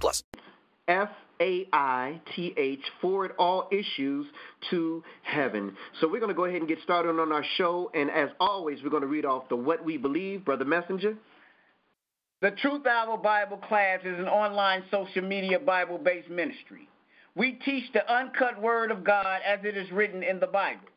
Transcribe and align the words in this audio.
plus. 0.00 0.22
F 0.88 1.10
A 1.40 1.66
I 1.72 2.20
T 2.34 2.54
H, 2.56 2.80
forward 3.00 3.32
all 3.38 3.68
issues 3.70 4.26
to 4.70 5.02
heaven. 5.22 5.76
So 6.00 6.08
we're 6.08 6.20
going 6.20 6.30
to 6.30 6.34
go 6.34 6.44
ahead 6.44 6.58
and 6.58 6.68
get 6.68 6.78
started 6.82 7.10
on 7.10 7.32
our 7.32 7.44
show. 7.56 7.90
And 7.94 8.10
as 8.10 8.30
always, 8.40 8.82
we're 8.82 8.90
going 8.90 9.02
to 9.02 9.08
read 9.08 9.24
off 9.24 9.48
the 9.48 9.56
What 9.56 9.84
We 9.84 9.96
Believe, 9.96 10.44
Brother 10.44 10.64
Messenger. 10.64 11.16
The 12.40 12.50
Truth 12.50 12.86
Hour 12.86 13.18
Bible 13.18 13.58
class 13.58 14.00
is 14.04 14.18
an 14.18 14.26
online 14.26 14.82
social 14.90 15.22
media 15.22 15.60
Bible 15.60 15.98
based 15.98 16.28
ministry. 16.28 16.88
We 17.36 17.52
teach 17.64 17.84
the 17.92 18.12
uncut 18.12 18.60
word 18.60 18.90
of 18.90 19.04
God 19.04 19.40
as 19.46 19.60
it 19.64 19.76
is 19.76 19.90
written 19.92 20.22
in 20.22 20.40
the 20.40 20.48
Bible, 20.48 20.88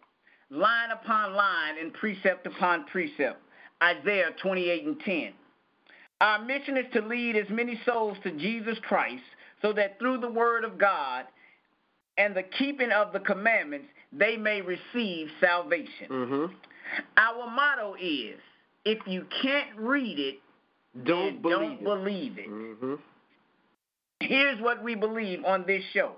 line 0.49 0.89
upon 0.91 1.33
line 1.33 1.75
and 1.79 1.93
precept 1.93 2.47
upon 2.47 2.85
precept. 2.85 3.39
Isaiah 3.81 4.31
28 4.41 4.85
and 4.85 4.99
10. 4.99 5.33
Our 6.21 6.43
mission 6.43 6.77
is 6.77 6.85
to 6.93 7.01
lead 7.01 7.35
as 7.35 7.49
many 7.49 7.79
souls 7.85 8.17
to 8.23 8.31
Jesus 8.31 8.77
Christ 8.87 9.23
so 9.61 9.73
that 9.73 9.99
through 9.99 10.19
the 10.19 10.29
word 10.29 10.63
of 10.63 10.77
God 10.77 11.25
and 12.17 12.35
the 12.35 12.43
keeping 12.43 12.91
of 12.91 13.11
the 13.11 13.19
commandments, 13.19 13.87
they 14.13 14.37
may 14.37 14.61
receive 14.61 15.27
salvation. 15.41 16.07
Mm-hmm. 16.09 16.53
Our 17.17 17.49
motto 17.49 17.95
is 18.01 18.39
if 18.85 18.99
you 19.07 19.25
can't 19.41 19.75
read 19.77 20.19
it, 20.19 20.39
Don't 21.05 21.41
believe 21.41 21.59
don't 21.59 21.71
it. 21.73 21.83
believe 21.83 22.37
it. 22.37 22.49
Mm-hmm. 22.49 22.93
Here's 24.21 24.61
what 24.61 24.81
we 24.83 24.95
believe 24.95 25.43
on 25.45 25.65
this 25.67 25.83
show 25.93 26.13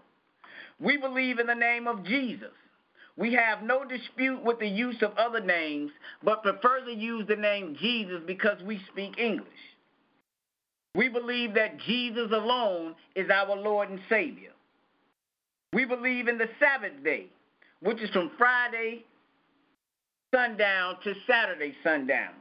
we 0.80 0.98
believe 0.98 1.40
in 1.40 1.48
the 1.48 1.56
name 1.56 1.88
of 1.88 2.04
Jesus. 2.06 2.52
We 3.16 3.34
have 3.34 3.64
no 3.64 3.84
dispute 3.84 4.44
with 4.44 4.60
the 4.60 4.68
use 4.68 5.02
of 5.02 5.12
other 5.18 5.40
names, 5.42 5.90
but 6.24 6.44
prefer 6.44 6.86
to 6.86 6.92
use 6.92 7.26
the 7.28 7.36
name 7.36 7.76
Jesus 7.80 8.22
because 8.28 8.62
we 8.62 8.80
speak 8.92 9.18
English. 9.18 9.48
We 10.98 11.10
believe 11.10 11.54
that 11.54 11.78
Jesus 11.82 12.32
alone 12.32 12.96
is 13.16 13.30
our 13.30 13.56
Lord 13.56 13.92
and 13.92 14.00
Savior. 14.10 14.50
We 15.72 15.86
believe 15.86 16.28
in 16.28 16.40
the 16.40 16.50
Sabbath 16.60 17.04
day, 17.04 17.28
which 17.82 18.02
is 18.02 18.10
from 18.10 18.32
Friday 18.36 19.06
sundown 20.34 20.96
to 21.04 21.14
Saturday 21.30 21.76
sundown. 21.84 22.34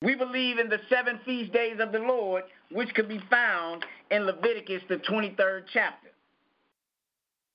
We 0.00 0.14
believe 0.14 0.58
in 0.58 0.70
the 0.70 0.80
seven 0.88 1.20
feast 1.26 1.52
days 1.52 1.76
of 1.80 1.92
the 1.92 1.98
Lord, 1.98 2.44
which 2.72 2.94
can 2.94 3.06
be 3.06 3.20
found 3.28 3.84
in 4.10 4.24
Leviticus, 4.24 4.82
the 4.88 4.96
23rd 4.96 5.64
chapter. 5.74 6.08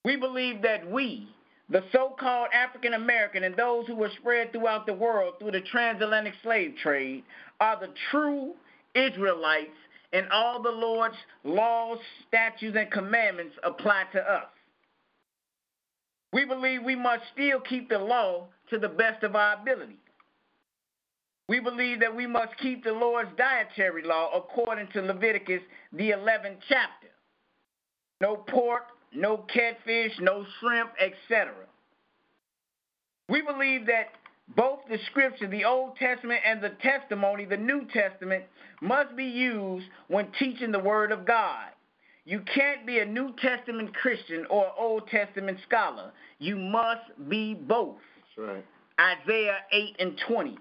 We 0.06 0.18
believe 0.18 0.62
that 0.62 0.88
we, 0.88 1.28
the 1.68 1.84
so 1.92 2.16
called 2.20 2.50
African 2.54 2.94
American, 2.94 3.44
and 3.44 3.56
those 3.56 3.88
who 3.88 3.96
were 3.96 4.12
spread 4.20 4.52
throughout 4.52 4.86
the 4.86 4.94
world 4.94 5.36
through 5.40 5.52
the 5.52 5.62
transatlantic 5.62 6.36
slave 6.44 6.76
trade, 6.84 7.24
are 7.60 7.80
the 7.80 7.90
true 8.12 8.54
Israelites, 8.96 9.70
and 10.14 10.28
all 10.30 10.62
the 10.62 10.70
Lord's 10.70 11.16
laws, 11.44 12.00
statutes, 12.28 12.76
and 12.78 12.92
commandments 12.92 13.56
apply 13.64 14.04
to 14.14 14.20
us. 14.20 14.50
We 16.34 16.46
believe 16.46 16.84
we 16.84 16.96
must 16.96 17.24
still 17.34 17.60
keep 17.60 17.90
the 17.90 18.00
law 18.00 18.48
to 18.70 18.80
the 18.80 18.90
best 18.90 19.24
of 19.24 19.36
our 19.36 19.62
ability. 19.62 20.00
We 21.50 21.60
believe 21.60 22.00
that 22.00 22.16
we 22.16 22.28
must 22.28 22.56
keep 22.62 22.84
the 22.84 22.94
Lord's 22.94 23.32
dietary 23.38 24.04
law 24.04 24.32
according 24.34 24.88
to 24.94 25.02
Leviticus, 25.02 25.62
the 25.92 26.12
11th 26.12 26.60
chapter. 26.70 27.10
No 28.22 28.38
pork, 28.38 28.84
no 29.14 29.38
catfish, 29.54 30.14
no 30.22 30.46
shrimp, 30.60 30.92
etc. 31.00 31.54
We 33.28 33.42
believe 33.42 33.86
that 33.88 34.12
both 34.56 34.80
the 34.90 34.98
scripture, 35.10 35.48
the 35.48 35.66
Old 35.66 35.96
Testament, 35.98 36.42
and 36.46 36.62
the 36.62 36.72
testimony, 36.82 37.46
the 37.46 37.58
New 37.58 37.88
Testament, 37.94 38.44
must 38.82 39.16
be 39.16 39.26
used 39.26 39.86
when 40.08 40.28
teaching 40.40 40.72
the 40.72 40.80
Word 40.80 41.12
of 41.12 41.26
God. 41.26 41.70
You 42.26 42.42
can't 42.54 42.86
be 42.86 43.00
a 43.00 43.06
New 43.06 43.34
Testament 43.42 43.96
Christian 43.96 44.46
or 44.50 44.66
an 44.66 44.72
Old 44.78 45.08
Testament 45.08 45.58
scholar. 45.68 46.12
You 46.40 46.56
must 46.56 47.30
be 47.30 47.54
both. 47.54 47.98
That's 48.38 48.48
right. 48.48 48.66
Isaiah 49.00 49.58
8 49.72 49.96
and 50.00 50.22
20. 50.28 50.58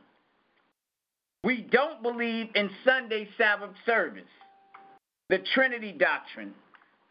We 1.45 1.67
don't 1.71 2.03
believe 2.03 2.49
in 2.55 2.71
Sunday 2.85 3.29
Sabbath 3.37 3.71
service, 3.87 4.23
the 5.29 5.39
Trinity 5.55 5.93
doctrine, 5.93 6.55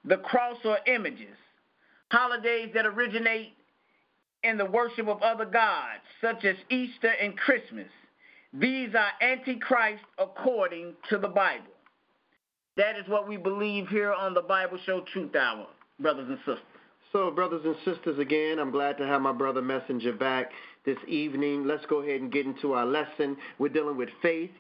the 0.06 0.18
cross 0.18 0.58
or 0.64 0.78
images, 0.88 1.36
holidays 2.12 2.70
that 2.74 2.86
originate 2.86 3.54
in 4.44 4.58
the 4.58 4.66
worship 4.66 5.08
of 5.08 5.22
other 5.22 5.46
gods, 5.46 6.02
such 6.22 6.46
as 6.46 6.56
Easter 6.70 7.14
and 7.22 7.38
Christmas. 7.38 7.88
These 8.54 8.96
are 8.96 9.10
antichrist 9.22 10.04
according 10.18 10.94
to 11.10 11.18
the 11.18 11.28
Bible. 11.28 11.72
That 12.78 12.96
is 12.96 13.08
what 13.08 13.28
we 13.28 13.38
believe 13.38 13.88
here 13.90 14.14
on 14.14 14.34
the 14.34 14.42
Bible 14.42 14.80
Show 14.86 15.04
Truth 15.12 15.36
Hour, 15.36 15.68
brothers 16.00 16.30
and 16.30 16.38
sisters. 16.40 16.60
So, 17.12 17.32
brothers 17.32 17.62
and 17.66 17.76
sisters, 17.84 18.20
again, 18.20 18.60
I'm 18.60 18.72
glad 18.72 18.98
to 19.00 19.06
have 19.06 19.22
my 19.22 19.32
brother 19.32 19.62
Messenger 19.62 20.14
back 20.14 20.52
this 20.86 20.98
evening. 21.08 21.66
Let's 21.66 21.86
go 21.88 22.02
ahead 22.02 22.22
and 22.22 22.32
get 22.32 22.46
into 22.46 22.74
our 22.74 22.86
lesson. 22.86 23.36
We're 23.58 23.70
dealing 23.70 23.98
with 23.98 24.10
faith, 24.22 24.52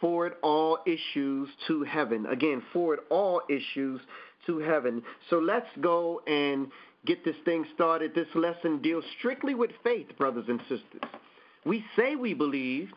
forward 0.00 0.34
all 0.42 0.78
issues 0.86 1.48
to 1.68 1.84
heaven. 1.84 2.26
Again, 2.26 2.62
forward 2.72 3.00
all 3.10 3.42
issues 3.48 4.00
to 4.46 4.58
heaven. 4.58 5.02
So, 5.30 5.38
let's 5.38 5.68
go 5.80 6.20
and 6.26 6.66
get 7.06 7.24
this 7.24 7.36
thing 7.44 7.64
started. 7.74 8.14
This 8.14 8.28
lesson 8.34 8.80
deals 8.82 9.04
strictly 9.18 9.54
with 9.54 9.70
faith, 9.82 10.06
brothers 10.18 10.46
and 10.48 10.60
sisters. 10.62 11.02
We 11.64 11.84
say 11.96 12.16
we 12.16 12.34
believe, 12.34 12.90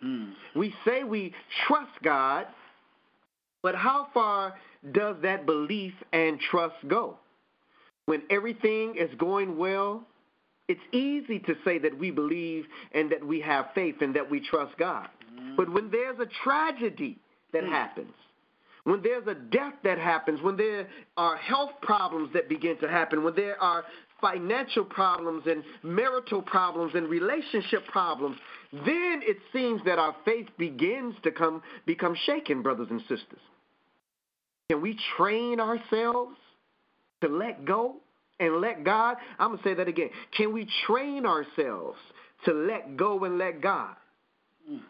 hmm. 0.00 0.30
we 0.54 0.74
say 0.84 1.04
we 1.04 1.34
trust 1.66 1.92
God, 2.02 2.46
but 3.62 3.74
how 3.74 4.08
far 4.14 4.54
does 4.92 5.16
that 5.22 5.46
belief 5.46 5.94
and 6.12 6.38
trust 6.40 6.76
go? 6.88 7.18
when 8.06 8.22
everything 8.30 8.94
is 8.96 9.10
going 9.18 9.56
well, 9.56 10.02
it's 10.68 10.80
easy 10.92 11.38
to 11.40 11.54
say 11.64 11.78
that 11.78 11.96
we 11.98 12.10
believe 12.10 12.64
and 12.92 13.10
that 13.10 13.24
we 13.24 13.40
have 13.40 13.66
faith 13.74 13.96
and 14.00 14.14
that 14.14 14.30
we 14.30 14.40
trust 14.40 14.76
God. 14.78 15.08
Hmm. 15.38 15.56
But 15.56 15.72
when 15.72 15.90
there's 15.90 16.18
a 16.18 16.26
tragedy 16.44 17.18
that 17.52 17.64
hmm. 17.64 17.70
happens, 17.70 18.14
when 18.84 19.02
there's 19.02 19.26
a 19.26 19.34
death 19.34 19.74
that 19.84 19.98
happens, 19.98 20.40
when 20.42 20.56
there 20.56 20.88
are 21.16 21.36
health 21.36 21.70
problems 21.82 22.30
that 22.34 22.48
begin 22.48 22.76
to 22.78 22.88
happen, 22.88 23.22
when 23.22 23.34
there 23.34 23.60
are 23.62 23.84
financial 24.20 24.84
problems 24.84 25.44
and 25.46 25.62
marital 25.82 26.42
problems 26.42 26.92
and 26.94 27.08
relationship 27.08 27.86
problems, 27.88 28.36
then 28.72 29.20
it 29.22 29.36
seems 29.52 29.82
that 29.84 29.98
our 29.98 30.16
faith 30.24 30.46
begins 30.58 31.14
to 31.22 31.30
come 31.30 31.62
become 31.86 32.16
shaken, 32.26 32.62
brothers 32.62 32.88
and 32.90 33.00
sisters. 33.02 33.40
Can 34.70 34.80
we 34.80 34.98
train 35.16 35.60
ourselves 35.60 36.36
to 37.20 37.28
let 37.28 37.64
go 37.64 37.96
and 38.40 38.60
let 38.60 38.84
God? 38.84 39.16
I'm 39.38 39.50
going 39.50 39.58
to 39.58 39.64
say 39.64 39.74
that 39.74 39.88
again. 39.88 40.10
Can 40.36 40.52
we 40.52 40.66
train 40.86 41.26
ourselves 41.26 41.98
to 42.46 42.52
let 42.52 42.96
go 42.96 43.24
and 43.24 43.38
let 43.38 43.60
God 43.60 43.94
mm. 44.70 44.80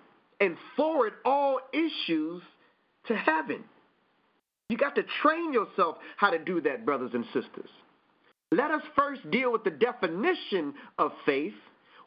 and 0.41 0.57
forward 0.77 1.15
all 1.25 1.61
issues 1.73 2.43
to 3.09 3.17
heaven? 3.17 3.65
You 4.73 4.79
got 4.79 4.95
to 4.95 5.03
train 5.21 5.53
yourself 5.53 5.99
how 6.17 6.31
to 6.31 6.39
do 6.39 6.63
that, 6.63 6.87
brothers 6.87 7.11
and 7.13 7.27
sisters. 7.27 7.69
Let 8.53 8.71
us 8.71 8.81
first 8.97 9.31
deal 9.31 9.53
with 9.53 9.65
the 9.65 9.71
definition 9.71 10.73
of 10.99 11.13
faith. 11.27 11.53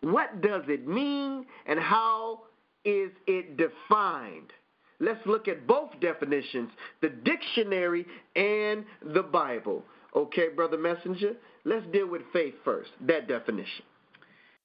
What 0.01 0.41
does 0.41 0.63
it 0.67 0.87
mean 0.87 1.45
and 1.67 1.79
how 1.79 2.41
is 2.83 3.11
it 3.27 3.55
defined? 3.57 4.51
Let's 4.99 5.23
look 5.27 5.47
at 5.47 5.67
both 5.67 5.91
definitions, 6.01 6.71
the 7.03 7.09
dictionary 7.09 8.07
and 8.35 8.83
the 9.13 9.21
Bible. 9.21 9.83
Okay, 10.15 10.47
Brother 10.49 10.79
Messenger, 10.79 11.33
let's 11.65 11.85
deal 11.93 12.07
with 12.07 12.23
faith 12.33 12.55
first, 12.63 12.89
that 13.01 13.27
definition. 13.27 13.85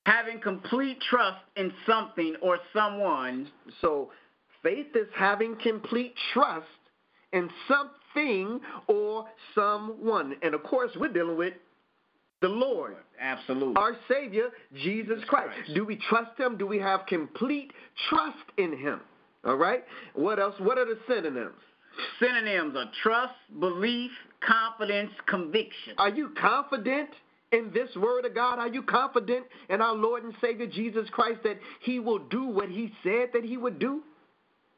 Having 0.06 0.41
complete 0.41 1.03
trust 1.11 1.44
in 1.55 1.70
something 1.87 2.35
or 2.41 2.56
someone 2.73 3.50
So, 3.82 4.11
faith 4.62 4.87
is 4.94 5.08
having 5.14 5.55
complete 5.62 6.14
trust 6.32 6.64
in 7.32 7.49
something 7.69 8.61
or 8.87 9.27
someone. 9.55 10.35
And 10.43 10.55
of 10.55 10.62
course, 10.62 10.91
we're 10.97 11.12
dealing 11.12 11.37
with 11.37 11.55
the 12.41 12.49
Lord, 12.49 12.97
Absolutely. 13.21 13.77
our 13.77 13.97
Savior, 14.09 14.49
Jesus 14.82 15.23
Christ. 15.27 15.55
Christ. 15.55 15.75
Do 15.75 15.85
we 15.85 15.97
trust 16.09 16.38
Him? 16.38 16.56
Do 16.56 16.67
we 16.67 16.79
have 16.79 17.00
complete 17.06 17.71
trust 18.09 18.38
in 18.56 18.79
Him? 18.79 19.00
All 19.44 19.56
right? 19.56 19.85
What 20.15 20.38
else? 20.38 20.55
What 20.59 20.79
are 20.79 20.87
the 20.87 20.99
synonyms? 21.06 21.55
Synonyms 22.19 22.77
are 22.77 22.91
trust, 23.03 23.35
belief, 23.59 24.11
confidence, 24.41 25.11
conviction. 25.27 25.94
Are 25.99 26.09
you 26.09 26.31
confident 26.41 27.11
in 27.53 27.71
this 27.75 27.88
word 27.97 28.25
of 28.25 28.35
God? 28.35 28.59
Are 28.59 28.69
you 28.69 28.82
confident 28.82 29.44
in 29.69 29.81
our 29.81 29.94
Lord 29.94 30.25
and 30.25 30.32
Savior 30.41 30.67
Jesus 30.67 31.09
Christ 31.11 31.41
that 31.43 31.59
he 31.81 31.99
will 31.99 32.21
do 32.21 32.44
what 32.47 32.69
he 32.69 32.93
said 33.03 33.31
that 33.35 33.44
he 33.44 33.56
would 33.56 33.79
do? 33.79 34.03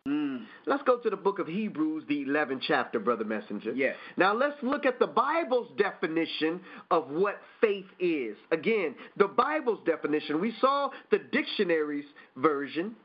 Mm. 0.07 0.47
Let's 0.67 0.83
go 0.83 0.99
to 0.99 1.11
the 1.11 1.17
book 1.17 1.39
of 1.39 1.47
Hebrews, 1.47 2.05
the 2.09 2.25
11th 2.25 2.63
chapter, 2.67 2.99
Brother 2.99 3.25
Messenger. 3.25 3.73
Yes. 3.73 3.95
Now 4.17 4.35
let's 4.35 4.57
look 4.63 4.85
at 4.85 4.99
the 4.99 5.07
Bible's 5.07 5.69
definition 5.79 6.61
of 6.91 7.09
what 7.09 7.37
faith 7.61 7.87
is. 8.01 8.37
Again, 8.51 8.97
the 9.17 9.29
Bible's 9.29 9.79
definition. 9.87 10.41
We 10.41 10.55
saw 10.61 10.91
the 11.13 11.19
dictionary's 11.31 12.07
version. 12.37 12.97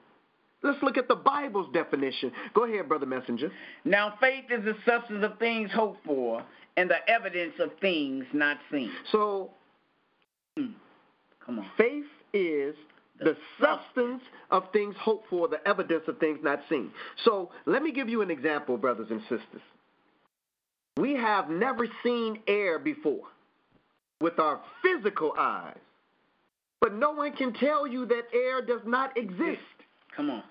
Let's 0.63 0.81
look 0.81 0.97
at 0.97 1.07
the 1.07 1.15
Bible's 1.15 1.71
definition. 1.71 2.31
Go 2.55 2.65
ahead, 2.65 2.87
Brother 2.87 3.05
Messenger. 3.05 3.51
Now, 3.85 4.15
faith 4.19 4.45
is 4.49 4.65
the 4.65 4.75
substance 4.85 5.23
of 5.23 5.37
things 5.37 5.69
hoped 5.71 6.03
for 6.03 6.43
and 6.77 6.89
the 6.89 7.07
evidence 7.07 7.53
of 7.59 7.69
things 7.79 8.25
not 8.33 8.57
seen. 8.71 8.91
So, 9.11 9.51
Come 10.55 11.59
on. 11.59 11.65
faith 11.77 12.05
is 12.33 12.75
the 13.19 13.35
substance 13.59 14.21
of 14.51 14.71
things 14.71 14.95
hoped 14.99 15.29
for, 15.29 15.47
the 15.47 15.65
evidence 15.67 16.03
of 16.07 16.17
things 16.19 16.39
not 16.43 16.59
seen. 16.69 16.91
So, 17.25 17.51
let 17.65 17.81
me 17.81 17.91
give 17.91 18.09
you 18.09 18.21
an 18.21 18.31
example, 18.31 18.77
brothers 18.77 19.07
and 19.09 19.21
sisters. 19.21 19.61
We 20.97 21.13
have 21.13 21.49
never 21.49 21.87
seen 22.03 22.39
air 22.47 22.79
before 22.79 23.25
with 24.19 24.39
our 24.39 24.61
physical 24.81 25.33
eyes, 25.37 25.77
but 26.81 26.93
no 26.93 27.11
one 27.11 27.33
can 27.33 27.53
tell 27.53 27.87
you 27.87 28.05
that 28.07 28.23
air 28.33 28.61
does 28.61 28.81
not 28.85 29.15
exist. 29.17 29.61
Come 30.15 30.31
on. 30.31 30.43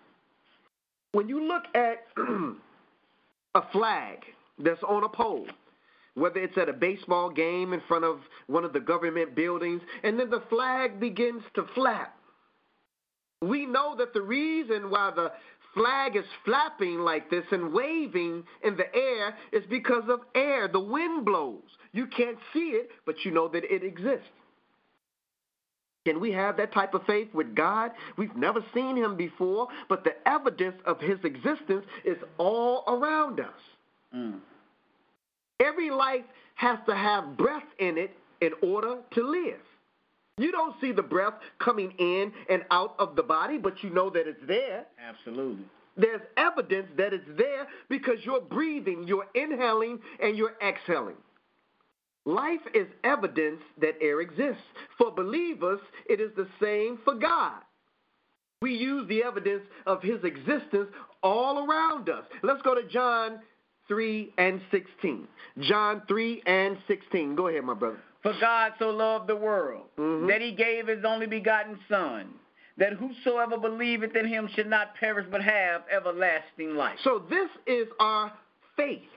When 1.12 1.28
you 1.28 1.42
look 1.46 1.64
at 1.74 2.06
a 3.54 3.62
flag 3.72 4.18
that's 4.58 4.82
on 4.82 5.02
a 5.02 5.08
pole, 5.08 5.46
whether 6.14 6.40
it's 6.40 6.56
at 6.56 6.68
a 6.68 6.72
baseball 6.72 7.30
game 7.30 7.72
in 7.72 7.80
front 7.88 8.04
of 8.04 8.20
one 8.46 8.64
of 8.64 8.72
the 8.72 8.80
government 8.80 9.34
buildings, 9.34 9.82
and 10.02 10.18
then 10.18 10.30
the 10.30 10.42
flag 10.48 10.98
begins 10.98 11.42
to 11.54 11.64
flap. 11.74 12.15
We 13.42 13.66
know 13.66 13.94
that 13.96 14.14
the 14.14 14.22
reason 14.22 14.90
why 14.90 15.12
the 15.14 15.32
flag 15.74 16.16
is 16.16 16.24
flapping 16.44 17.00
like 17.00 17.30
this 17.30 17.44
and 17.50 17.72
waving 17.72 18.44
in 18.64 18.76
the 18.76 18.94
air 18.94 19.36
is 19.52 19.62
because 19.68 20.04
of 20.08 20.20
air. 20.34 20.68
The 20.68 20.80
wind 20.80 21.24
blows. 21.24 21.62
You 21.92 22.06
can't 22.06 22.38
see 22.52 22.70
it, 22.70 22.90
but 23.04 23.24
you 23.24 23.30
know 23.30 23.48
that 23.48 23.64
it 23.64 23.84
exists. 23.84 24.26
Can 26.06 26.20
we 26.20 26.30
have 26.32 26.56
that 26.56 26.72
type 26.72 26.94
of 26.94 27.02
faith 27.04 27.28
with 27.34 27.54
God? 27.54 27.90
We've 28.16 28.36
never 28.36 28.64
seen 28.72 28.96
him 28.96 29.16
before, 29.16 29.66
but 29.88 30.04
the 30.04 30.14
evidence 30.26 30.76
of 30.86 31.00
his 31.00 31.18
existence 31.24 31.84
is 32.04 32.16
all 32.38 32.84
around 32.86 33.40
us. 33.40 33.46
Mm. 34.14 34.38
Every 35.60 35.90
life 35.90 36.24
has 36.54 36.78
to 36.86 36.94
have 36.94 37.36
breath 37.36 37.66
in 37.80 37.98
it 37.98 38.12
in 38.40 38.52
order 38.62 38.98
to 39.14 39.22
live. 39.22 39.60
You 40.38 40.52
don't 40.52 40.74
see 40.82 40.92
the 40.92 41.02
breath 41.02 41.34
coming 41.58 41.92
in 41.98 42.30
and 42.50 42.62
out 42.70 42.94
of 42.98 43.16
the 43.16 43.22
body, 43.22 43.56
but 43.56 43.82
you 43.82 43.88
know 43.90 44.10
that 44.10 44.28
it's 44.28 44.46
there. 44.46 44.84
Absolutely. 45.02 45.64
There's 45.96 46.20
evidence 46.36 46.88
that 46.98 47.14
it's 47.14 47.24
there 47.38 47.66
because 47.88 48.16
you're 48.22 48.42
breathing, 48.42 49.04
you're 49.06 49.26
inhaling, 49.34 49.98
and 50.22 50.36
you're 50.36 50.56
exhaling. 50.62 51.16
Life 52.26 52.60
is 52.74 52.86
evidence 53.02 53.62
that 53.80 53.94
air 54.02 54.20
exists. 54.20 54.62
For 54.98 55.10
believers, 55.10 55.80
it 56.06 56.20
is 56.20 56.32
the 56.36 56.48
same 56.60 56.98
for 57.04 57.14
God. 57.14 57.62
We 58.60 58.74
use 58.74 59.08
the 59.08 59.22
evidence 59.22 59.62
of 59.86 60.02
his 60.02 60.22
existence 60.24 60.88
all 61.22 61.66
around 61.66 62.10
us. 62.10 62.24
Let's 62.42 62.60
go 62.62 62.74
to 62.74 62.86
John 62.88 63.40
3 63.88 64.34
and 64.36 64.60
16. 64.70 65.28
John 65.60 66.02
3 66.08 66.42
and 66.46 66.76
16. 66.88 67.36
Go 67.36 67.48
ahead, 67.48 67.64
my 67.64 67.74
brother. 67.74 68.00
For 68.26 68.40
God 68.40 68.72
so 68.80 68.90
loved 68.90 69.28
the 69.28 69.36
world 69.36 69.88
Mhm. 69.96 70.26
that 70.26 70.40
he 70.40 70.50
gave 70.50 70.88
his 70.88 71.04
only 71.04 71.26
begotten 71.26 71.78
Son, 71.88 72.34
that 72.76 72.94
whosoever 72.94 73.56
believeth 73.56 74.16
in 74.16 74.26
him 74.26 74.48
should 74.48 74.66
not 74.66 74.96
perish 74.96 75.26
but 75.30 75.42
have 75.42 75.84
everlasting 75.88 76.74
life. 76.74 76.98
So 77.00 77.20
this 77.20 77.48
is 77.66 77.88
our 78.00 78.32
faith. 78.74 79.08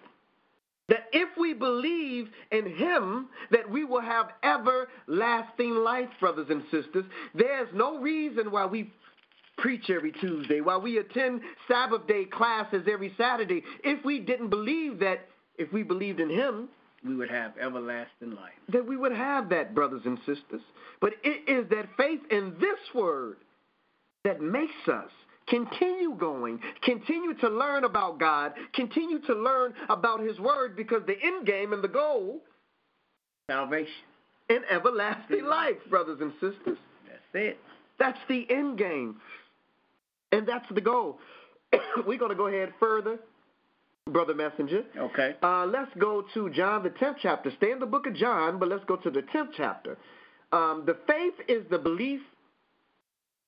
That 0.90 1.08
if 1.12 1.36
we 1.38 1.54
believe 1.54 2.30
in 2.52 2.68
him, 2.68 3.30
that 3.50 3.68
we 3.68 3.84
will 3.84 4.00
have 4.00 4.32
everlasting 4.44 5.76
life, 5.76 6.10
brothers 6.20 6.52
and 6.52 6.64
sisters. 6.70 7.06
There's 7.34 7.72
no 7.74 7.98
reason 7.98 8.52
why 8.52 8.66
we 8.66 8.92
preach 9.58 9.90
every 9.90 10.12
Tuesday, 10.12 10.62
why 10.62 10.78
we 10.78 11.00
attend 11.00 11.42
Sabbath 11.68 12.06
day 12.06 12.26
classes 12.26 12.88
every 12.88 13.14
Saturday, 13.18 13.64
if 13.84 14.06
we 14.06 14.20
didn't 14.20 14.50
believe 14.50 15.00
that, 15.00 15.28
if 15.58 15.74
we 15.74 15.82
believed 15.82 16.20
in 16.20 16.30
him, 16.30 16.70
we 17.06 17.16
would 17.16 17.30
have 17.30 17.54
everlasting 17.58 18.32
life. 18.32 18.54
that 18.72 18.86
we 18.86 18.98
would 18.98 19.12
have 19.14 19.50
that, 19.50 19.74
brothers 19.74 20.02
and 20.06 20.18
sisters. 20.20 20.62
But 21.02 21.14
it 21.24 21.50
is 21.50 21.70
that 21.70 21.88
faith 21.98 22.20
in 22.30 22.56
this 22.60 22.80
word 22.94 23.38
that 24.26 24.42
makes 24.42 24.74
us 24.92 25.10
continue 25.48 26.16
going, 26.16 26.60
continue 26.84 27.34
to 27.36 27.50
learn 27.50 27.84
about 27.86 28.20
God, 28.20 28.54
continue 28.74 29.20
to 29.22 29.34
learn 29.34 29.74
about 29.90 30.20
His 30.20 30.38
word 30.40 30.76
because 30.76 31.02
the 31.08 31.16
end 31.24 31.46
game 31.48 31.74
and 31.74 31.84
the 31.84 31.88
goal 31.88 32.42
Salvation. 33.50 33.92
and 34.50 34.64
everlasting 34.70 35.46
life, 35.46 35.78
brothers 35.90 36.20
and 36.22 36.32
sisters. 36.34 36.78
That's 37.08 37.24
it. 37.34 37.60
That's 37.98 38.20
the 38.28 38.46
end 38.50 38.78
game. 38.78 39.16
And 40.32 40.48
that's 40.48 40.66
the 40.74 40.82
goal. 40.82 41.18
We're 42.06 42.20
going 42.20 42.30
to 42.30 42.36
go 42.38 42.48
ahead 42.48 42.72
further, 42.80 43.20
Brother 44.10 44.34
Messenger. 44.34 44.84
Okay. 44.98 45.36
Uh, 45.42 45.66
let's 45.66 45.92
go 45.98 46.24
to 46.34 46.50
John, 46.50 46.84
the 46.84 46.90
10th 46.90 47.16
chapter. 47.22 47.52
Stay 47.58 47.72
in 47.72 47.80
the 47.80 47.86
book 47.86 48.08
of 48.08 48.16
John, 48.16 48.60
but 48.60 48.70
let's 48.70 48.84
go 48.86 48.96
to 48.98 49.10
the 49.10 49.22
10th 49.22 49.50
chapter. 49.56 49.98
Um, 50.52 50.84
the 50.86 50.98
faith 51.08 51.36
is 51.48 51.64
the 51.70 51.78
belief 51.78 52.22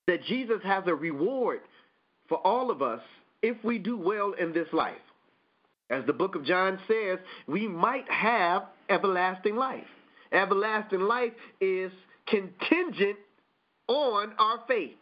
that 0.06 0.24
Jesus 0.24 0.60
has 0.64 0.84
a 0.86 0.94
reward 0.94 1.60
for 2.28 2.38
all 2.38 2.70
of 2.70 2.82
us 2.82 3.00
if 3.42 3.56
we 3.64 3.78
do 3.78 3.96
well 3.96 4.32
in 4.32 4.52
this 4.52 4.68
life. 4.72 4.94
As 5.90 6.04
the 6.06 6.12
book 6.12 6.34
of 6.34 6.44
John 6.44 6.78
says, 6.88 7.18
we 7.46 7.68
might 7.68 8.10
have 8.10 8.64
everlasting 8.88 9.56
life. 9.56 9.84
Everlasting 10.32 11.00
life 11.00 11.32
is 11.60 11.92
contingent 12.26 13.18
on 13.88 14.32
our 14.38 14.60
faith 14.66 14.96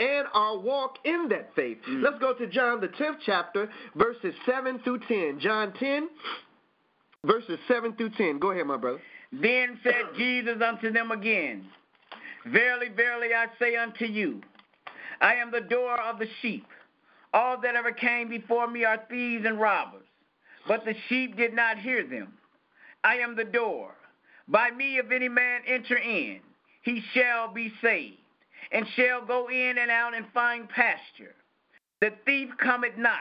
and 0.00 0.26
our 0.34 0.58
walk 0.58 0.98
in 1.04 1.28
that 1.30 1.50
faith. 1.54 1.78
Mm. 1.88 2.02
Let's 2.02 2.18
go 2.18 2.34
to 2.34 2.46
John, 2.46 2.80
the 2.80 2.88
10th 2.88 3.18
chapter, 3.24 3.68
verses 3.94 4.34
7 4.46 4.80
through 4.80 5.00
10. 5.08 5.40
John 5.40 5.72
10, 5.78 6.08
verses 7.24 7.58
7 7.68 7.94
through 7.94 8.10
10. 8.10 8.38
Go 8.38 8.50
ahead, 8.50 8.66
my 8.66 8.76
brother. 8.76 9.00
Then 9.32 9.78
said 9.82 10.02
Jesus 10.16 10.56
unto 10.66 10.92
them 10.92 11.12
again, 11.12 11.66
Verily, 12.46 12.88
verily, 12.94 13.28
I 13.34 13.46
say 13.58 13.76
unto 13.76 14.04
you, 14.04 14.42
I 15.20 15.34
am 15.34 15.50
the 15.50 15.62
door 15.62 15.98
of 16.00 16.18
the 16.18 16.26
sheep. 16.42 16.66
All 17.32 17.60
that 17.62 17.74
ever 17.74 17.90
came 17.90 18.28
before 18.28 18.68
me 18.70 18.84
are 18.84 19.00
thieves 19.08 19.44
and 19.46 19.58
robbers, 19.58 20.06
but 20.68 20.84
the 20.84 20.94
sheep 21.08 21.36
did 21.36 21.54
not 21.54 21.78
hear 21.78 22.06
them. 22.06 22.34
I 23.02 23.16
am 23.16 23.34
the 23.34 23.44
door. 23.44 23.94
By 24.46 24.70
me, 24.70 24.98
if 24.98 25.10
any 25.10 25.28
man 25.28 25.62
enter 25.66 25.96
in, 25.96 26.40
he 26.82 27.02
shall 27.14 27.52
be 27.52 27.72
saved, 27.82 28.18
and 28.74 28.86
shall 28.96 29.24
go 29.24 29.48
in 29.48 29.78
and 29.78 29.90
out 29.90 30.14
and 30.14 30.26
find 30.34 30.68
pasture. 30.68 31.34
The 32.00 32.10
thief 32.26 32.50
cometh 32.58 32.98
not, 32.98 33.20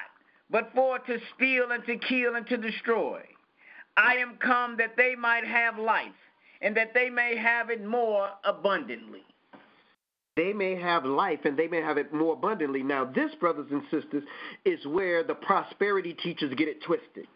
but 0.50 0.72
for 0.76 1.00
to 1.00 1.18
steal 1.36 1.72
and 1.72 1.86
to 1.86 1.96
kill 1.98 2.36
and 2.36 2.46
to 2.48 2.58
destroy. 2.58 3.22
I 3.96 4.16
am 4.16 4.38
come 4.44 4.76
that 4.78 4.98
they 4.98 5.16
might 5.16 5.46
have 5.46 5.78
life, 5.78 6.12
and 6.62 6.76
that 6.76 6.94
they 6.94 7.10
may 7.10 7.38
have 7.38 7.70
it 7.70 7.86
more 7.86 8.30
abundantly. 8.44 9.22
They 10.36 10.52
may 10.52 10.76
have 10.76 11.06
life 11.06 11.42
and 11.46 11.56
they 11.56 11.68
may 11.68 11.82
have 11.82 11.98
it 11.98 12.12
more 12.12 12.34
abundantly. 12.34 12.82
Now, 12.82 13.06
this, 13.06 13.30
brothers 13.40 13.68
and 13.70 13.84
sisters, 13.92 14.24
is 14.66 14.84
where 14.88 15.24
the 15.24 15.36
prosperity 15.36 16.14
teachers 16.14 16.52
get 16.56 16.68
it 16.68 16.82
twisted. 16.84 17.28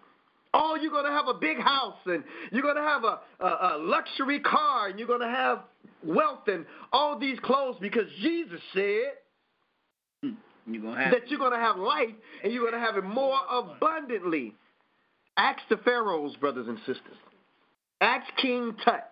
Oh, 0.59 0.75
you're 0.81 0.91
going 0.91 1.05
to 1.05 1.11
have 1.11 1.27
a 1.27 1.35
big 1.35 1.59
house 1.59 1.97
and 2.05 2.23
you're 2.51 2.63
going 2.63 2.77
to 2.77 2.81
have 2.81 3.03
a, 3.03 3.19
a, 3.39 3.45
a 3.45 3.77
luxury 3.79 4.39
car 4.39 4.87
and 4.87 4.97
you're 4.97 5.07
going 5.07 5.21
to 5.21 5.27
have 5.27 5.59
wealth 6.03 6.47
and 6.47 6.65
all 6.91 7.19
these 7.19 7.37
clothes 7.41 7.77
because 7.79 8.07
Jesus 8.21 8.59
said 8.73 9.11
hmm, 10.23 10.31
You're 10.65 10.81
gonna 10.81 11.03
have 11.03 11.11
that 11.11 11.29
you're 11.29 11.39
going 11.39 11.51
to 11.51 11.59
have 11.59 11.77
life 11.77 12.09
and 12.43 12.51
you're 12.51 12.63
going 12.63 12.73
to 12.73 12.85
have 12.85 12.97
it 12.97 13.03
more 13.03 13.37
abundantly. 13.51 14.55
Ask 15.37 15.59
the 15.69 15.77
pharaohs, 15.77 16.35
brothers 16.37 16.67
and 16.67 16.79
sisters. 16.79 17.17
Ask 18.01 18.25
King 18.41 18.75
Tut. 18.83 19.11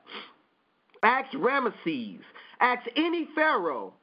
Ask 1.04 1.32
Ramesses. 1.34 2.20
Ask 2.60 2.82
any 2.96 3.28
pharaoh 3.36 3.94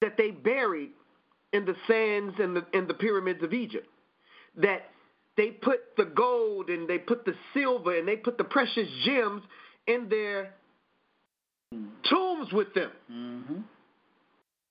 that 0.00 0.16
they 0.16 0.30
buried 0.30 0.90
in 1.52 1.66
the 1.66 1.74
sands 1.86 2.34
and 2.38 2.56
the, 2.56 2.64
in 2.72 2.86
the 2.86 2.94
pyramids 2.94 3.42
of 3.42 3.52
Egypt. 3.52 3.88
That 4.56 4.82
they 5.36 5.50
put 5.50 5.80
the 5.96 6.04
gold 6.04 6.68
and 6.68 6.88
they 6.88 6.98
put 6.98 7.24
the 7.24 7.34
silver 7.54 7.98
and 7.98 8.06
they 8.08 8.16
put 8.16 8.38
the 8.38 8.44
precious 8.44 8.88
gems 9.04 9.42
in 9.86 10.08
their 10.08 10.50
tombs 12.08 12.52
with 12.52 12.72
them. 12.74 12.90
hmm 13.08 13.60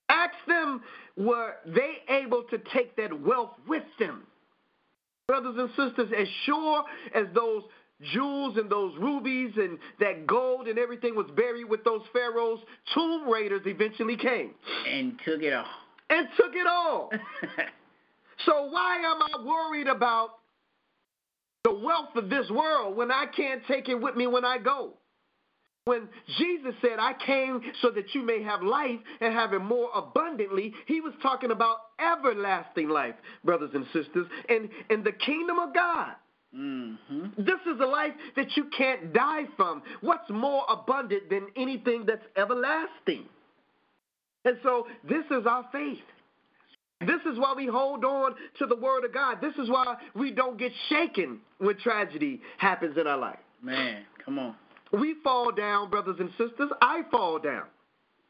Ask 0.07 0.35
them, 0.47 0.81
were 1.17 1.55
they 1.65 1.97
able 2.09 2.43
to 2.51 2.59
take 2.73 2.95
that 2.95 3.19
wealth 3.21 3.53
with 3.67 3.83
them? 3.97 4.23
Brothers 5.27 5.55
and 5.57 5.69
sisters, 5.69 6.11
as 6.15 6.27
sure 6.45 6.83
as 7.15 7.25
those 7.33 7.63
jewels 8.13 8.57
and 8.57 8.69
those 8.69 8.93
rubies 8.99 9.51
and 9.55 9.79
that 9.99 10.27
gold 10.27 10.67
and 10.67 10.77
everything 10.77 11.15
was 11.15 11.25
buried 11.35 11.63
with 11.65 11.83
those 11.83 12.01
pharaohs, 12.13 12.59
tomb 12.93 13.27
raiders 13.27 13.61
eventually 13.65 14.15
came 14.15 14.51
and 14.87 15.19
took 15.25 15.41
it 15.41 15.53
all. 15.53 15.65
and 16.11 16.27
took 16.37 16.53
it 16.53 16.67
all. 16.67 17.09
so 18.45 18.67
why 18.69 18.97
am 18.97 19.21
I 19.23 19.43
worried 19.43 19.87
about 19.87 20.37
the 21.65 21.73
wealth 21.73 22.15
of 22.15 22.29
this 22.29 22.47
world 22.51 22.95
when 22.95 23.11
I 23.11 23.25
can't 23.35 23.61
take 23.67 23.89
it 23.89 23.99
with 23.99 24.15
me 24.15 24.27
when 24.27 24.45
I 24.45 24.59
go? 24.59 24.93
When 25.85 26.07
Jesus 26.37 26.73
said, 26.81 26.99
I 26.99 27.13
came 27.25 27.61
so 27.81 27.89
that 27.91 28.13
you 28.13 28.23
may 28.23 28.41
have 28.43 28.61
life 28.63 28.99
and 29.19 29.33
have 29.33 29.53
it 29.53 29.59
more 29.59 29.89
abundantly, 29.93 30.73
he 30.85 31.01
was 31.01 31.13
talking 31.21 31.51
about 31.51 31.77
everlasting 31.99 32.89
life, 32.89 33.15
brothers 33.43 33.71
and 33.73 33.85
sisters, 33.93 34.27
and, 34.47 34.69
and 34.89 35.03
the 35.03 35.11
kingdom 35.11 35.59
of 35.59 35.73
God. 35.73 36.13
Mm-hmm. 36.55 37.25
This 37.37 37.59
is 37.67 37.79
a 37.81 37.85
life 37.85 38.13
that 38.35 38.55
you 38.55 38.65
can't 38.75 39.11
die 39.13 39.43
from. 39.57 39.81
What's 40.01 40.29
more 40.29 40.63
abundant 40.69 41.29
than 41.29 41.47
anything 41.55 42.05
that's 42.07 42.25
everlasting? 42.37 43.25
And 44.45 44.57
so 44.63 44.87
this 45.07 45.25
is 45.31 45.45
our 45.47 45.65
faith. 45.71 45.97
This 47.05 47.21
is 47.31 47.39
why 47.39 47.53
we 47.55 47.67
hold 47.67 48.03
on 48.03 48.35
to 48.59 48.65
the 48.65 48.75
word 48.75 49.05
of 49.05 49.13
God. 49.13 49.39
This 49.41 49.53
is 49.55 49.69
why 49.69 49.95
we 50.15 50.31
don't 50.31 50.57
get 50.57 50.71
shaken 50.89 51.39
when 51.57 51.77
tragedy 51.77 52.41
happens 52.57 52.97
in 52.97 53.07
our 53.07 53.17
life. 53.17 53.39
Man, 53.61 54.03
come 54.23 54.39
on. 54.39 54.55
We 54.91 55.15
fall 55.23 55.51
down, 55.51 55.89
brothers 55.89 56.17
and 56.19 56.29
sisters. 56.31 56.69
I 56.81 57.01
fall 57.11 57.39
down. 57.39 57.63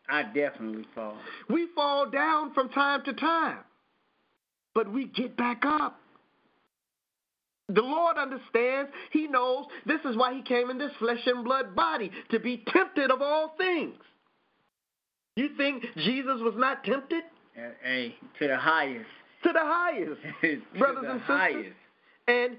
I 0.10 0.24
definitely 0.24 0.86
fall. 0.94 1.18
We 1.50 1.68
fall 1.76 2.10
down 2.10 2.54
from 2.54 2.70
time 2.70 3.04
to 3.06 3.14
time, 3.14 3.60
but 4.74 4.92
we 4.92 5.06
get 5.08 5.36
back 5.36 5.64
up. 5.66 6.00
The 7.68 7.82
Lord 7.82 8.18
understands. 8.18 8.92
He 9.12 9.28
knows. 9.28 9.66
This 9.86 10.00
is 10.06 10.16
why 10.16 10.36
He 10.36 10.44
came 10.44 10.70
in 10.70 10.78
this 10.78 10.92
flesh 11.00 11.22
and 11.26 11.44
blood 11.44 11.76
body 11.76 12.12
to 12.30 12.40
be 12.40 12.64
tempted 12.72 13.10
of 13.10 13.22
all 13.22 13.56
things. 13.58 13.96
You 15.36 15.50
think 15.58 15.84
Jesus 15.98 16.40
was 16.42 16.54
not 16.56 16.84
tempted? 16.84 17.24
Hey, 17.84 18.16
to 18.40 18.48
the 18.48 18.58
highest. 18.58 19.06
To 19.44 19.54
the 19.54 19.60
highest, 19.62 20.22
to 20.42 20.62
brothers 20.78 21.04
the 21.04 21.12
and 21.12 21.20
sisters. 21.22 21.28
highest. 21.28 21.76
And 22.28 22.58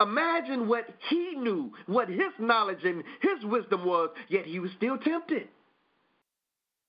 imagine 0.00 0.68
what 0.68 0.86
he 1.08 1.34
knew, 1.36 1.72
what 1.86 2.08
his 2.08 2.32
knowledge 2.38 2.84
and 2.84 3.02
his 3.20 3.44
wisdom 3.44 3.84
was, 3.84 4.10
yet 4.28 4.44
he 4.44 4.58
was 4.58 4.70
still 4.76 4.98
tempted. 4.98 5.48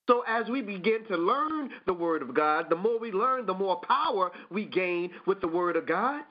So 0.06 0.22
as 0.28 0.46
we 0.50 0.60
begin 0.60 1.04
to 1.08 1.16
learn 1.16 1.70
the 1.86 1.94
Word 1.94 2.20
of 2.20 2.34
God, 2.34 2.66
the 2.68 2.76
more 2.76 2.98
we 2.98 3.10
learn, 3.10 3.46
the 3.46 3.54
more 3.54 3.80
power 3.80 4.30
we 4.50 4.66
gain 4.66 5.10
with 5.26 5.40
the 5.40 5.48
Word 5.48 5.76
of 5.76 5.86
God. 5.86 6.22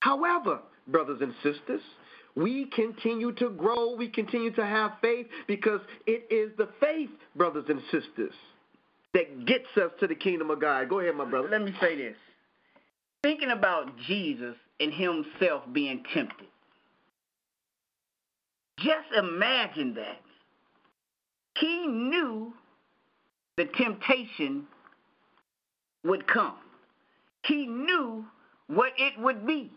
However, 0.00 0.60
brothers 0.86 1.18
and 1.20 1.34
sisters, 1.42 1.82
we 2.36 2.66
continue 2.66 3.32
to 3.32 3.50
grow, 3.50 3.96
we 3.96 4.06
continue 4.08 4.52
to 4.52 4.64
have 4.64 4.92
faith 5.02 5.26
because 5.48 5.80
it 6.06 6.32
is 6.32 6.56
the 6.56 6.68
faith, 6.78 7.10
brothers 7.34 7.64
and 7.68 7.80
sisters, 7.90 8.34
that 9.14 9.46
gets 9.46 9.66
us 9.76 9.90
to 10.00 10.06
the 10.06 10.14
kingdom 10.14 10.50
of 10.50 10.60
God. 10.60 10.88
Go 10.88 11.00
ahead, 11.00 11.14
my 11.14 11.24
brother. 11.24 11.48
Let 11.48 11.62
me 11.62 11.74
say 11.80 11.96
this. 11.96 12.16
Thinking 13.22 13.50
about 13.50 13.96
Jesus 14.06 14.54
and 14.80 14.92
himself 14.92 15.64
being 15.72 16.04
tempted. 16.14 16.46
Just 18.78 19.08
imagine 19.16 19.94
that. 19.94 20.20
He 21.58 21.86
knew 21.86 22.52
the 23.56 23.64
temptation 23.64 24.66
would 26.04 26.26
come. 26.28 26.54
He 27.44 27.66
knew 27.66 28.24
what 28.68 28.92
it 28.96 29.14
would 29.18 29.46
be. 29.46 29.72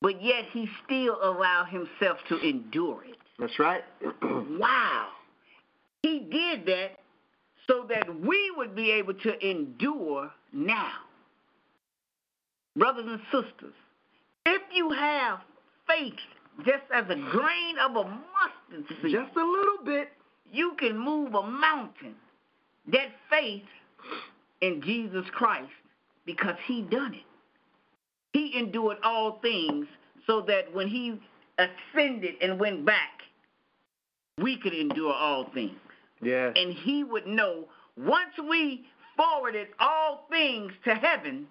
But 0.00 0.22
yet 0.22 0.44
he 0.52 0.68
still 0.84 1.18
allowed 1.22 1.66
himself 1.66 2.18
to 2.28 2.38
endure 2.40 3.04
it. 3.04 3.16
That's 3.38 3.58
right. 3.58 3.84
Wow. 4.58 5.08
He 6.02 6.20
did 6.30 6.66
that 6.66 6.98
that 8.08 8.20
we 8.26 8.52
would 8.56 8.74
be 8.74 8.90
able 8.90 9.14
to 9.14 9.48
endure 9.50 10.30
now. 10.52 10.92
Brothers 12.76 13.06
and 13.06 13.20
sisters, 13.24 13.74
if 14.46 14.62
you 14.72 14.90
have 14.90 15.40
faith 15.86 16.14
just 16.64 16.84
as 16.94 17.04
a 17.08 17.14
grain 17.30 17.78
of 17.80 17.96
a 17.96 18.04
mustard 18.04 18.96
seed, 19.02 19.12
Just 19.12 19.36
a 19.36 19.44
little 19.44 19.84
bit. 19.84 20.08
you 20.52 20.74
can 20.78 20.96
move 20.98 21.34
a 21.34 21.42
mountain. 21.42 22.14
That 22.92 23.08
faith 23.28 23.64
in 24.62 24.80
Jesus 24.80 25.26
Christ 25.32 25.70
because 26.24 26.56
he 26.66 26.82
done 26.82 27.14
it. 27.14 27.20
He 28.32 28.58
endured 28.58 28.98
all 29.02 29.38
things 29.42 29.86
so 30.26 30.40
that 30.42 30.72
when 30.72 30.88
he 30.88 31.20
ascended 31.58 32.36
and 32.40 32.58
went 32.58 32.86
back, 32.86 33.22
we 34.40 34.56
could 34.56 34.72
endure 34.72 35.12
all 35.12 35.50
things. 35.52 35.76
Yes. 36.22 36.54
And 36.56 36.72
he 36.72 37.04
would 37.04 37.26
know 37.26 37.66
once 37.98 38.32
we 38.48 38.84
forwarded 39.16 39.68
all 39.80 40.26
things 40.30 40.72
to 40.84 40.94
heaven, 40.94 41.46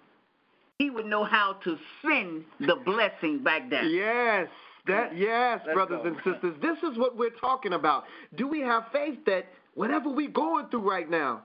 he 0.78 0.90
would 0.90 1.06
know 1.06 1.24
how 1.24 1.56
to 1.64 1.76
send 2.02 2.44
the 2.60 2.76
blessing 2.84 3.42
back 3.42 3.70
down. 3.70 3.90
Yes. 3.90 4.48
That 4.86 5.14
yes, 5.14 5.60
Let's 5.66 5.74
brothers 5.74 6.00
go. 6.02 6.08
and 6.08 6.16
sisters. 6.24 6.54
This 6.62 6.78
is 6.90 6.96
what 6.96 7.14
we're 7.14 7.28
talking 7.30 7.74
about. 7.74 8.04
Do 8.36 8.48
we 8.48 8.60
have 8.60 8.84
faith 8.90 9.18
that 9.26 9.46
whatever 9.74 10.08
we're 10.08 10.30
going 10.30 10.68
through 10.68 10.88
right 10.88 11.10
now, 11.10 11.42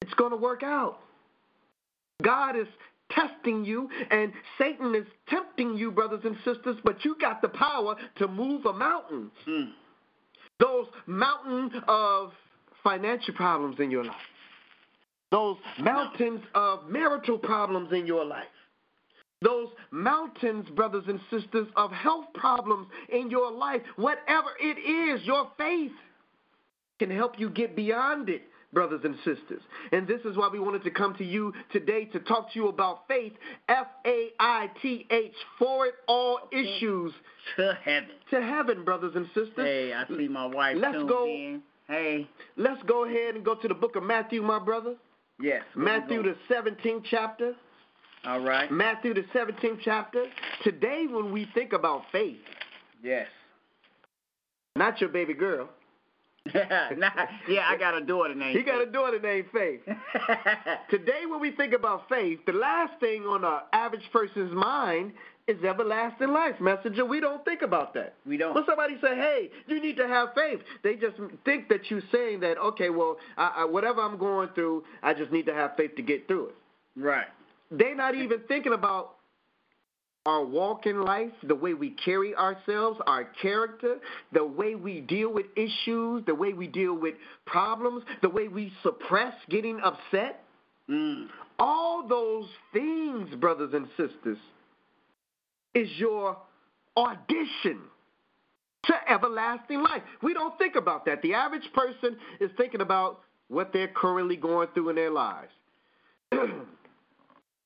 it's 0.00 0.14
going 0.14 0.30
to 0.30 0.38
work 0.38 0.62
out? 0.62 1.00
God 2.22 2.56
is 2.56 2.66
testing 3.10 3.64
you 3.64 3.90
and 4.10 4.32
Satan 4.56 4.94
is 4.94 5.06
tempting 5.28 5.76
you, 5.76 5.90
brothers 5.90 6.20
and 6.24 6.36
sisters, 6.44 6.76
but 6.82 7.04
you 7.04 7.16
got 7.20 7.42
the 7.42 7.48
power 7.48 7.96
to 8.16 8.28
move 8.28 8.64
a 8.64 8.72
mountain. 8.72 9.30
Mm. 9.46 9.72
Those 10.58 10.86
mountain 11.06 11.82
of 11.88 12.32
financial 12.82 13.34
problems 13.34 13.76
in 13.80 13.90
your 13.90 14.04
life. 14.04 14.16
Those 15.30 15.56
mountains 15.78 16.40
of 16.54 16.88
marital 16.88 17.38
problems 17.38 17.92
in 17.92 18.06
your 18.06 18.24
life. 18.24 18.44
Those 19.42 19.68
mountains, 19.90 20.68
brothers 20.74 21.04
and 21.08 21.20
sisters, 21.30 21.66
of 21.76 21.90
health 21.92 22.26
problems 22.34 22.88
in 23.08 23.30
your 23.30 23.50
life. 23.50 23.80
Whatever 23.96 24.48
it 24.60 24.78
is, 24.78 25.24
your 25.24 25.50
faith 25.56 25.92
can 26.98 27.10
help 27.10 27.38
you 27.38 27.48
get 27.48 27.74
beyond 27.74 28.28
it, 28.28 28.42
brothers 28.72 29.00
and 29.04 29.14
sisters. 29.24 29.62
And 29.92 30.06
this 30.06 30.20
is 30.26 30.36
why 30.36 30.48
we 30.52 30.58
wanted 30.58 30.84
to 30.84 30.90
come 30.90 31.14
to 31.14 31.24
you 31.24 31.54
today 31.72 32.04
to 32.06 32.18
talk 32.20 32.52
to 32.52 32.58
you 32.58 32.68
about 32.68 33.08
faith, 33.08 33.32
F 33.68 33.86
A 34.04 34.28
I 34.38 34.68
T 34.82 35.06
H, 35.10 35.32
forward 35.58 35.92
all 36.06 36.40
issues 36.52 37.12
To 37.56 37.78
heaven. 37.82 38.10
to 38.30 38.42
heaven, 38.42 38.84
brothers 38.84 39.12
and 39.14 39.26
sisters. 39.28 39.52
Hey, 39.56 39.92
I 39.94 40.06
see 40.08 40.28
my 40.28 40.44
wife 40.46 40.76
Let's 40.78 40.98
go. 41.08 41.24
in. 41.24 41.62
Hey, 41.90 42.28
Let's 42.56 42.80
go 42.84 43.04
ahead 43.04 43.34
and 43.34 43.44
go 43.44 43.56
to 43.56 43.66
the 43.66 43.74
book 43.74 43.96
of 43.96 44.04
Matthew, 44.04 44.42
my 44.42 44.60
brother. 44.60 44.94
yes. 45.40 45.62
Matthew, 45.74 46.22
the 46.22 46.36
17th 46.48 47.02
chapter. 47.10 47.54
All 48.24 48.38
right. 48.40 48.70
Matthew, 48.70 49.12
the 49.12 49.24
17th 49.34 49.80
chapter. 49.84 50.26
Today, 50.62 51.06
when 51.10 51.32
we 51.32 51.48
think 51.54 51.72
about 51.72 52.02
faith, 52.12 52.38
Yes. 53.02 53.26
not 54.76 55.00
your 55.00 55.10
baby 55.10 55.34
girl, 55.34 55.68
nah, 56.54 57.10
yeah, 57.48 57.64
I 57.68 57.76
got 57.78 57.94
a 58.00 58.04
daughter 58.04 58.34
named. 58.34 58.56
he 58.56 58.62
got 58.62 58.80
a 58.80 58.86
daughter 58.86 59.18
named 59.18 59.46
Faith. 59.52 59.80
Today, 60.90 61.22
when 61.28 61.40
we 61.40 61.50
think 61.52 61.72
about 61.72 62.08
faith, 62.08 62.38
the 62.46 62.52
last 62.52 62.92
thing 63.00 63.24
on 63.24 63.44
an 63.44 63.60
average 63.72 64.08
person's 64.12 64.52
mind 64.54 65.12
is 65.50 65.64
everlasting 65.64 66.28
life. 66.28 66.60
Messenger, 66.60 67.04
we 67.04 67.20
don't 67.20 67.44
think 67.44 67.62
about 67.62 67.94
that. 67.94 68.14
we 68.26 68.36
don't. 68.36 68.54
When 68.54 68.64
somebody 68.66 68.96
say, 69.00 69.14
"Hey, 69.16 69.50
you 69.66 69.80
need 69.80 69.96
to 69.96 70.06
have 70.06 70.30
faith," 70.34 70.60
they 70.82 70.94
just 70.96 71.16
think 71.44 71.68
that 71.68 71.90
you're 71.90 72.02
saying 72.12 72.40
that, 72.40 72.58
okay, 72.58 72.90
well, 72.90 73.16
I, 73.36 73.52
I, 73.58 73.64
whatever 73.64 74.00
I'm 74.00 74.16
going 74.18 74.48
through, 74.54 74.84
I 75.02 75.14
just 75.14 75.32
need 75.32 75.46
to 75.46 75.54
have 75.54 75.76
faith 75.76 75.96
to 75.96 76.02
get 76.02 76.28
through 76.28 76.48
it. 76.48 76.54
Right. 76.96 77.26
They're 77.70 77.94
not 77.94 78.14
even 78.14 78.40
thinking 78.48 78.72
about 78.72 79.16
our 80.26 80.44
walk 80.44 80.86
in 80.86 81.00
life, 81.00 81.32
the 81.42 81.54
way 81.54 81.72
we 81.72 81.90
carry 82.04 82.34
ourselves, 82.34 83.00
our 83.06 83.24
character, 83.40 83.96
the 84.32 84.44
way 84.44 84.74
we 84.74 85.00
deal 85.00 85.32
with 85.32 85.46
issues, 85.56 86.24
the 86.26 86.34
way 86.34 86.52
we 86.52 86.66
deal 86.66 86.94
with 86.94 87.14
problems, 87.46 88.04
the 88.20 88.28
way 88.28 88.48
we 88.48 88.72
suppress 88.82 89.34
getting 89.48 89.80
upset. 89.80 90.44
Mm. 90.90 91.28
All 91.58 92.06
those 92.06 92.48
things, 92.72 93.34
brothers 93.36 93.72
and 93.72 93.88
sisters, 93.96 94.38
is 95.74 95.88
your 95.96 96.36
audition 96.96 97.80
to 98.84 98.94
everlasting 99.08 99.82
life. 99.82 100.02
We 100.22 100.34
don't 100.34 100.56
think 100.58 100.76
about 100.76 101.04
that. 101.06 101.22
The 101.22 101.34
average 101.34 101.68
person 101.74 102.16
is 102.40 102.50
thinking 102.56 102.80
about 102.80 103.20
what 103.48 103.72
they're 103.72 103.88
currently 103.88 104.36
going 104.36 104.68
through 104.74 104.90
in 104.90 104.96
their 104.96 105.10
lives. 105.10 105.50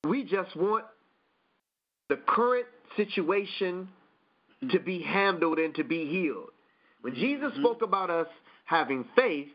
we 0.04 0.24
just 0.24 0.54
want 0.56 0.84
the 2.08 2.16
current 2.26 2.66
situation 2.96 3.88
to 4.70 4.80
be 4.80 5.02
handled 5.02 5.58
and 5.58 5.74
to 5.74 5.84
be 5.84 6.06
healed. 6.06 6.50
When 7.02 7.14
Jesus 7.14 7.52
mm-hmm. 7.52 7.62
spoke 7.62 7.82
about 7.82 8.10
us 8.10 8.26
having 8.64 9.04
faith, 9.14 9.48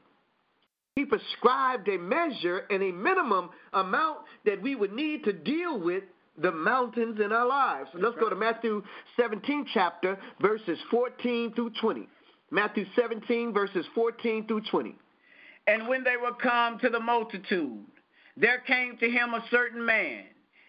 he 0.95 1.05
prescribed 1.05 1.87
a 1.87 1.97
measure 1.97 2.65
and 2.69 2.83
a 2.83 2.91
minimum 2.91 3.49
amount 3.73 4.19
that 4.45 4.61
we 4.61 4.75
would 4.75 4.93
need 4.93 5.23
to 5.23 5.33
deal 5.33 5.79
with 5.79 6.03
the 6.41 6.51
mountains 6.51 7.19
in 7.23 7.31
our 7.31 7.47
lives. 7.47 7.89
Let's 7.93 8.17
go 8.17 8.29
to 8.29 8.35
Matthew 8.35 8.83
17 9.19 9.67
chapter, 9.73 10.17
verses 10.41 10.79
14 10.91 11.53
through 11.53 11.71
20. 11.81 12.07
Matthew 12.51 12.85
17, 12.95 13.53
verses 13.53 13.85
14 13.93 14.47
through 14.47 14.61
20. 14.71 14.95
And 15.67 15.87
when 15.87 16.03
they 16.03 16.17
were 16.17 16.33
come 16.33 16.79
to 16.79 16.89
the 16.89 16.99
multitude, 16.99 17.85
there 18.37 18.59
came 18.65 18.97
to 18.97 19.09
him 19.09 19.33
a 19.33 19.43
certain 19.51 19.85
man, 19.85 20.23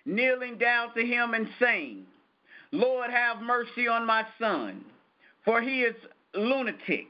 kneeling 0.05 0.59
down 0.59 0.93
to 0.95 1.05
him 1.05 1.35
and 1.35 1.49
saying, 1.59 2.05
Lord, 2.73 3.11
have 3.11 3.41
mercy 3.41 3.89
on 3.89 4.07
my 4.07 4.25
son, 4.39 4.85
for 5.45 5.63
he 5.63 5.83
is 5.83 5.95
lunatic 6.35 7.09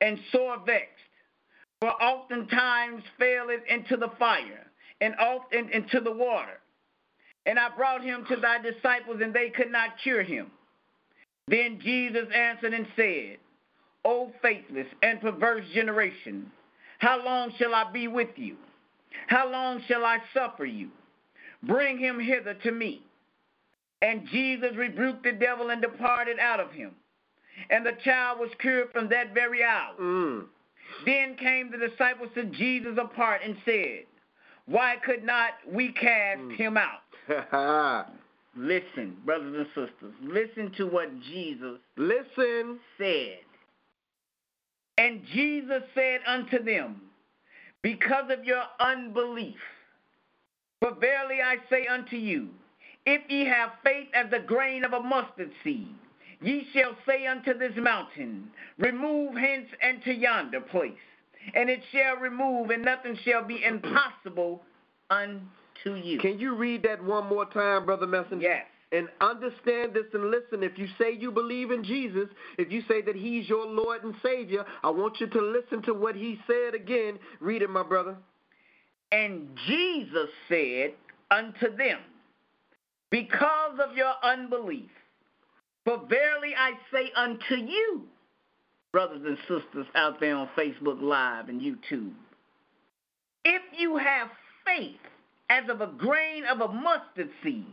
and 0.00 0.18
sore 0.32 0.58
vexed. 0.64 0.96
For 1.80 1.90
oftentimes 1.90 3.02
faileth 3.18 3.62
into 3.68 3.96
the 3.96 4.10
fire, 4.18 4.66
and 5.00 5.14
often 5.18 5.70
into 5.70 6.00
the 6.00 6.12
water. 6.12 6.59
And 7.46 7.58
I 7.58 7.68
brought 7.74 8.02
him 8.02 8.24
to 8.28 8.36
thy 8.36 8.58
disciples, 8.60 9.20
and 9.22 9.32
they 9.32 9.50
could 9.50 9.70
not 9.72 9.90
cure 10.02 10.22
him. 10.22 10.50
Then 11.48 11.80
Jesus 11.82 12.26
answered 12.34 12.74
and 12.74 12.86
said, 12.96 13.38
O 14.04 14.30
faithless 14.40 14.86
and 15.02 15.20
perverse 15.20 15.64
generation, 15.74 16.50
how 16.98 17.24
long 17.24 17.52
shall 17.58 17.74
I 17.74 17.90
be 17.92 18.08
with 18.08 18.28
you? 18.36 18.56
How 19.26 19.50
long 19.50 19.82
shall 19.88 20.04
I 20.04 20.18
suffer 20.32 20.64
you? 20.64 20.88
Bring 21.62 21.98
him 21.98 22.20
hither 22.20 22.54
to 22.54 22.70
me. 22.70 23.02
And 24.02 24.26
Jesus 24.30 24.76
rebuked 24.76 25.24
the 25.24 25.32
devil 25.32 25.70
and 25.70 25.82
departed 25.82 26.38
out 26.38 26.60
of 26.60 26.70
him. 26.72 26.92
And 27.68 27.84
the 27.84 27.96
child 28.04 28.38
was 28.38 28.50
cured 28.60 28.90
from 28.92 29.08
that 29.10 29.34
very 29.34 29.62
hour. 29.62 29.94
Mm. 30.00 30.44
Then 31.04 31.36
came 31.36 31.70
the 31.70 31.88
disciples 31.88 32.30
to 32.34 32.44
Jesus 32.44 32.96
apart 32.98 33.42
and 33.44 33.56
said, 33.64 34.04
Why 34.66 34.96
could 35.04 35.24
not 35.24 35.50
we 35.70 35.92
cast 35.92 36.40
Mm. 36.40 36.56
him 36.56 36.76
out? 36.76 37.00
Listen, 38.56 39.16
brothers 39.24 39.54
and 39.56 39.66
sisters, 39.68 40.14
listen 40.22 40.72
to 40.76 40.86
what 40.86 41.08
Jesus 41.20 41.78
Listen. 41.96 42.80
said. 42.98 43.38
And 44.98 45.22
Jesus 45.32 45.82
said 45.94 46.20
unto 46.26 46.62
them, 46.62 47.00
Because 47.82 48.30
of 48.30 48.44
your 48.44 48.64
unbelief, 48.80 49.56
for 50.80 50.94
verily 50.94 51.38
I 51.42 51.56
say 51.70 51.86
unto 51.86 52.16
you, 52.16 52.48
if 53.06 53.22
ye 53.30 53.46
have 53.46 53.70
faith 53.84 54.08
as 54.12 54.30
the 54.30 54.40
grain 54.40 54.84
of 54.84 54.92
a 54.92 55.00
mustard 55.00 55.52
seed, 55.64 55.94
ye 56.42 56.66
shall 56.74 56.96
say 57.06 57.26
unto 57.26 57.56
this 57.56 57.72
mountain, 57.76 58.50
Remove 58.78 59.36
hence 59.36 59.68
and 59.80 60.02
to 60.02 60.12
yonder 60.12 60.60
place, 60.60 60.92
and 61.54 61.70
it 61.70 61.80
shall 61.92 62.16
remove, 62.16 62.70
and 62.70 62.84
nothing 62.84 63.16
shall 63.24 63.44
be 63.44 63.64
impossible 63.64 64.62
unto 65.08 65.40
you. 65.84 66.18
Can 66.18 66.38
you 66.38 66.54
read 66.54 66.82
that 66.84 67.02
one 67.02 67.26
more 67.26 67.46
time, 67.46 67.86
Brother 67.86 68.06
Messenger? 68.06 68.42
Yes. 68.42 68.66
And 68.92 69.08
understand 69.20 69.94
this 69.94 70.06
and 70.12 70.30
listen. 70.30 70.64
If 70.64 70.76
you 70.76 70.88
say 70.98 71.12
you 71.12 71.30
believe 71.30 71.70
in 71.70 71.84
Jesus, 71.84 72.28
if 72.58 72.72
you 72.72 72.82
say 72.88 73.02
that 73.02 73.14
He's 73.14 73.48
your 73.48 73.66
Lord 73.66 74.02
and 74.02 74.14
Savior, 74.22 74.64
I 74.82 74.90
want 74.90 75.20
you 75.20 75.28
to 75.28 75.40
listen 75.40 75.82
to 75.82 75.94
what 75.94 76.16
He 76.16 76.40
said 76.46 76.74
again. 76.74 77.18
Read 77.38 77.62
it, 77.62 77.70
my 77.70 77.84
brother. 77.84 78.16
And 79.12 79.48
Jesus 79.66 80.28
said 80.48 80.94
unto 81.30 81.76
them, 81.76 82.00
Because 83.10 83.78
of 83.78 83.96
your 83.96 84.12
unbelief, 84.22 84.90
for 85.84 85.98
verily 86.08 86.54
I 86.56 86.72
say 86.92 87.10
unto 87.16 87.54
you, 87.54 88.02
brothers 88.92 89.22
and 89.24 89.38
sisters 89.42 89.86
out 89.94 90.20
there 90.20 90.36
on 90.36 90.48
Facebook 90.58 91.00
Live 91.00 91.48
and 91.48 91.60
YouTube, 91.60 92.12
if 93.44 93.62
you 93.78 93.96
have 93.96 94.28
faith 94.66 94.98
as 95.50 95.68
of 95.68 95.80
a 95.80 95.88
grain 95.88 96.44
of 96.46 96.60
a 96.60 96.72
mustard 96.72 97.28
seed, 97.42 97.66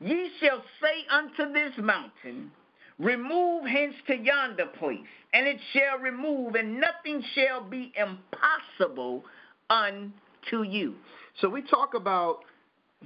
ye 0.00 0.30
shall 0.40 0.62
say 0.80 1.06
unto 1.10 1.52
this 1.52 1.72
mountain, 1.78 2.50
Remove 2.98 3.64
hence 3.64 3.94
to 4.06 4.16
yonder 4.16 4.66
place, 4.78 5.00
and 5.32 5.46
it 5.46 5.58
shall 5.72 5.98
remove, 5.98 6.54
and 6.54 6.80
nothing 6.80 7.22
shall 7.34 7.62
be 7.62 7.92
impossible 7.96 9.24
unto 9.70 10.62
you. 10.62 10.94
So 11.40 11.48
we 11.48 11.62
talk 11.62 11.94
about 11.94 12.40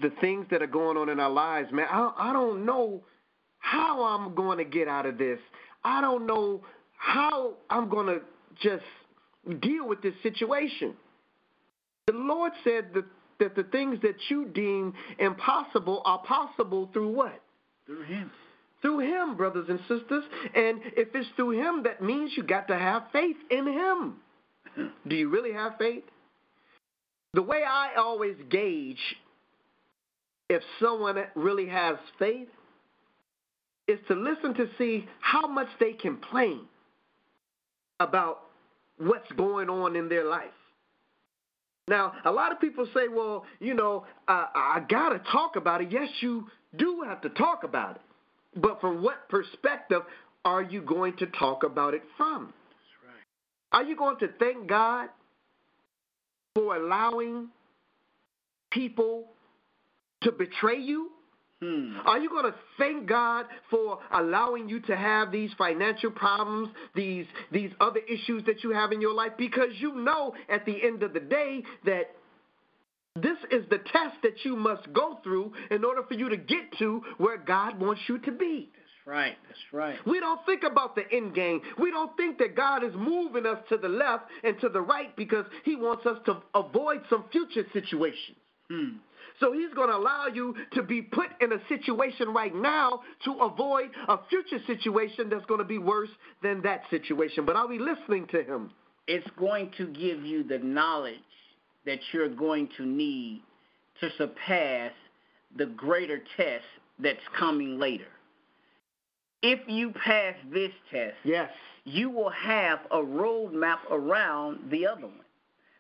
the 0.01 0.11
things 0.21 0.47
that 0.51 0.61
are 0.61 0.67
going 0.67 0.97
on 0.97 1.09
in 1.09 1.21
our 1.21 1.31
lives, 1.31 1.71
man. 1.73 1.87
I, 1.91 2.13
I 2.19 2.33
don't 2.33 2.67
know 2.67 3.03
how 3.59 4.05
I'm 4.05 4.35
going 4.35 4.59
to 4.59 4.65
get 4.65 4.89
out 4.89 5.07
of 5.07 5.19
this. 5.19 5.39
I 5.85 6.01
don't 6.01 6.27
know 6.27 6.63
how 6.97 7.55
I'm 7.71 7.89
going 7.89 8.07
to 8.07 8.21
just 8.61 8.85
deal 9.61 9.89
with 9.89 10.03
this 10.03 10.15
situation. 10.23 10.95
The 12.07 12.13
Lord 12.13 12.53
said 12.65 12.89
that, 12.95 13.05
that 13.41 13.55
the 13.55 13.65
things 13.65 14.01
that 14.03 14.17
you 14.29 14.47
deem 14.47 14.95
impossible 15.19 16.03
are 16.05 16.19
possible 16.19 16.91
through 16.93 17.13
what? 17.13 17.41
Through 17.87 18.05
him. 18.05 18.31
Through 18.83 19.01
Him, 19.01 19.37
brothers 19.37 19.67
and 19.69 19.81
sisters. 19.81 20.25
And 20.55 20.81
if 20.97 21.09
it's 21.15 21.29
through 21.37 21.53
Him, 21.53 21.83
that 21.85 22.03
means 22.03 22.33
you 22.37 22.43
got 22.43 22.69
to 22.69 22.79
have 22.79 23.05
faith 23.13 23.37
in 23.51 23.67
Him. 23.67 24.15
Do 25.09 25.17
you 25.17 25.29
really 25.29 25.53
have 25.53 25.73
faith? 25.79 26.05
The 27.35 27.43
way 27.43 27.63
I 27.69 27.97
always 27.99 28.37
gauge 28.49 29.01
if 30.49 30.63
someone 30.81 31.17
really 31.35 31.69
has 31.69 31.97
faith 32.19 32.49
is 33.89 33.99
to 34.09 34.15
listen 34.15 34.55
to 34.55 34.69
see 34.79 35.07
how 35.21 35.47
much 35.47 35.69
they 35.81 35.93
complain 35.93 36.61
about 38.01 38.41
what's 38.99 39.31
going 39.33 39.69
on 39.69 39.97
in 39.97 40.09
their 40.09 40.25
life. 40.25 40.45
Now, 41.89 42.15
a 42.25 42.33
lot 42.33 42.51
of 42.51 42.61
people 42.61 42.87
say, 42.93 43.07
well, 43.09 43.45
you 43.61 43.75
know, 43.75 44.07
I, 44.27 44.47
I 44.55 44.81
got 44.89 45.11
to 45.11 45.21
talk 45.31 45.55
about 45.55 45.81
it. 45.83 45.93
Yes, 45.93 46.09
you 46.21 46.47
do 46.77 47.05
have 47.07 47.21
to 47.21 47.29
talk 47.29 47.63
about 47.63 47.97
it. 47.97 48.03
But 48.61 48.81
from 48.81 49.03
what 49.03 49.29
perspective 49.29 50.03
are 50.45 50.63
you 50.63 50.83
going 50.83 51.17
to 51.19 51.27
talk 51.27 51.63
about 51.63 51.95
it 51.95 52.03
from? 52.17 52.53
Right. 53.05 53.23
Are 53.73 53.85
you 53.85 53.97
going 53.97 54.19
to 54.19 54.29
thank 54.41 54.67
God 54.67 55.11
for 56.57 56.75
allowing 56.75 57.49
people 58.73 59.27
to 60.23 60.33
betray 60.33 60.81
you? 60.81 61.11
Hmm. 61.63 61.97
Are 62.05 62.19
you 62.19 62.29
going 62.29 62.45
to 62.45 62.55
thank 62.77 63.09
God 63.09 63.47
for 63.71 63.99
allowing 64.13 64.69
you 64.69 64.81
to 64.81 64.97
have 64.97 65.33
these 65.33 65.51
financial 65.57 66.11
problems, 66.11 66.69
these 66.95 67.25
these 67.51 67.71
other 67.81 68.01
issues 68.01 68.45
that 68.45 68.63
you 68.63 68.73
have 68.73 68.93
in 68.93 69.01
your 69.01 69.15
life 69.15 69.33
because 69.39 69.71
you 69.79 69.95
know 69.95 70.35
at 70.51 70.67
the 70.67 70.77
end 70.83 71.03
of 71.03 71.15
the 71.15 71.21
day 71.21 71.63
that 71.87 72.11
this 73.15 73.39
is 73.51 73.65
the 73.71 73.79
test 73.79 74.17
that 74.23 74.45
you 74.45 74.55
must 74.55 74.93
go 74.93 75.19
through 75.25 75.53
in 75.71 75.83
order 75.83 76.03
for 76.07 76.13
you 76.13 76.29
to 76.29 76.37
get 76.37 76.73
to 76.79 77.03
where 77.17 77.39
God 77.39 77.81
wants 77.81 78.03
you 78.07 78.19
to 78.19 78.33
be. 78.33 78.71
That's 78.75 79.07
right. 79.07 79.37
That's 79.49 79.61
right. 79.73 79.97
We 80.07 80.21
don't 80.21 80.45
think 80.45 80.63
about 80.63 80.95
the 80.95 81.05
end 81.11 81.35
game. 81.35 81.63
We 81.81 81.91
don't 81.91 82.15
think 82.19 82.37
that 82.39 82.55
God 82.55 82.85
is 82.85 82.93
moving 82.95 83.47
us 83.47 83.59
to 83.71 83.79
the 83.79 83.89
left 83.89 84.25
and 84.45 84.61
to 84.61 84.69
the 84.69 84.83
right 84.83 85.17
because 85.17 85.47
he 85.65 85.77
wants 85.77 86.05
us 86.05 86.19
to 86.27 86.43
avoid 86.55 87.01
some 87.09 87.25
future 87.33 87.65
situations. 87.73 88.37
Hmm. 88.69 88.97
So 89.41 89.53
he's 89.53 89.73
going 89.75 89.89
to 89.89 89.97
allow 89.97 90.27
you 90.27 90.55
to 90.73 90.83
be 90.83 91.03
put 91.03 91.27
in 91.41 91.53
a 91.53 91.59
situation 91.69 92.33
right 92.33 92.55
now 92.55 93.01
to 93.25 93.33
avoid 93.41 93.91
a 94.09 94.19
future 94.29 94.59
situation 94.67 95.29
that's 95.29 95.45
going 95.47 95.59
to 95.61 95.65
be 95.67 95.79
worse 95.79 96.09
than 96.43 96.63
that 96.63 96.83
situation. 96.91 97.45
But 97.45 97.57
are 97.57 97.67
we 97.67 97.79
listening 97.79 98.27
to 98.29 98.43
him? 98.43 98.71
It's 99.07 99.27
going 99.39 99.73
to 99.77 99.87
give 99.87 100.25
you 100.25 100.43
the 100.43 100.59
knowledge 100.59 101.19
that 101.85 101.99
you're 102.13 102.29
going 102.29 102.69
to 102.77 102.87
need 102.87 103.43
to 104.01 104.11
surpass 104.19 104.93
the 105.57 105.67
greater 105.67 106.21
test 106.37 106.65
that's 106.99 107.21
coming 107.39 107.79
later. 107.79 108.07
If 109.43 109.61
you 109.69 109.93
pass 109.93 110.35
this 110.53 110.73
test, 110.91 111.17
Yes. 111.25 111.51
you 111.85 112.11
will 112.11 112.31
have 112.31 112.81
a 112.91 112.97
roadmap 112.97 113.79
around 113.91 114.71
the 114.71 114.87
other 114.87 115.03
one. 115.03 115.21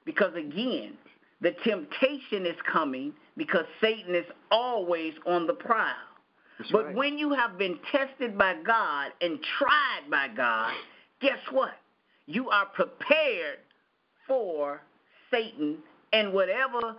Because 0.05 0.35
again, 0.35 0.92
the 1.40 1.53
temptation 1.64 2.46
is 2.46 2.57
coming 2.70 3.12
because 3.37 3.64
Satan 3.81 4.14
is 4.14 4.25
always 4.51 5.12
on 5.27 5.46
the 5.46 5.53
prowl. 5.53 5.94
That's 6.59 6.70
but 6.70 6.87
right. 6.87 6.94
when 6.94 7.18
you 7.18 7.35
have 7.35 7.59
been 7.59 7.79
tested 7.92 8.38
by 8.38 8.55
God 8.66 9.12
and 9.20 9.38
tried 9.59 10.11
by 10.11 10.29
God, 10.35 10.72
guess 11.20 11.38
what? 11.51 11.72
You 12.27 12.49
are 12.49 12.66
prepared 12.66 13.59
for 14.27 14.81
Satan 15.31 15.79
and 16.12 16.33
whatever 16.33 16.96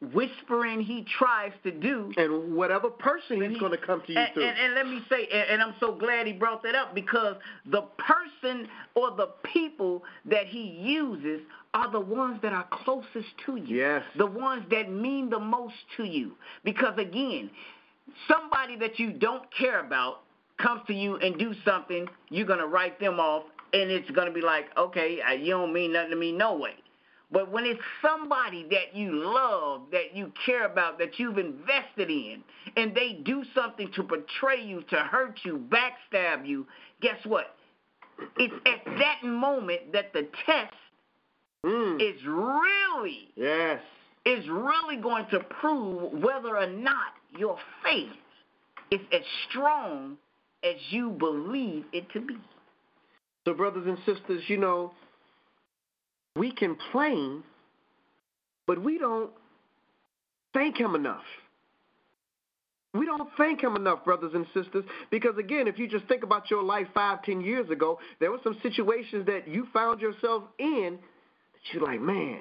whispering 0.00 0.80
he 0.80 1.04
tries 1.18 1.52
to 1.64 1.70
do. 1.72 2.12
And 2.16 2.54
whatever 2.54 2.88
person 2.88 3.42
he's 3.42 3.52
he- 3.52 3.58
going 3.58 3.72
to 3.72 3.78
come 3.78 4.02
to 4.06 4.12
you 4.12 4.18
and, 4.18 4.34
through. 4.34 4.44
and, 4.44 4.58
and 4.58 4.74
let 4.74 4.86
me 4.86 5.00
say, 5.10 5.26
and, 5.32 5.50
and 5.50 5.62
I'm 5.62 5.74
so 5.80 5.92
glad 5.92 6.26
he 6.26 6.32
brought 6.32 6.62
that 6.62 6.74
up 6.74 6.94
because 6.94 7.36
the 7.66 7.82
person 7.98 8.68
or 8.94 9.10
the 9.16 9.30
people 9.52 10.04
that 10.26 10.46
he 10.46 10.62
uses 10.80 11.40
are 11.74 11.90
the 11.90 12.00
ones 12.00 12.40
that 12.42 12.52
are 12.52 12.66
closest 12.70 13.28
to 13.46 13.56
you. 13.56 13.76
Yes. 13.76 14.02
The 14.16 14.26
ones 14.26 14.64
that 14.70 14.90
mean 14.90 15.30
the 15.30 15.40
most 15.40 15.74
to 15.96 16.04
you. 16.04 16.32
Because 16.64 16.96
again, 16.98 17.50
somebody 18.26 18.76
that 18.76 18.98
you 18.98 19.12
don't 19.12 19.44
care 19.56 19.84
about 19.84 20.20
comes 20.58 20.80
to 20.86 20.94
you 20.94 21.16
and 21.16 21.38
do 21.38 21.54
something, 21.64 22.08
you're 22.30 22.46
going 22.46 22.58
to 22.58 22.66
write 22.66 22.98
them 22.98 23.20
off, 23.20 23.44
and 23.72 23.90
it's 23.90 24.10
going 24.10 24.26
to 24.26 24.32
be 24.32 24.40
like, 24.40 24.66
okay, 24.76 25.18
you 25.40 25.50
don't 25.50 25.72
mean 25.72 25.92
nothing 25.92 26.10
to 26.10 26.16
me, 26.16 26.32
no 26.32 26.56
way. 26.56 26.74
But 27.30 27.52
when 27.52 27.66
it's 27.66 27.80
somebody 28.00 28.66
that 28.70 28.96
you 28.96 29.12
love, 29.12 29.82
that 29.92 30.14
you 30.14 30.32
care 30.46 30.64
about, 30.64 30.98
that 30.98 31.18
you've 31.18 31.36
invested 31.38 32.08
in, 32.08 32.42
and 32.76 32.94
they 32.94 33.20
do 33.24 33.44
something 33.54 33.90
to 33.96 34.02
betray 34.02 34.62
you, 34.64 34.82
to 34.90 34.96
hurt 34.96 35.38
you, 35.44 35.62
backstab 35.68 36.46
you, 36.46 36.66
guess 37.02 37.18
what? 37.24 37.54
It's 38.38 38.54
at 38.66 38.84
that 38.98 39.28
moment 39.28 39.92
that 39.92 40.12
the 40.12 40.26
test 40.46 40.74
Mm. 41.64 42.00
is 42.00 42.24
really 42.24 43.32
Yes. 43.34 43.82
is 44.24 44.48
really 44.48 44.96
going 44.96 45.26
to 45.26 45.40
prove 45.40 46.12
whether 46.12 46.56
or 46.56 46.68
not 46.68 47.14
your 47.36 47.58
faith 47.82 48.12
is 48.92 49.00
as 49.10 49.22
strong 49.48 50.16
as 50.62 50.76
you 50.90 51.10
believe 51.10 51.84
it 51.92 52.08
to 52.10 52.20
be. 52.20 52.38
So, 53.44 53.54
brothers 53.54 53.86
and 53.86 53.98
sisters, 54.04 54.48
you 54.48 54.56
know, 54.58 54.92
we 56.38 56.52
complain, 56.52 57.42
but 58.66 58.82
we 58.82 58.98
don't 58.98 59.30
thank 60.54 60.76
Him 60.76 60.94
enough. 60.94 61.24
We 62.94 63.04
don't 63.04 63.28
thank 63.36 63.62
Him 63.62 63.76
enough, 63.76 64.04
brothers 64.04 64.32
and 64.34 64.46
sisters, 64.54 64.84
because 65.10 65.36
again, 65.38 65.68
if 65.68 65.78
you 65.78 65.88
just 65.88 66.06
think 66.06 66.22
about 66.22 66.50
your 66.50 66.62
life 66.62 66.86
five, 66.94 67.22
ten 67.22 67.40
years 67.40 67.68
ago, 67.70 67.98
there 68.20 68.30
were 68.30 68.40
some 68.42 68.58
situations 68.62 69.26
that 69.26 69.46
you 69.46 69.66
found 69.72 70.00
yourself 70.00 70.44
in 70.58 70.98
that 71.52 71.74
you're 71.74 71.82
like, 71.82 72.00
man, 72.00 72.40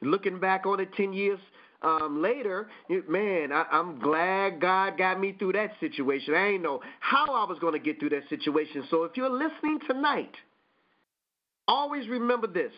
looking 0.00 0.40
back 0.40 0.66
on 0.66 0.80
it 0.80 0.92
ten 0.96 1.12
years 1.12 1.38
um, 1.82 2.22
later, 2.22 2.68
man, 3.08 3.52
I, 3.52 3.66
I'm 3.70 3.98
glad 4.00 4.60
God 4.60 4.96
got 4.96 5.20
me 5.20 5.34
through 5.38 5.52
that 5.52 5.72
situation. 5.80 6.34
I 6.34 6.48
ain't 6.48 6.62
know 6.62 6.80
how 7.00 7.26
I 7.26 7.48
was 7.48 7.58
going 7.60 7.74
to 7.74 7.78
get 7.78 8.00
through 8.00 8.10
that 8.10 8.28
situation. 8.30 8.84
So 8.90 9.04
if 9.04 9.16
you're 9.16 9.30
listening 9.30 9.80
tonight, 9.86 10.32
always 11.68 12.08
remember 12.08 12.46
this 12.46 12.72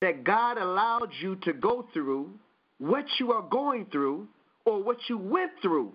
that 0.00 0.24
God 0.24 0.58
allowed 0.58 1.10
you 1.20 1.36
to 1.42 1.52
go 1.52 1.86
through 1.92 2.30
what 2.78 3.04
you 3.18 3.32
are 3.32 3.42
going 3.42 3.86
through 3.90 4.28
or 4.64 4.82
what 4.82 4.98
you 5.08 5.18
went 5.18 5.52
through 5.60 5.92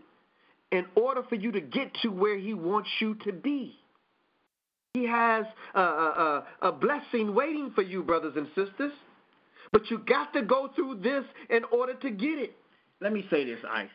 in 0.72 0.86
order 0.96 1.24
for 1.30 1.36
you 1.36 1.52
to 1.52 1.62
get 1.62 1.94
to 2.02 2.10
where 2.10 2.38
He 2.38 2.54
wants 2.54 2.90
you 3.00 3.16
to 3.26 3.32
be. 3.32 3.76
He 4.94 5.08
has 5.08 5.46
a, 5.74 5.82
a, 5.82 6.46
a, 6.62 6.72
blessing 6.72 7.34
waiting 7.34 7.72
for 7.74 7.82
you, 7.82 8.04
brothers 8.04 8.34
and 8.36 8.48
sisters. 8.48 8.92
But 9.72 9.90
you 9.90 10.00
got 10.00 10.34
to 10.34 10.44
go 10.44 10.70
through 10.76 11.00
this 11.02 11.24
in 11.50 11.64
order 11.72 11.96
to 11.96 12.12
get 12.12 12.38
it. 12.38 12.56
Let 13.02 13.12
me 13.12 13.26
say 13.32 13.44
this, 13.44 13.60
Ice. 13.68 13.90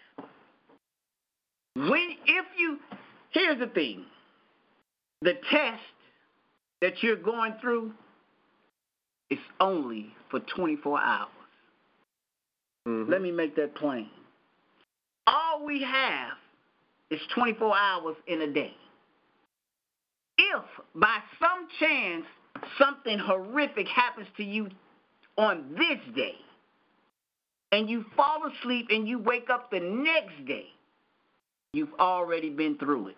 When 1.76 2.16
if 2.26 2.46
you 2.58 2.78
here's 3.30 3.58
the 3.58 3.68
thing. 3.68 4.04
The 5.22 5.34
test 5.50 5.82
that 6.80 6.94
you're 7.02 7.16
going 7.16 7.54
through 7.60 7.92
is 9.30 9.38
only 9.60 10.14
for 10.30 10.40
24 10.40 11.00
hours. 11.00 11.28
Mm-hmm. 12.86 13.10
Let 13.10 13.22
me 13.22 13.30
make 13.30 13.56
that 13.56 13.74
plain. 13.74 14.08
All 15.26 15.64
we 15.64 15.82
have 15.82 16.32
is 17.10 17.20
24 17.34 17.76
hours 17.76 18.16
in 18.26 18.42
a 18.42 18.52
day. 18.52 18.74
If 20.38 20.64
by 20.94 21.18
some 21.40 21.68
chance 21.80 22.24
something 22.78 23.18
horrific 23.18 23.86
happens 23.88 24.28
to 24.36 24.44
you 24.44 24.68
on 25.36 25.74
this 25.76 26.14
day, 26.14 26.36
and 27.72 27.88
you 27.88 28.04
fall 28.16 28.40
asleep 28.46 28.86
and 28.90 29.06
you 29.06 29.18
wake 29.18 29.50
up 29.50 29.70
the 29.70 29.80
next 29.80 30.46
day, 30.46 30.66
you've 31.72 31.92
already 31.98 32.50
been 32.50 32.78
through 32.78 33.08
it. 33.08 33.16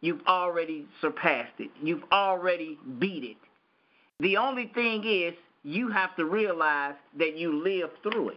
You've 0.00 0.24
already 0.26 0.86
surpassed 1.00 1.58
it. 1.58 1.70
You've 1.82 2.04
already 2.12 2.78
beat 2.98 3.24
it. 3.24 3.36
The 4.20 4.36
only 4.36 4.70
thing 4.74 5.04
is, 5.04 5.34
you 5.62 5.90
have 5.90 6.16
to 6.16 6.24
realize 6.24 6.94
that 7.18 7.36
you 7.36 7.62
lived 7.62 7.92
through 8.02 8.30
it. 8.30 8.36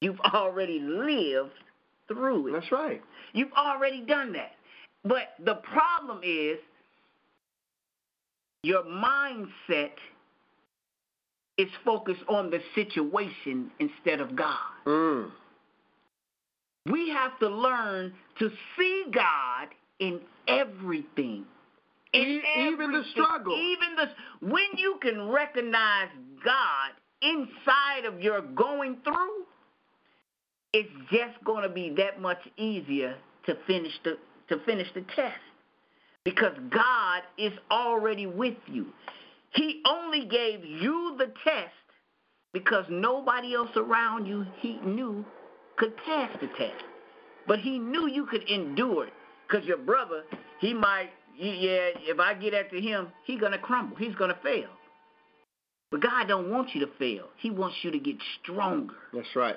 You've 0.00 0.20
already 0.20 0.80
lived 0.80 1.52
through 2.08 2.48
it. 2.48 2.52
That's 2.52 2.72
right. 2.72 3.00
You've 3.32 3.52
already 3.52 4.02
done 4.02 4.32
that. 4.32 4.52
But 5.04 5.34
the 5.44 5.56
problem 5.56 6.20
is 6.22 6.58
your 8.62 8.82
mindset 8.82 9.92
is 11.56 11.68
focused 11.84 12.22
on 12.28 12.50
the 12.50 12.60
situation 12.74 13.70
instead 13.78 14.20
of 14.20 14.34
God. 14.34 14.58
Mm. 14.86 15.30
We 16.90 17.10
have 17.10 17.38
to 17.38 17.48
learn 17.48 18.12
to 18.38 18.50
see 18.76 19.04
God 19.12 19.68
in 20.00 20.20
everything. 20.48 21.44
E- 22.14 22.42
even 22.58 22.92
the 22.92 23.02
struggle. 23.12 23.54
Even 23.56 23.96
the 23.96 24.48
when 24.48 24.66
you 24.76 24.98
can 25.02 25.28
recognize 25.28 26.08
God 26.44 26.90
inside 27.22 28.04
of 28.06 28.20
your 28.20 28.42
going 28.42 28.98
through, 29.04 29.44
it's 30.72 30.90
just 31.10 31.42
going 31.44 31.62
to 31.62 31.68
be 31.68 31.94
that 31.96 32.20
much 32.20 32.40
easier 32.56 33.16
to 33.46 33.56
finish 33.66 33.92
the 34.04 34.18
to 34.48 34.58
finish 34.64 34.88
the 34.94 35.04
test 35.16 35.40
because 36.24 36.56
God 36.70 37.22
is 37.38 37.52
already 37.70 38.26
with 38.26 38.56
you. 38.66 38.86
He 39.54 39.82
only 39.86 40.26
gave 40.26 40.64
you 40.64 41.16
the 41.18 41.32
test 41.44 41.72
because 42.52 42.84
nobody 42.88 43.54
else 43.54 43.70
around 43.76 44.26
you 44.26 44.46
he 44.60 44.78
knew 44.84 45.24
could 45.76 45.96
pass 45.98 46.30
the 46.40 46.48
test. 46.58 46.84
But 47.46 47.58
he 47.58 47.78
knew 47.78 48.08
you 48.08 48.26
could 48.26 48.48
endure 48.48 49.06
it 49.06 49.12
because 49.46 49.66
your 49.66 49.76
brother, 49.76 50.22
he 50.60 50.72
might, 50.72 51.10
yeah, 51.36 51.88
if 52.00 52.18
I 52.20 52.34
get 52.34 52.54
after 52.54 52.76
him, 52.76 53.08
he's 53.24 53.40
going 53.40 53.52
to 53.52 53.58
crumble. 53.58 53.96
He's 53.96 54.14
going 54.14 54.30
to 54.30 54.38
fail. 54.42 54.68
But 55.90 56.00
God 56.02 56.26
don't 56.28 56.50
want 56.50 56.74
you 56.74 56.80
to 56.86 56.92
fail. 56.98 57.28
He 57.38 57.50
wants 57.50 57.76
you 57.82 57.90
to 57.90 57.98
get 57.98 58.16
stronger 58.42 58.94
That's 59.12 59.34
right. 59.36 59.56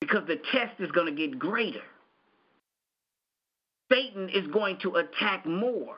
because 0.00 0.26
the 0.26 0.36
test 0.50 0.80
is 0.80 0.90
going 0.90 1.06
to 1.06 1.12
get 1.28 1.38
greater. 1.38 1.82
Satan 3.92 4.28
is 4.30 4.46
going 4.52 4.78
to 4.82 4.96
attack 4.96 5.44
more 5.46 5.96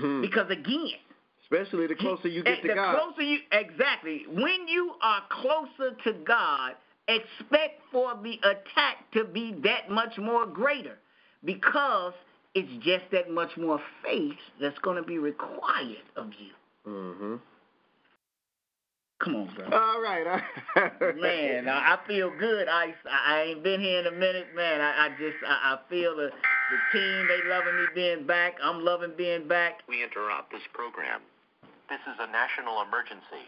Hmm. 0.00 0.22
because 0.22 0.48
again, 0.50 0.94
Especially 1.42 1.86
the 1.86 1.94
closer 1.94 2.28
you 2.28 2.42
get 2.42 2.62
to 2.62 2.68
the 2.68 2.74
God. 2.74 2.96
closer 2.98 3.22
you 3.22 3.38
exactly 3.52 4.24
when 4.28 4.66
you 4.68 4.94
are 5.02 5.22
closer 5.30 5.94
to 6.04 6.12
God, 6.24 6.72
expect 7.08 7.82
for 7.92 8.14
the 8.22 8.38
attack 8.44 9.10
to 9.12 9.24
be 9.24 9.52
that 9.64 9.90
much 9.90 10.16
more 10.16 10.46
greater 10.46 10.96
because 11.44 12.14
it's 12.54 12.84
just 12.84 13.04
that 13.12 13.30
much 13.30 13.56
more 13.56 13.80
faith 14.04 14.38
that's 14.60 14.78
going 14.80 14.96
to 14.96 15.02
be 15.02 15.18
required 15.18 16.04
of 16.16 16.30
you. 16.38 16.90
Mm-hmm. 16.90 17.36
Come 19.20 19.36
on, 19.36 19.54
bro. 19.54 19.64
All 19.66 20.00
right. 20.00 20.26
all 20.26 20.90
right. 21.00 21.16
Man, 21.20 21.68
I, 21.68 21.94
I 21.94 21.98
feel 22.08 22.32
good. 22.38 22.68
I, 22.68 22.94
I 23.08 23.42
ain't 23.48 23.62
been 23.62 23.80
here 23.80 24.00
in 24.00 24.06
a 24.06 24.16
minute, 24.16 24.48
man. 24.56 24.80
I, 24.80 25.06
I 25.06 25.08
just 25.10 25.36
I, 25.46 25.76
I 25.76 25.78
feel 25.90 26.16
the 26.16 26.30
the 26.32 26.98
team 26.98 27.28
they 27.28 27.48
loving 27.48 27.76
me 27.76 27.86
being 27.94 28.26
back. 28.26 28.54
I'm 28.62 28.82
loving 28.82 29.12
being 29.16 29.46
back. 29.46 29.82
We 29.88 30.02
interrupt 30.02 30.50
this 30.52 30.62
program. 30.72 31.20
This 31.90 32.00
is 32.08 32.16
a 32.18 32.32
national 32.32 32.80
emergency. 32.80 33.44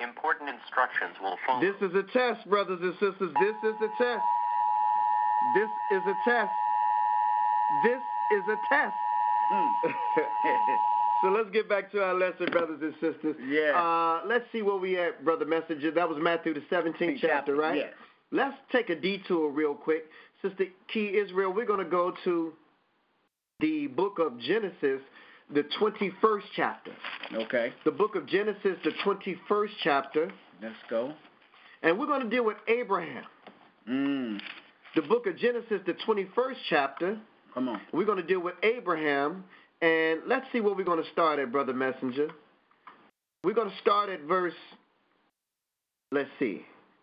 Important 0.00 0.48
instructions 0.48 1.14
will 1.20 1.36
follow. 1.46 1.60
This 1.60 1.76
is 1.82 1.94
a 1.94 2.02
test, 2.10 2.48
brothers 2.48 2.80
and 2.80 2.94
sisters. 2.94 3.30
This 3.38 3.56
is 3.62 3.76
a 3.82 3.90
test. 4.02 4.24
This 5.54 5.70
is 5.92 6.02
a 6.08 6.16
test. 6.24 6.50
This 7.84 8.00
is 8.32 8.42
a 8.48 8.56
test. 8.68 8.94
Mm. 9.52 9.72
so 11.22 11.28
let's 11.28 11.50
get 11.50 11.68
back 11.68 11.90
to 11.92 12.02
our 12.02 12.14
lesson, 12.14 12.46
brothers 12.50 12.80
and 12.82 12.94
sisters. 12.94 13.36
Yeah. 13.48 13.72
Uh, 13.78 14.26
let's 14.26 14.44
see 14.52 14.62
where 14.62 14.76
we 14.76 14.98
at, 14.98 15.24
brother 15.24 15.44
messenger. 15.44 15.90
That 15.90 16.08
was 16.08 16.18
Matthew 16.20 16.54
the 16.54 16.60
17th 16.70 17.18
chapter, 17.20 17.54
right? 17.54 17.76
Yes. 17.76 17.92
Let's 18.30 18.56
take 18.72 18.90
a 18.90 18.96
detour 18.96 19.50
real 19.50 19.74
quick. 19.74 20.04
Sister 20.42 20.64
Key 20.92 21.16
Israel, 21.18 21.52
we're 21.52 21.66
going 21.66 21.84
to 21.84 21.90
go 21.90 22.12
to 22.24 22.52
the 23.60 23.86
book 23.88 24.18
of 24.18 24.38
Genesis, 24.40 25.00
the 25.52 25.64
21st 25.80 26.42
chapter. 26.56 26.90
Okay, 27.32 27.72
The 27.84 27.90
book 27.90 28.16
of 28.16 28.26
Genesis, 28.26 28.76
the 28.82 28.90
21st 29.04 29.68
chapter, 29.82 30.30
let's 30.62 30.74
go. 30.90 31.12
and 31.82 31.98
we're 31.98 32.06
going 32.06 32.22
to 32.22 32.28
deal 32.28 32.44
with 32.44 32.56
Abraham. 32.68 33.24
Mm. 33.88 34.40
The 34.96 35.02
book 35.02 35.26
of 35.26 35.36
Genesis, 35.38 35.80
the 35.86 35.94
21st 36.06 36.56
chapter, 36.68 37.18
Come 37.54 37.68
on. 37.68 37.80
we're 37.92 38.04
going 38.04 38.18
to 38.18 38.26
deal 38.26 38.40
with 38.40 38.54
Abraham, 38.64 39.44
and 39.80 40.20
let's 40.26 40.44
see 40.52 40.60
where 40.60 40.74
we're 40.74 40.84
going 40.84 41.02
to 41.02 41.10
start 41.12 41.38
at, 41.38 41.52
Brother 41.52 41.72
Messenger. 41.72 42.28
We're 43.44 43.54
going 43.54 43.70
to 43.70 43.76
start 43.80 44.10
at 44.10 44.22
verse, 44.22 44.54
let's 46.10 46.30
see, 46.40 46.62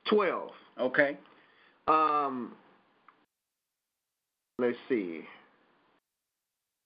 12. 0.10 0.50
Okay. 0.80 1.18
Um, 1.88 2.54
let's 4.60 4.78
see. 4.90 5.22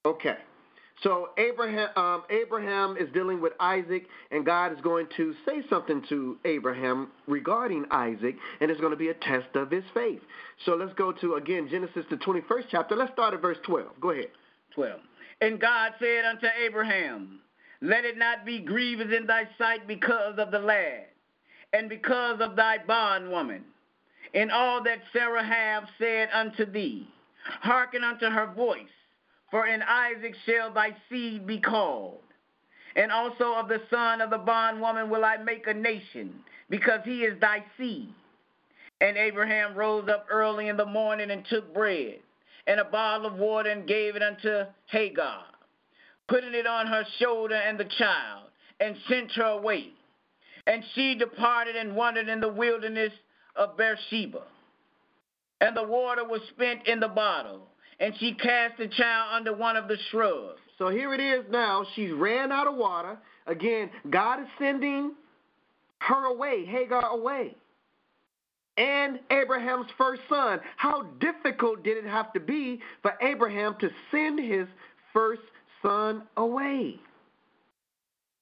Okay. 0.06 0.38
So 1.06 1.30
Abraham, 1.38 1.90
um, 1.96 2.24
Abraham 2.32 2.98
is 2.98 3.08
dealing 3.14 3.40
with 3.40 3.54
Isaac, 3.60 4.08
and 4.32 4.44
God 4.44 4.74
is 4.74 4.82
going 4.82 5.06
to 5.18 5.36
say 5.46 5.62
something 5.70 6.04
to 6.10 6.40
Abraham 6.46 7.12
regarding 7.28 7.86
Isaac, 7.92 8.36
and 8.60 8.72
it's 8.72 8.82
going 8.82 8.90
to 8.92 8.98
be 8.98 9.10
a 9.10 9.14
test 9.14 9.56
of 9.56 9.70
his 9.70 9.84
faith. 9.94 10.22
So 10.66 10.74
let's 10.74 10.94
go 10.96 11.12
to 11.12 11.36
again 11.36 11.68
Genesis 11.70 12.06
the 12.10 12.18
twenty-first 12.18 12.70
chapter. 12.72 12.96
Let's 12.96 13.14
start 13.14 13.36
at 13.36 13.42
verse 13.42 13.60
twelve. 13.64 13.92
Go 14.02 14.10
ahead. 14.10 14.30
12. 14.74 15.00
And 15.42 15.62
God 15.62 15.92
said 16.00 16.26
unto 16.26 16.48
Abraham, 16.66 17.40
Let 17.82 18.04
it 18.04 18.18
not 18.18 18.44
be 18.44 18.60
grievous 18.60 19.16
in 19.16 19.28
thy 19.28 19.48
sight 19.60 19.88
because 19.88 20.40
of 20.40 20.50
the 20.50 20.60
lad, 20.60 21.06
and 21.72 21.88
because 21.88 22.42
of 22.42 22.56
thy 22.56 22.80
bondwoman, 22.80 23.64
and 24.34 24.52
all 24.52 24.84
that 24.84 25.00
Sarah 25.14 25.46
hath 25.46 25.84
said 26.00 26.30
unto 26.34 26.66
thee. 26.66 27.08
Hearken 27.62 28.04
unto 28.04 28.26
her 28.26 28.52
voice, 28.56 28.90
for 29.56 29.68
in 29.68 29.82
Isaac 29.82 30.36
shall 30.46 30.74
thy 30.74 30.90
seed 31.10 31.48
be 31.48 31.62
called. 31.62 32.20
And 32.98 33.10
also 33.10 33.54
of 33.54 33.70
the 33.70 33.82
son 33.90 34.20
of 34.20 34.30
the 34.30 34.38
bondwoman 34.38 35.10
will 35.10 35.24
I 35.24 35.38
make 35.38 35.66
a 35.68 35.74
nation, 35.74 36.44
because 36.70 37.00
he 37.06 37.20
is 37.20 37.40
thy 37.40 37.64
seed. 37.78 38.10
And 39.00 39.16
Abraham 39.16 39.74
rose 39.74 40.10
up 40.10 40.26
early 40.30 40.68
in 40.68 40.76
the 40.76 40.86
morning 40.86 41.32
and 41.32 41.46
took 41.50 41.74
bread 41.74 42.16
and 42.68 42.82
a 42.82 42.84
bottle 42.84 43.28
of 43.28 43.36
water 43.36 43.70
and 43.70 43.88
gave 43.88 44.18
it 44.18 44.22
unto 44.22 44.66
Hagar, 44.88 45.46
putting 46.28 46.54
it 46.54 46.68
on 46.68 46.88
her 46.88 47.06
shoulder 47.20 47.56
and 47.56 47.80
the 47.80 47.88
child, 47.98 48.50
and 48.82 48.98
sent 49.08 49.32
her 49.36 49.44
away. 49.44 49.88
And 50.68 50.84
she 50.96 51.16
departed 51.16 51.78
and 51.78 51.96
wandered 51.96 52.28
in 52.28 52.42
the 52.42 52.52
wilderness 52.52 53.14
of 53.56 53.78
Beersheba. 53.78 54.42
And 55.62 55.78
the 55.78 55.88
water 55.88 56.28
was 56.28 56.42
spent 56.54 56.90
in 56.90 57.00
the 57.00 57.08
bottle, 57.08 57.70
and 58.00 58.14
she 58.20 58.34
cast 58.34 58.78
the 58.78 58.88
child 58.88 59.30
under 59.34 59.56
one 59.56 59.76
of 59.76 59.88
the 59.88 59.98
shrubs. 60.12 60.60
So 60.78 60.90
here 60.90 61.14
it 61.14 61.22
is 61.22 61.46
now. 61.50 61.86
She 61.96 62.08
ran 62.12 62.52
out 62.52 62.68
of 62.68 62.76
water. 62.76 63.18
Again, 63.48 63.90
God 64.10 64.42
is 64.42 64.48
sending 64.60 65.14
her 66.00 66.26
away, 66.26 66.66
Hagar 66.66 67.06
away. 67.06 67.56
And 68.78 69.20
Abraham's 69.32 69.88
first 69.98 70.22
son. 70.28 70.60
How 70.76 71.04
difficult 71.22 71.84
did 71.84 71.98
it 71.98 72.06
have 72.06 72.34
to 72.34 72.42
be 72.42 72.82
for 73.02 73.14
Abraham 73.22 73.76
to 73.80 73.90
send 74.12 74.40
his 74.40 74.68
first 75.14 75.42
son 75.82 76.24
away? 76.36 77.00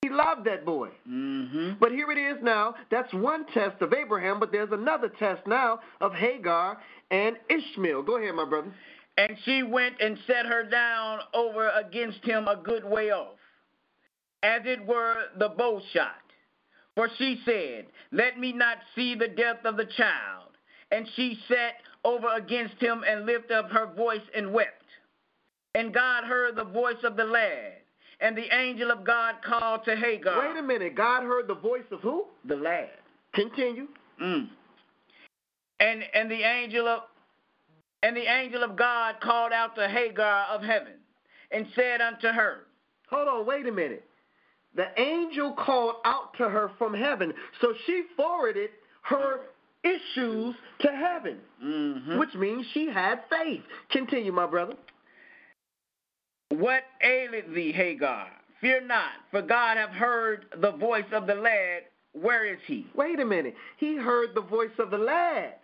He 0.01 0.09
loved 0.09 0.45
that 0.45 0.65
boy. 0.65 0.89
Mm-hmm. 1.07 1.73
But 1.79 1.91
here 1.91 2.11
it 2.11 2.17
is 2.17 2.43
now. 2.43 2.73
That's 2.91 3.13
one 3.13 3.45
test 3.53 3.81
of 3.81 3.93
Abraham, 3.93 4.39
but 4.39 4.51
there's 4.51 4.71
another 4.71 5.07
test 5.07 5.45
now 5.47 5.79
of 6.01 6.13
Hagar 6.13 6.77
and 7.09 7.37
Ishmael. 7.49 8.01
Go 8.01 8.17
ahead, 8.17 8.35
my 8.35 8.43
brother. 8.43 8.73
And 9.17 9.37
she 9.45 9.63
went 9.63 9.95
and 10.01 10.17
set 10.25 10.45
her 10.45 10.63
down 10.63 11.19
over 11.33 11.69
against 11.69 12.23
him 12.23 12.47
a 12.47 12.55
good 12.55 12.83
way 12.83 13.11
off, 13.11 13.37
as 14.41 14.61
it 14.65 14.83
were 14.85 15.15
the 15.37 15.49
bow 15.49 15.81
shot. 15.93 16.15
For 16.95 17.09
she 17.17 17.39
said, 17.45 17.85
Let 18.11 18.39
me 18.39 18.53
not 18.53 18.77
see 18.95 19.15
the 19.15 19.27
death 19.27 19.65
of 19.65 19.77
the 19.77 19.87
child. 19.97 20.49
And 20.91 21.07
she 21.15 21.39
sat 21.47 21.75
over 22.05 22.27
against 22.35 22.75
him 22.79 23.03
and 23.07 23.25
lifted 23.25 23.51
up 23.51 23.71
her 23.71 23.93
voice 23.93 24.21
and 24.35 24.53
wept. 24.53 24.83
And 25.75 25.93
God 25.93 26.23
heard 26.25 26.55
the 26.55 26.65
voice 26.65 27.03
of 27.03 27.15
the 27.15 27.23
lad. 27.23 27.77
And 28.19 28.37
the 28.37 28.55
angel 28.55 28.91
of 28.91 29.03
God 29.03 29.35
called 29.43 29.83
to 29.85 29.95
Hagar. 29.95 30.47
Wait 30.47 30.57
a 30.57 30.63
minute. 30.63 30.95
God 30.95 31.23
heard 31.23 31.47
the 31.47 31.55
voice 31.55 31.83
of 31.91 31.99
who? 32.01 32.25
The 32.45 32.55
lad. 32.55 32.89
Continue. 33.33 33.87
Mm. 34.21 34.49
And 35.79 36.03
and 36.13 36.29
the 36.29 36.43
angel 36.43 36.87
of 36.87 37.01
and 38.03 38.15
the 38.15 38.29
angel 38.29 38.63
of 38.63 38.75
God 38.75 39.15
called 39.21 39.53
out 39.53 39.75
to 39.75 39.87
Hagar 39.87 40.47
of 40.51 40.61
heaven 40.61 40.93
and 41.51 41.65
said 41.73 42.01
unto 42.01 42.27
her, 42.27 42.65
Hold 43.09 43.27
on, 43.27 43.45
wait 43.45 43.65
a 43.65 43.71
minute. 43.71 44.03
The 44.75 44.87
angel 44.99 45.53
called 45.53 45.95
out 46.03 46.35
to 46.37 46.49
her 46.49 46.71
from 46.77 46.93
heaven, 46.93 47.33
so 47.61 47.73
she 47.85 48.03
forwarded 48.17 48.71
her 49.03 49.41
issues 49.83 50.55
to 50.81 50.87
heaven, 50.87 51.37
mm-hmm. 51.63 52.19
which 52.19 52.33
means 52.35 52.65
she 52.73 52.87
had 52.87 53.21
faith. 53.29 53.61
Continue, 53.91 54.31
my 54.31 54.47
brother. 54.47 54.73
What 56.49 56.83
aileth 57.01 57.53
thee, 57.53 57.71
Hagar? 57.71 58.27
Fear 58.61 58.87
not, 58.87 59.11
for 59.31 59.41
God 59.41 59.77
hath 59.77 59.91
heard 59.91 60.45
the 60.59 60.71
voice 60.71 61.05
of 61.11 61.27
the 61.27 61.35
lad. 61.35 61.83
Where 62.13 62.45
is 62.45 62.59
he? 62.65 62.87
Wait 62.95 63.19
a 63.19 63.25
minute. 63.25 63.55
He 63.77 63.95
heard 63.95 64.29
the 64.35 64.41
voice 64.41 64.71
of 64.79 64.89
the 64.89 64.97
lad. 64.97 65.55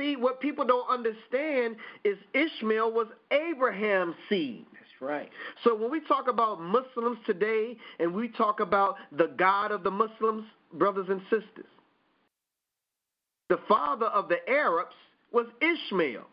See, 0.00 0.16
what 0.16 0.40
people 0.40 0.64
don't 0.64 0.88
understand 0.88 1.76
is 2.04 2.16
Ishmael 2.34 2.92
was 2.92 3.06
Abraham's 3.30 4.14
seed. 4.28 4.66
That's 4.72 5.00
right. 5.00 5.30
So 5.64 5.74
when 5.74 5.90
we 5.90 6.00
talk 6.00 6.28
about 6.28 6.60
Muslims 6.60 7.18
today 7.24 7.76
and 7.98 8.12
we 8.12 8.28
talk 8.28 8.60
about 8.60 8.96
the 9.16 9.32
God 9.38 9.72
of 9.72 9.82
the 9.82 9.90
Muslims, 9.90 10.44
brothers 10.74 11.06
and 11.08 11.22
sisters, 11.30 11.70
the 13.48 13.58
father 13.68 14.06
of 14.06 14.28
the 14.28 14.36
Arabs 14.48 14.94
was 15.32 15.46
Ishmael. 15.60 16.26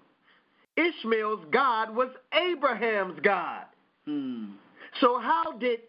Ishmael's 0.76 1.45
God 1.52 1.95
was 1.95 2.10
Abraham's 2.34 3.19
God. 3.21 3.65
Hmm. 4.06 4.45
So 4.99 5.19
how 5.19 5.54
did 5.60 5.80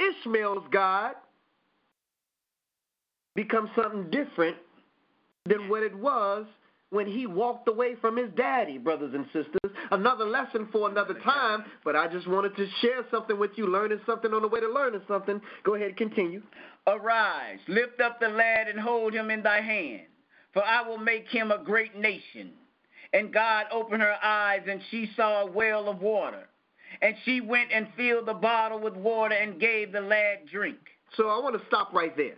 Ishmael's 0.00 0.64
God 0.70 1.14
become 3.34 3.70
something 3.76 4.10
different 4.10 4.56
than 5.46 5.68
what 5.68 5.82
it 5.82 5.96
was 5.96 6.46
when 6.90 7.06
he 7.06 7.26
walked 7.26 7.68
away 7.68 7.94
from 8.00 8.16
his 8.16 8.28
daddy, 8.36 8.78
brothers 8.78 9.14
and 9.14 9.24
sisters. 9.26 9.72
Another 9.90 10.24
lesson 10.26 10.68
for 10.70 10.90
another 10.90 11.14
time, 11.14 11.64
but 11.84 11.96
I 11.96 12.06
just 12.06 12.28
wanted 12.28 12.54
to 12.56 12.66
share 12.80 13.04
something 13.10 13.38
with 13.38 13.52
you, 13.56 13.66
learning 13.66 14.00
something 14.06 14.32
on 14.32 14.42
the 14.42 14.48
way 14.48 14.60
to 14.60 14.68
learning 14.68 15.00
something. 15.08 15.40
Go 15.64 15.74
ahead, 15.74 15.96
continue. 15.96 16.42
Arise, 16.86 17.58
lift 17.66 18.00
up 18.00 18.20
the 18.20 18.28
lad 18.28 18.68
and 18.68 18.78
hold 18.78 19.14
him 19.14 19.30
in 19.30 19.42
thy 19.42 19.60
hand, 19.60 20.02
for 20.52 20.64
I 20.64 20.86
will 20.86 20.98
make 20.98 21.28
him 21.28 21.50
a 21.50 21.62
great 21.62 21.96
nation. 21.96 22.52
And 23.14 23.32
God 23.32 23.66
opened 23.70 24.02
her 24.02 24.16
eyes, 24.22 24.62
and 24.68 24.80
she 24.90 25.10
saw 25.16 25.42
a 25.42 25.50
well 25.50 25.88
of 25.88 26.00
water. 26.00 26.48
And 27.00 27.14
she 27.24 27.40
went 27.40 27.72
and 27.72 27.88
filled 27.96 28.26
the 28.26 28.34
bottle 28.34 28.78
with 28.78 28.94
water 28.94 29.34
and 29.34 29.60
gave 29.60 29.92
the 29.92 30.00
lad 30.00 30.46
drink. 30.50 30.78
So 31.16 31.28
I 31.28 31.38
want 31.38 31.58
to 31.58 31.66
stop 31.66 31.92
right 31.92 32.16
there. 32.16 32.36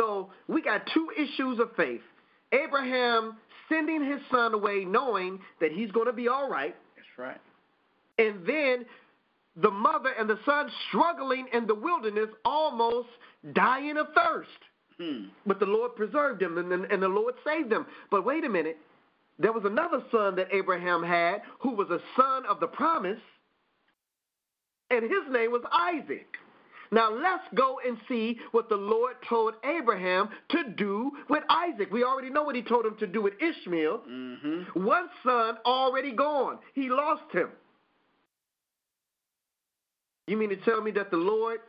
So 0.00 0.30
we 0.48 0.62
got 0.62 0.82
two 0.94 1.08
issues 1.14 1.58
of 1.58 1.70
faith. 1.76 2.00
Abraham 2.52 3.36
sending 3.68 4.02
his 4.02 4.20
son 4.32 4.54
away 4.54 4.84
knowing 4.86 5.38
that 5.60 5.72
he's 5.72 5.90
going 5.90 6.06
to 6.06 6.12
be 6.12 6.26
all 6.26 6.48
right. 6.48 6.74
That's 6.96 7.18
right. 7.18 7.40
And 8.18 8.46
then 8.46 8.86
the 9.56 9.70
mother 9.70 10.10
and 10.18 10.28
the 10.28 10.38
son 10.46 10.70
struggling 10.88 11.46
in 11.52 11.66
the 11.66 11.74
wilderness, 11.74 12.28
almost 12.44 13.08
dying 13.52 13.98
of 13.98 14.06
thirst. 14.14 14.48
Hmm. 14.98 15.26
But 15.46 15.60
the 15.60 15.66
Lord 15.66 15.94
preserved 15.96 16.40
them 16.40 16.56
and, 16.56 16.72
and, 16.72 16.84
and 16.86 17.02
the 17.02 17.08
Lord 17.08 17.34
saved 17.46 17.70
them. 17.70 17.86
But 18.10 18.24
wait 18.24 18.44
a 18.44 18.48
minute. 18.48 18.78
There 19.38 19.52
was 19.52 19.64
another 19.64 20.02
son 20.10 20.34
that 20.36 20.48
Abraham 20.52 21.02
had 21.02 21.42
who 21.60 21.74
was 21.74 21.88
a 21.90 22.00
son 22.16 22.44
of 22.46 22.60
the 22.60 22.66
promise, 22.66 23.20
and 24.90 25.02
his 25.02 25.30
name 25.30 25.50
was 25.50 25.62
Isaac. 25.72 26.36
Now 26.92 27.12
let's 27.12 27.44
go 27.54 27.78
and 27.86 27.96
see 28.08 28.38
what 28.50 28.68
the 28.68 28.76
Lord 28.76 29.14
told 29.28 29.54
Abraham 29.64 30.28
to 30.50 30.70
do 30.76 31.12
with 31.28 31.44
Isaac. 31.48 31.90
We 31.92 32.02
already 32.02 32.30
know 32.30 32.42
what 32.42 32.56
he 32.56 32.62
told 32.62 32.84
him 32.84 32.96
to 32.98 33.06
do 33.06 33.22
with 33.22 33.34
Ishmael. 33.40 34.02
Mm-hmm. 34.10 34.84
One 34.84 35.08
son 35.24 35.58
already 35.64 36.12
gone. 36.12 36.58
He 36.74 36.88
lost 36.88 37.32
him. 37.32 37.50
You 40.26 40.36
mean 40.36 40.50
to 40.50 40.56
tell 40.56 40.80
me 40.80 40.90
that 40.92 41.10
the 41.10 41.16
Lord 41.16 41.60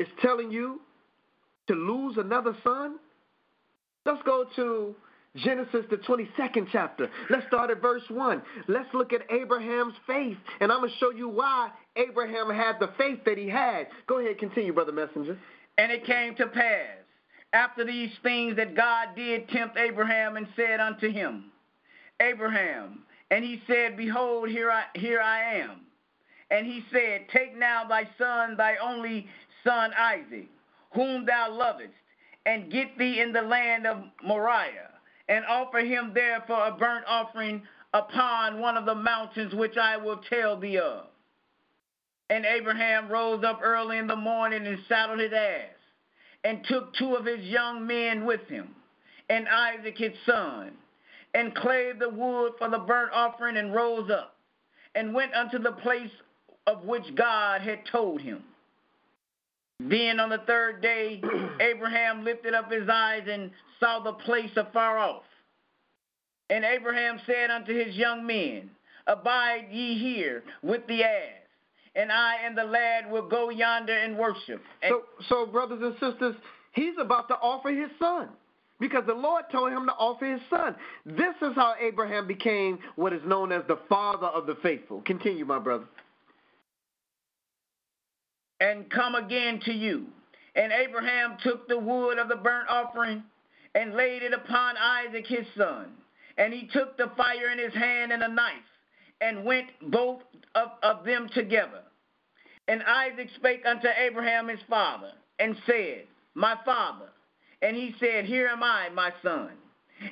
is 0.00 0.08
telling 0.20 0.50
you 0.50 0.80
to 1.68 1.74
lose 1.74 2.16
another 2.18 2.56
son? 2.64 2.96
Let's 4.04 4.22
go 4.24 4.46
to 4.56 4.94
Genesis, 5.36 5.84
the 5.90 5.96
22nd 5.96 6.68
chapter. 6.70 7.10
Let's 7.28 7.46
start 7.48 7.70
at 7.70 7.82
verse 7.82 8.04
1. 8.08 8.42
Let's 8.68 8.92
look 8.94 9.12
at 9.12 9.22
Abraham's 9.32 9.94
faith, 10.06 10.36
and 10.60 10.70
I'm 10.70 10.78
going 10.78 10.90
to 10.90 10.96
show 10.98 11.10
you 11.10 11.28
why 11.28 11.70
Abraham 11.96 12.50
had 12.50 12.78
the 12.78 12.90
faith 12.96 13.18
that 13.26 13.36
he 13.36 13.48
had. 13.48 13.88
Go 14.06 14.18
ahead, 14.18 14.38
continue, 14.38 14.72
Brother 14.72 14.92
Messenger. 14.92 15.36
And 15.76 15.90
it 15.90 16.04
came 16.04 16.36
to 16.36 16.46
pass, 16.46 16.98
after 17.52 17.84
these 17.84 18.10
things, 18.22 18.56
that 18.56 18.76
God 18.76 19.08
did 19.16 19.48
tempt 19.48 19.76
Abraham 19.76 20.36
and 20.36 20.46
said 20.54 20.78
unto 20.78 21.10
him, 21.10 21.46
Abraham, 22.20 23.02
and 23.32 23.44
he 23.44 23.60
said, 23.66 23.96
Behold, 23.96 24.48
here 24.48 24.70
I, 24.70 24.84
here 24.94 25.20
I 25.20 25.56
am. 25.56 25.80
And 26.52 26.64
he 26.64 26.84
said, 26.92 27.26
Take 27.32 27.58
now 27.58 27.88
thy 27.88 28.08
son, 28.18 28.56
thy 28.56 28.76
only 28.76 29.26
son 29.64 29.90
Isaac, 29.98 30.48
whom 30.92 31.26
thou 31.26 31.52
lovest, 31.52 31.94
and 32.46 32.70
get 32.70 32.96
thee 32.98 33.20
in 33.20 33.32
the 33.32 33.42
land 33.42 33.84
of 33.84 34.04
Moriah 34.24 34.93
and 35.28 35.44
offer 35.46 35.78
him 35.78 36.12
there 36.14 36.42
for 36.46 36.66
a 36.66 36.72
burnt 36.72 37.04
offering 37.06 37.62
upon 37.92 38.60
one 38.60 38.76
of 38.76 38.84
the 38.84 38.94
mountains 38.94 39.54
which 39.54 39.76
I 39.76 39.96
will 39.96 40.20
tell 40.28 40.58
thee 40.58 40.78
of. 40.78 41.06
And 42.30 42.44
Abraham 42.44 43.08
rose 43.08 43.44
up 43.44 43.60
early 43.62 43.98
in 43.98 44.06
the 44.06 44.16
morning 44.16 44.66
and 44.66 44.78
saddled 44.88 45.20
his 45.20 45.32
ass, 45.32 45.76
and 46.42 46.64
took 46.64 46.94
two 46.94 47.14
of 47.14 47.24
his 47.24 47.40
young 47.40 47.86
men 47.86 48.24
with 48.24 48.46
him, 48.48 48.74
and 49.28 49.48
Isaac 49.48 49.96
his 49.96 50.12
son, 50.26 50.72
and 51.34 51.54
clave 51.54 51.98
the 51.98 52.08
wood 52.08 52.52
for 52.58 52.68
the 52.68 52.78
burnt 52.78 53.12
offering, 53.12 53.56
and 53.56 53.74
rose 53.74 54.10
up, 54.10 54.36
and 54.94 55.14
went 55.14 55.34
unto 55.34 55.58
the 55.58 55.72
place 55.72 56.10
of 56.66 56.84
which 56.84 57.14
God 57.14 57.60
had 57.60 57.80
told 57.90 58.20
him. 58.20 58.42
Then 59.88 60.18
on 60.18 60.30
the 60.30 60.42
third 60.46 60.80
day, 60.80 61.20
Abraham 61.60 62.24
lifted 62.24 62.54
up 62.54 62.72
his 62.72 62.88
eyes 62.88 63.22
and 63.28 63.50
saw 63.78 64.00
the 64.02 64.12
place 64.12 64.50
afar 64.56 64.98
off. 64.98 65.24
And 66.50 66.64
Abraham 66.64 67.20
said 67.26 67.50
unto 67.50 67.74
his 67.74 67.94
young 67.94 68.26
men, 68.26 68.70
Abide 69.06 69.66
ye 69.70 69.98
here 69.98 70.42
with 70.62 70.86
the 70.88 71.04
ass, 71.04 71.42
and 71.94 72.10
I 72.10 72.36
and 72.44 72.56
the 72.56 72.64
lad 72.64 73.10
will 73.10 73.28
go 73.28 73.50
yonder 73.50 73.92
and 73.92 74.16
worship. 74.16 74.62
And 74.82 74.90
So, 74.90 75.02
so 75.28 75.46
brothers 75.46 75.80
and 75.82 75.94
sisters, 75.94 76.34
he's 76.72 76.94
about 76.98 77.28
to 77.28 77.34
offer 77.34 77.68
his 77.68 77.90
son 77.98 78.30
because 78.80 79.04
the 79.06 79.14
Lord 79.14 79.44
told 79.52 79.72
him 79.72 79.86
to 79.86 79.92
offer 79.92 80.24
his 80.24 80.40
son. 80.48 80.74
This 81.04 81.34
is 81.42 81.54
how 81.54 81.74
Abraham 81.80 82.26
became 82.26 82.78
what 82.96 83.12
is 83.12 83.20
known 83.26 83.52
as 83.52 83.62
the 83.68 83.78
father 83.88 84.26
of 84.28 84.46
the 84.46 84.56
faithful. 84.62 85.02
Continue, 85.02 85.44
my 85.44 85.58
brother. 85.58 85.84
And 88.64 88.90
come 88.90 89.14
again 89.14 89.60
to 89.66 89.72
you. 89.72 90.06
And 90.56 90.72
Abraham 90.72 91.36
took 91.42 91.68
the 91.68 91.78
wood 91.78 92.18
of 92.18 92.28
the 92.28 92.36
burnt 92.36 92.68
offering 92.70 93.22
and 93.74 93.94
laid 93.94 94.22
it 94.22 94.32
upon 94.32 94.76
Isaac 94.78 95.26
his 95.26 95.46
son. 95.56 95.88
And 96.38 96.52
he 96.52 96.68
took 96.72 96.96
the 96.96 97.12
fire 97.16 97.50
in 97.52 97.58
his 97.58 97.74
hand 97.74 98.10
and 98.10 98.22
a 98.22 98.28
knife, 98.28 98.54
and 99.20 99.44
went 99.44 99.66
both 99.90 100.22
of, 100.54 100.68
of 100.82 101.04
them 101.04 101.28
together. 101.34 101.82
And 102.66 102.82
Isaac 102.82 103.28
spake 103.36 103.64
unto 103.66 103.86
Abraham 103.86 104.48
his 104.48 104.60
father, 104.68 105.12
and 105.38 105.56
said, 105.66 106.06
My 106.34 106.56
father. 106.64 107.10
And 107.60 107.76
he 107.76 107.94
said, 108.00 108.24
Here 108.24 108.48
am 108.48 108.62
I, 108.62 108.88
my 108.94 109.12
son. 109.22 109.50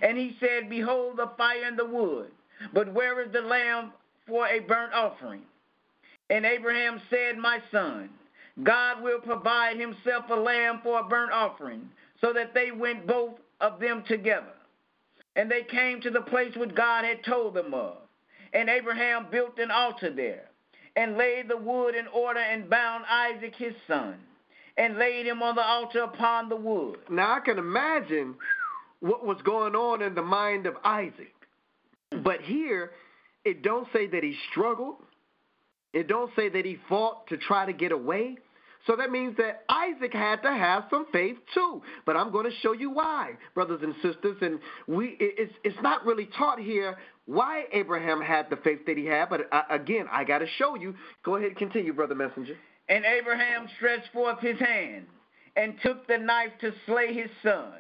And 0.03 0.19
he 0.19 0.37
said, 0.38 0.69
Behold 0.69 1.17
the 1.17 1.31
fire 1.38 1.65
and 1.65 1.79
the 1.79 1.87
wood, 1.87 2.31
but 2.73 2.93
where 2.93 3.21
is 3.23 3.33
the 3.33 3.41
lamb 3.41 3.93
for 4.27 4.47
a 4.47 4.61
burnt 4.61 4.93
offering? 4.93 5.43
And 6.31 6.47
Abraham 6.47 7.01
said, 7.11 7.37
My 7.37 7.59
son, 7.73 8.11
God 8.62 9.03
will 9.03 9.21
provide 9.21 9.79
himself 9.79 10.25
a 10.31 10.35
lamb 10.35 10.81
for 10.83 11.01
a 11.01 11.05
burnt 11.05 11.33
offering, 11.33 11.88
so 12.21 12.33
that 12.33 12.55
they 12.55 12.71
went 12.71 13.07
both 13.07 13.35
of 13.61 13.81
them 13.81 14.05
together. 14.07 14.53
And 15.37 15.51
they 15.51 15.62
came 15.62 16.01
to 16.03 16.11
the 16.11 16.21
place 16.21 16.55
which 16.57 16.75
God 16.75 17.05
had 17.05 17.25
told 17.25 17.55
them 17.55 17.73
of. 17.73 17.97
And 18.53 18.69
Abraham 18.69 19.29
built 19.31 19.59
an 19.59 19.71
altar 19.71 20.12
there, 20.15 20.51
and 20.95 21.17
laid 21.17 21.49
the 21.49 21.57
wood 21.57 21.95
in 21.95 22.07
order, 22.09 22.41
and 22.41 22.69
bound 22.69 23.05
Isaac 23.09 23.55
his 23.57 23.73
son, 23.88 24.17
and 24.77 24.99
laid 24.99 25.27
him 25.27 25.43
on 25.43 25.55
the 25.55 25.65
altar 25.65 26.03
upon 26.03 26.51
the 26.51 26.57
wood. 26.57 26.99
Now 27.09 27.37
I 27.37 27.41
can 27.41 27.59
imagine 27.59 28.35
what 29.01 29.25
was 29.25 29.38
going 29.43 29.75
on 29.75 30.03
in 30.03 30.15
the 30.15 30.23
mind 30.23 30.67
of 30.67 30.77
Isaac. 30.85 31.33
But 32.23 32.43
here, 32.43 32.91
it 33.45 33.62
don't 33.62 33.88
say 33.93 34.07
that 34.07 34.23
he 34.23 34.37
struggled. 34.51 34.97
It 35.92 36.09
don't 36.09 36.31
say 36.35 36.48
that 36.48 36.64
he 36.64 36.78
fought 36.88 37.26
to 37.28 37.37
try 37.37 37.66
to 37.66 37.72
get 37.72 37.92
away. 37.92 38.37
So 38.87 38.96
that 38.96 39.11
means 39.11 39.37
that 39.37 39.64
Isaac 39.68 40.12
had 40.12 40.42
to 40.42 40.50
have 40.50 40.85
some 40.90 41.07
faith 41.12 41.37
too. 41.55 41.83
But 42.05 42.16
I'm 42.16 42.33
going 42.33 42.50
to 42.50 42.57
show 42.62 42.72
you 42.72 42.90
why, 42.90 43.35
brothers 43.55 43.81
and 43.83 43.94
sisters. 44.02 44.37
And 44.40 44.59
we, 44.88 45.16
it's 45.20 45.55
it's 45.62 45.81
not 45.83 46.05
really 46.05 46.28
taught 46.37 46.59
here 46.59 46.96
why 47.26 47.64
Abraham 47.72 48.20
had 48.20 48.50
the 48.50 48.57
faith 48.57 48.85
that 48.87 48.96
he 48.96 49.07
had. 49.07 49.28
But 49.28 49.42
uh, 49.52 49.62
again, 49.70 50.07
I 50.11 50.24
got 50.24 50.38
to 50.38 50.46
show 50.59 50.74
you. 50.74 50.94
Go 51.24 51.37
ahead 51.37 51.57
continue, 51.57 51.92
brother 51.92 52.16
messenger. 52.16 52.57
And 52.88 53.05
Abraham 53.05 53.68
stretched 53.76 54.12
forth 54.12 54.40
his 54.40 54.59
hand, 54.59 55.07
and 55.57 55.74
took 55.83 56.09
the 56.09 56.18
knife 56.18 56.50
to 56.61 56.72
slay 56.87 57.14
his 57.14 57.31
son. 57.42 57.74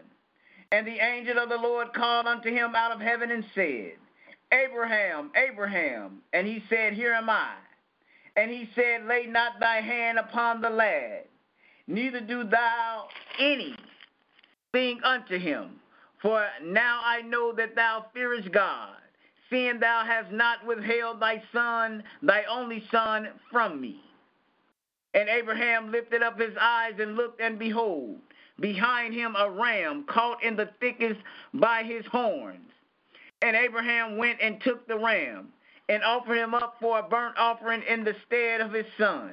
And 0.70 0.86
the 0.86 1.04
angel 1.04 1.38
of 1.38 1.48
the 1.48 1.56
Lord 1.56 1.92
called 1.92 2.26
unto 2.26 2.48
him 2.48 2.74
out 2.74 2.92
of 2.92 3.00
heaven 3.00 3.30
and 3.30 3.44
said, 3.54 3.92
Abraham, 4.52 5.30
Abraham. 5.36 6.22
And 6.32 6.46
he 6.46 6.62
said, 6.70 6.94
Here 6.94 7.12
am 7.12 7.28
I. 7.28 7.54
And 8.36 8.50
he 8.50 8.68
said, 8.74 9.06
Lay 9.06 9.26
not 9.26 9.60
thy 9.60 9.80
hand 9.80 10.18
upon 10.18 10.60
the 10.60 10.70
lad, 10.70 11.24
neither 11.86 12.20
do 12.20 12.44
thou 12.44 13.08
any 13.38 13.76
thing 14.72 15.00
unto 15.04 15.38
him. 15.38 15.80
For 16.20 16.46
now 16.62 17.00
I 17.04 17.22
know 17.22 17.52
that 17.52 17.74
thou 17.74 18.06
fearest 18.14 18.50
God, 18.52 18.96
seeing 19.50 19.80
thou 19.80 20.04
hast 20.04 20.30
not 20.30 20.64
withheld 20.64 21.20
thy 21.20 21.42
son, 21.52 22.04
thy 22.22 22.44
only 22.44 22.84
son, 22.90 23.28
from 23.50 23.80
me. 23.80 24.00
And 25.14 25.28
Abraham 25.28 25.90
lifted 25.90 26.22
up 26.22 26.40
his 26.40 26.56
eyes 26.58 26.94
and 26.98 27.16
looked, 27.16 27.40
and 27.40 27.58
behold, 27.58 28.18
behind 28.60 29.12
him 29.12 29.36
a 29.36 29.50
ram 29.50 30.04
caught 30.04 30.42
in 30.42 30.56
the 30.56 30.70
thickest 30.80 31.20
by 31.52 31.82
his 31.82 32.06
horns. 32.06 32.70
And 33.42 33.56
Abraham 33.56 34.16
went 34.16 34.38
and 34.40 34.60
took 34.62 34.86
the 34.86 34.98
ram 34.98 35.48
and 35.92 36.02
offered 36.02 36.38
him 36.38 36.54
up 36.54 36.76
for 36.80 37.00
a 37.00 37.02
burnt 37.02 37.36
offering 37.36 37.82
in 37.86 38.02
the 38.02 38.14
stead 38.26 38.62
of 38.62 38.72
his 38.72 38.86
son. 38.96 39.32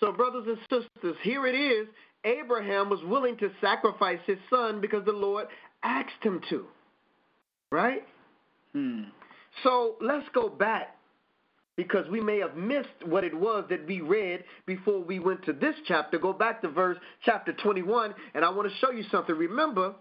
So, 0.00 0.10
brothers 0.10 0.46
and 0.46 0.58
sisters, 0.62 1.16
here 1.22 1.46
it 1.46 1.54
is. 1.54 1.86
Abraham 2.24 2.88
was 2.88 3.00
willing 3.04 3.36
to 3.38 3.50
sacrifice 3.60 4.18
his 4.26 4.38
son 4.48 4.80
because 4.80 5.04
the 5.04 5.12
Lord 5.12 5.48
asked 5.82 6.22
him 6.22 6.40
to. 6.48 6.64
Right? 7.70 8.06
Hmm. 8.72 9.02
So 9.62 9.96
let's 10.00 10.26
go 10.32 10.48
back 10.48 10.96
because 11.76 12.08
we 12.10 12.20
may 12.20 12.38
have 12.38 12.56
missed 12.56 12.88
what 13.04 13.22
it 13.22 13.38
was 13.38 13.64
that 13.68 13.86
we 13.86 14.00
read 14.00 14.44
before 14.64 15.00
we 15.00 15.18
went 15.18 15.44
to 15.44 15.52
this 15.52 15.74
chapter. 15.86 16.18
Go 16.18 16.32
back 16.32 16.62
to 16.62 16.68
verse 16.68 16.96
chapter 17.24 17.52
21, 17.52 18.14
and 18.34 18.44
I 18.46 18.48
want 18.48 18.70
to 18.70 18.74
show 18.78 18.92
you 18.92 19.04
something. 19.10 19.34
Remember, 19.34 19.94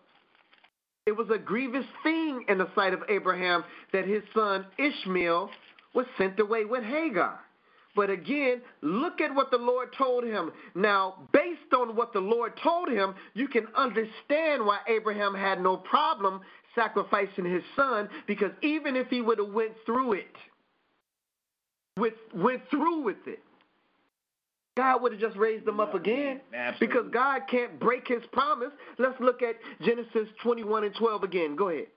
it 1.05 1.15
was 1.15 1.27
a 1.33 1.37
grievous 1.37 1.85
thing 2.03 2.45
in 2.47 2.59
the 2.59 2.67
sight 2.75 2.93
of 2.93 3.01
Abraham 3.09 3.65
that 3.91 4.07
his 4.07 4.23
son 4.33 4.65
Ishmael 4.77 5.49
was 5.93 6.05
sent 6.17 6.39
away 6.39 6.65
with 6.65 6.83
Hagar. 6.83 7.39
But 7.95 8.11
again, 8.11 8.61
look 8.81 9.21
at 9.21 9.33
what 9.33 9.49
the 9.49 9.57
Lord 9.57 9.89
told 9.97 10.23
him. 10.23 10.51
Now, 10.75 11.27
based 11.33 11.73
on 11.75 11.95
what 11.95 12.13
the 12.13 12.19
Lord 12.19 12.53
told 12.61 12.89
him, 12.89 13.15
you 13.33 13.47
can 13.47 13.65
understand 13.75 14.63
why 14.63 14.79
Abraham 14.87 15.33
had 15.33 15.61
no 15.61 15.77
problem 15.77 16.41
sacrificing 16.75 17.45
his 17.45 17.63
son 17.75 18.07
because 18.27 18.51
even 18.61 18.95
if 18.95 19.07
he 19.07 19.21
would 19.21 19.39
have 19.39 19.51
went 19.51 19.73
through 19.85 20.13
it, 20.13 20.35
with, 21.97 22.13
went 22.35 22.61
through 22.69 23.01
with 23.01 23.17
it, 23.25 23.39
God 24.75 25.01
would 25.01 25.13
have 25.13 25.21
just 25.21 25.35
raised 25.35 25.67
him 25.67 25.79
up 25.79 25.95
again 25.95 26.39
Absolutely. 26.53 26.87
because 26.87 27.11
God 27.11 27.41
can't 27.49 27.79
break 27.79 28.07
his 28.07 28.21
promise. 28.31 28.69
Let's 28.99 29.19
look 29.19 29.41
at 29.41 29.55
Genesis 29.83 30.29
21 30.43 30.83
and 30.83 30.93
12 30.95 31.23
again. 31.23 31.55
Go 31.55 31.69
ahead. 31.69 31.87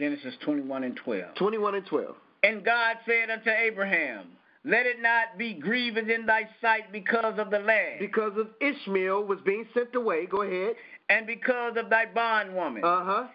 Genesis 0.00 0.34
21 0.44 0.82
and 0.84 0.96
12. 0.96 1.34
21 1.36 1.74
and 1.76 1.86
12. 1.86 2.16
And 2.42 2.64
God 2.64 2.96
said 3.06 3.28
unto 3.30 3.50
Abraham, 3.50 4.28
Let 4.64 4.86
it 4.86 5.00
not 5.02 5.36
be 5.38 5.52
grievous 5.54 6.04
in 6.12 6.24
thy 6.26 6.48
sight 6.62 6.90
because 6.90 7.38
of 7.38 7.50
the 7.50 7.58
lad, 7.58 7.98
Because 8.00 8.32
of 8.38 8.48
Ishmael 8.60 9.24
was 9.24 9.38
being 9.44 9.66
sent 9.74 9.94
away. 9.94 10.26
Go 10.26 10.42
ahead. 10.42 10.74
and 11.10 11.26
because 11.26 11.74
of 11.76 11.90
thy 11.90 12.06
bondwoman, 12.06 12.82
Uh 12.84 13.04
huh. 13.04 13.26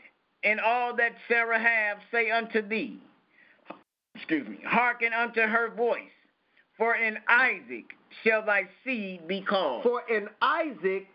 and 0.44 0.60
all 0.60 0.96
that 0.96 1.12
Sarah 1.28 1.60
have 1.60 1.98
say 2.12 2.32
unto 2.32 2.68
thee. 2.68 3.00
Excuse 4.16 4.48
me. 4.48 4.58
Hearken 4.66 5.12
unto 5.14 5.42
her 5.42 5.70
voice, 5.76 6.00
for 6.78 6.96
in 6.96 7.18
Isaac 7.28 7.86
shall 8.24 8.44
thy 8.46 8.64
seed 8.84 9.28
be 9.28 9.42
called. 9.42 9.84
For 9.84 10.02
in 10.10 10.30
Isaac 10.42 11.08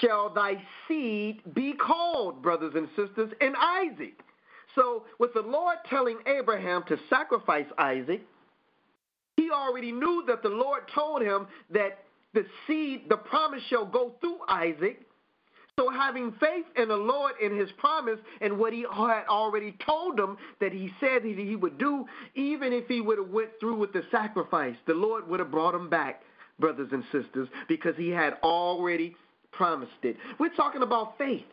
shall 0.00 0.28
thy 0.32 0.62
seed 0.86 1.40
be 1.54 1.72
called, 1.72 2.42
brothers 2.42 2.74
and 2.76 2.86
sisters, 2.94 3.32
in 3.40 3.54
Isaac. 3.58 4.20
So, 4.74 5.04
with 5.18 5.32
the 5.34 5.42
Lord 5.42 5.76
telling 5.88 6.18
Abraham 6.26 6.82
to 6.88 6.98
sacrifice 7.08 7.66
Isaac, 7.78 8.22
he 9.36 9.50
already 9.50 9.92
knew 9.92 10.24
that 10.26 10.42
the 10.42 10.48
Lord 10.48 10.82
told 10.94 11.22
him 11.22 11.46
that 11.70 12.04
the 12.32 12.44
seed, 12.66 13.02
the 13.08 13.16
promise 13.16 13.62
shall 13.68 13.86
go 13.86 14.14
through 14.20 14.38
Isaac. 14.48 15.00
So, 15.78 15.90
having 15.90 16.32
faith 16.40 16.66
in 16.76 16.88
the 16.88 16.96
Lord 16.96 17.34
in 17.42 17.56
his 17.56 17.68
promise 17.78 18.18
and 18.40 18.58
what 18.58 18.72
he 18.72 18.82
had 18.82 19.24
already 19.28 19.76
told 19.84 20.18
him 20.18 20.36
that 20.60 20.72
he 20.72 20.90
said 21.00 21.22
that 21.22 21.36
he 21.36 21.56
would 21.56 21.78
do, 21.78 22.04
even 22.34 22.72
if 22.72 22.86
he 22.86 23.00
would 23.00 23.18
have 23.18 23.30
went 23.30 23.50
through 23.58 23.76
with 23.76 23.92
the 23.92 24.02
sacrifice, 24.10 24.76
the 24.86 24.94
Lord 24.94 25.26
would 25.28 25.40
have 25.40 25.50
brought 25.50 25.74
him 25.74 25.88
back, 25.88 26.22
brothers 26.60 26.88
and 26.92 27.02
sisters, 27.10 27.48
because 27.68 27.94
he 27.96 28.08
had 28.10 28.34
already 28.42 29.16
promised 29.50 29.92
it. 30.02 30.16
We're 30.38 30.54
talking 30.54 30.82
about 30.82 31.18
faith. 31.18 31.44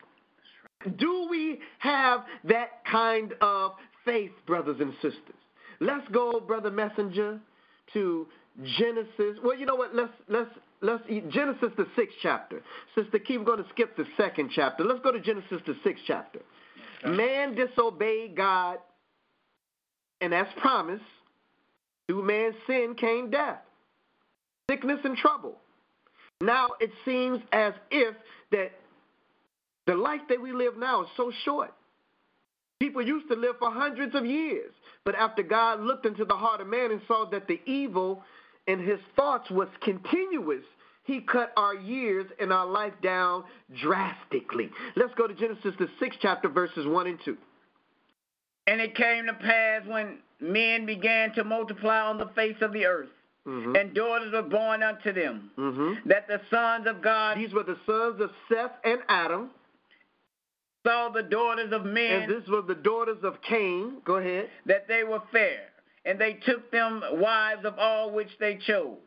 Do 0.98 1.28
we 1.30 1.60
have 1.80 2.26
that 2.46 2.84
kind 2.90 3.34
of 3.42 3.74
faith, 4.06 4.32
brothers 4.46 4.78
and 4.80 4.94
sisters? 4.96 5.36
Let's 5.80 6.08
go, 6.10 6.40
brother 6.40 6.72
messenger, 6.72 7.40
to 7.94 8.28
Genesis. 8.78 9.38
Well, 9.44 9.58
you 9.58 9.66
know 9.66 9.76
what? 9.76 9.96
Let's 9.96 10.14
let's 10.28 10.50
let's 10.82 11.04
Genesis 11.08 11.72
the 11.78 11.88
sixth 11.96 12.18
chapter. 12.22 12.62
Sister 12.96 13.20
Key, 13.20 13.38
we're 13.38 13.46
going 13.46 13.64
to 13.64 13.70
skip 13.70 13.96
the 13.96 14.06
second 14.18 14.52
chapter. 14.54 14.84
Let's 14.84 15.02
go 15.02 15.12
to 15.12 15.20
Genesis 15.20 15.62
the 15.66 15.76
sixth 15.84 16.04
chapter. 16.06 16.40
Man 17.06 17.56
disobeyed 17.56 18.36
God, 18.36 18.78
and 20.20 20.34
as 20.34 20.48
promised, 20.58 21.04
through 22.08 22.24
man's 22.24 22.56
sin 22.68 22.96
came 22.96 23.32
death, 23.32 23.62
sickness, 24.70 25.00
and 25.04 25.18
trouble. 25.18 25.58
Now 26.42 26.72
it 26.80 26.92
seems 27.06 27.40
as 27.52 27.74
if 27.90 28.16
that 28.52 28.72
the 29.86 29.96
life 29.96 30.22
that 30.30 30.42
we 30.42 30.52
live 30.52 30.78
now 30.78 31.04
is 31.04 31.10
so 31.18 31.32
short. 31.44 31.74
People 32.80 33.02
used 33.02 33.28
to 33.30 33.36
live 33.36 33.58
for 33.60 33.72
hundreds 33.72 34.16
of 34.16 34.26
years, 34.26 34.72
but 35.04 35.16
after 35.16 35.44
God 35.44 35.82
looked 35.82 36.06
into 36.06 36.26
the 36.26 36.36
heart 36.36 36.62
of 36.62 36.68
man 36.68 36.92
and 36.92 37.02
saw 37.08 37.26
that 37.30 37.48
the 37.48 37.60
evil 37.66 38.24
in 38.68 38.80
his 38.80 39.00
thoughts 39.16 39.50
was 39.52 39.68
continuous, 39.82 40.64
he 41.04 41.22
cut 41.22 41.52
our 41.58 41.76
years 41.76 42.26
and 42.40 42.54
our 42.54 42.66
life 42.66 42.94
down 43.02 43.44
drastically. 43.82 44.70
Let's 44.96 45.14
go 45.16 45.28
to 45.28 45.34
Genesis, 45.34 45.74
the 45.80 45.90
sixth 46.00 46.20
chapter, 46.22 46.48
verses 46.48 46.86
1 46.88 47.08
and 47.08 47.20
2. 47.24 47.38
And 48.68 48.80
it 48.80 48.96
came 48.96 49.26
to 49.26 49.34
pass 49.34 49.82
when 49.88 50.20
men 50.40 50.86
began 50.86 51.34
to 51.34 51.44
multiply 51.44 52.00
on 52.00 52.18
the 52.18 52.28
face 52.28 52.62
of 52.62 52.72
the 52.72 52.86
earth, 52.86 53.10
Mhm. 53.48 53.80
and 53.80 53.94
daughters 53.94 54.32
were 54.32 54.44
born 54.44 54.84
unto 54.84 55.12
them. 55.12 55.52
Mhm. 55.58 56.04
That 56.06 56.28
the 56.28 56.42
sons 56.50 56.88
of 56.88 57.02
God 57.02 57.38
These 57.38 57.54
were 57.54 57.64
the 57.64 57.78
sons 57.86 58.22
of 58.22 58.32
Seth 58.48 58.74
and 58.84 59.02
Adam, 59.10 59.52
saw 60.86 61.10
the 61.10 61.24
daughters 61.24 61.72
of 61.72 61.86
men 61.86 62.24
and 62.24 62.32
this 62.32 62.48
was 62.48 62.66
the 62.68 62.76
daughters 62.76 63.18
of 63.24 63.36
Cain. 63.42 64.02
Go 64.06 64.16
ahead. 64.16 64.50
that 64.66 64.88
they 64.88 65.04
were 65.04 65.22
fair, 65.32 65.60
and 66.06 66.20
they 66.20 66.34
took 66.46 66.72
them 66.72 67.02
wives 67.14 67.66
of 67.66 67.78
all 67.78 68.12
which 68.12 68.30
they 68.40 68.56
chose. 68.68 68.98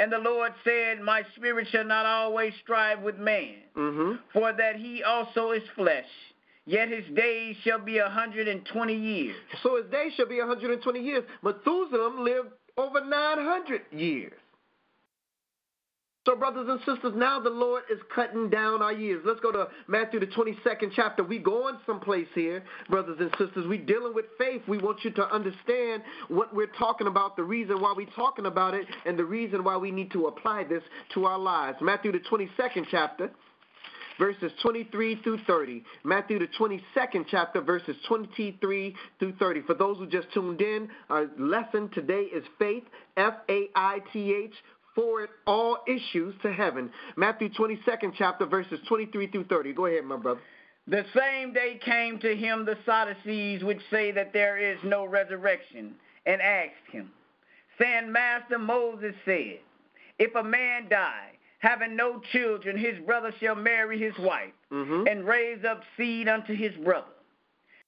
And 0.00 0.10
the 0.10 0.18
Lord 0.18 0.52
said, 0.64 1.00
My 1.00 1.22
spirit 1.36 1.68
shall 1.70 1.84
not 1.84 2.06
always 2.06 2.54
strive 2.62 3.00
with 3.02 3.18
man, 3.18 3.56
Mhm. 3.76 4.18
for 4.32 4.52
that 4.52 4.76
he 4.76 5.02
also 5.02 5.50
is 5.52 5.62
flesh. 5.76 6.08
Yet 6.66 6.88
his 6.88 7.04
days 7.14 7.56
shall 7.64 7.78
be 7.80 7.98
a 7.98 8.08
hundred 8.08 8.46
and 8.48 8.64
twenty 8.66 8.94
years. 8.94 9.36
So 9.62 9.76
his 9.76 9.86
days 9.90 10.12
shall 10.14 10.26
be 10.26 10.38
a 10.38 10.46
120 10.46 11.00
years. 11.00 11.24
Methuselah 11.42 12.20
lived 12.20 12.50
over 12.76 13.00
900 13.00 13.82
years. 13.92 14.32
So, 16.30 16.36
brothers 16.36 16.68
and 16.68 16.78
sisters, 16.86 17.12
now 17.16 17.40
the 17.40 17.50
Lord 17.50 17.82
is 17.90 17.98
cutting 18.14 18.50
down 18.50 18.82
our 18.82 18.92
years. 18.92 19.20
Let's 19.26 19.40
go 19.40 19.50
to 19.50 19.66
Matthew, 19.88 20.20
the 20.20 20.28
22nd 20.28 20.92
chapter. 20.94 21.24
We 21.24 21.40
going 21.40 21.76
someplace 21.84 22.28
here, 22.36 22.62
brothers 22.88 23.16
and 23.18 23.30
sisters. 23.36 23.66
We 23.66 23.78
dealing 23.78 24.14
with 24.14 24.26
faith. 24.38 24.62
We 24.68 24.78
want 24.78 25.02
you 25.02 25.10
to 25.10 25.24
understand 25.34 26.04
what 26.28 26.54
we're 26.54 26.70
talking 26.78 27.08
about, 27.08 27.34
the 27.34 27.42
reason 27.42 27.80
why 27.80 27.94
we're 27.96 28.06
talking 28.14 28.46
about 28.46 28.74
it, 28.74 28.86
and 29.06 29.18
the 29.18 29.24
reason 29.24 29.64
why 29.64 29.76
we 29.76 29.90
need 29.90 30.12
to 30.12 30.28
apply 30.28 30.62
this 30.62 30.84
to 31.14 31.24
our 31.24 31.36
lives. 31.36 31.78
Matthew, 31.80 32.12
the 32.12 32.20
22nd 32.20 32.86
chapter 32.92 33.32
verses 34.20 34.52
23 34.62 35.22
through 35.22 35.38
30. 35.46 35.82
Matthew, 36.04 36.38
the 36.38 36.46
22nd 36.46 37.24
chapter, 37.30 37.62
verses 37.62 37.96
23 38.06 38.94
through 39.18 39.32
30. 39.36 39.62
For 39.62 39.74
those 39.74 39.96
who 39.96 40.06
just 40.06 40.30
tuned 40.34 40.60
in, 40.60 40.90
our 41.08 41.26
lesson 41.38 41.88
today 41.88 42.24
is 42.24 42.44
faith, 42.58 42.84
F 43.16 43.34
A 43.48 43.68
I 43.74 44.00
T 44.12 44.34
H, 44.34 44.52
forward 45.00 45.30
all 45.46 45.78
issues 45.86 46.34
to 46.42 46.52
heaven. 46.52 46.90
Matthew 47.16 47.48
22nd 47.50 48.12
chapter, 48.16 48.46
verses 48.46 48.78
23 48.88 49.28
through 49.28 49.44
30. 49.44 49.72
Go 49.72 49.86
ahead, 49.86 50.04
my 50.04 50.16
brother. 50.16 50.40
The 50.86 51.04
same 51.16 51.52
day 51.52 51.78
came 51.84 52.18
to 52.20 52.34
him 52.34 52.64
the 52.64 52.76
Sadducees, 52.84 53.62
which 53.62 53.80
say 53.90 54.10
that 54.12 54.32
there 54.32 54.56
is 54.58 54.78
no 54.82 55.04
resurrection, 55.04 55.94
and 56.26 56.42
asked 56.42 56.90
him, 56.90 57.10
saying, 57.78 58.10
Master, 58.10 58.58
Moses 58.58 59.14
said, 59.24 59.60
If 60.18 60.34
a 60.34 60.42
man 60.42 60.88
die, 60.90 61.30
having 61.60 61.96
no 61.96 62.20
children, 62.32 62.76
his 62.76 62.98
brother 63.06 63.32
shall 63.40 63.54
marry 63.54 63.98
his 63.98 64.18
wife, 64.18 64.52
Mhm. 64.70 65.10
and 65.10 65.26
raise 65.26 65.64
up 65.64 65.82
seed 65.96 66.28
unto 66.28 66.54
his 66.54 66.74
brother. 66.76 67.12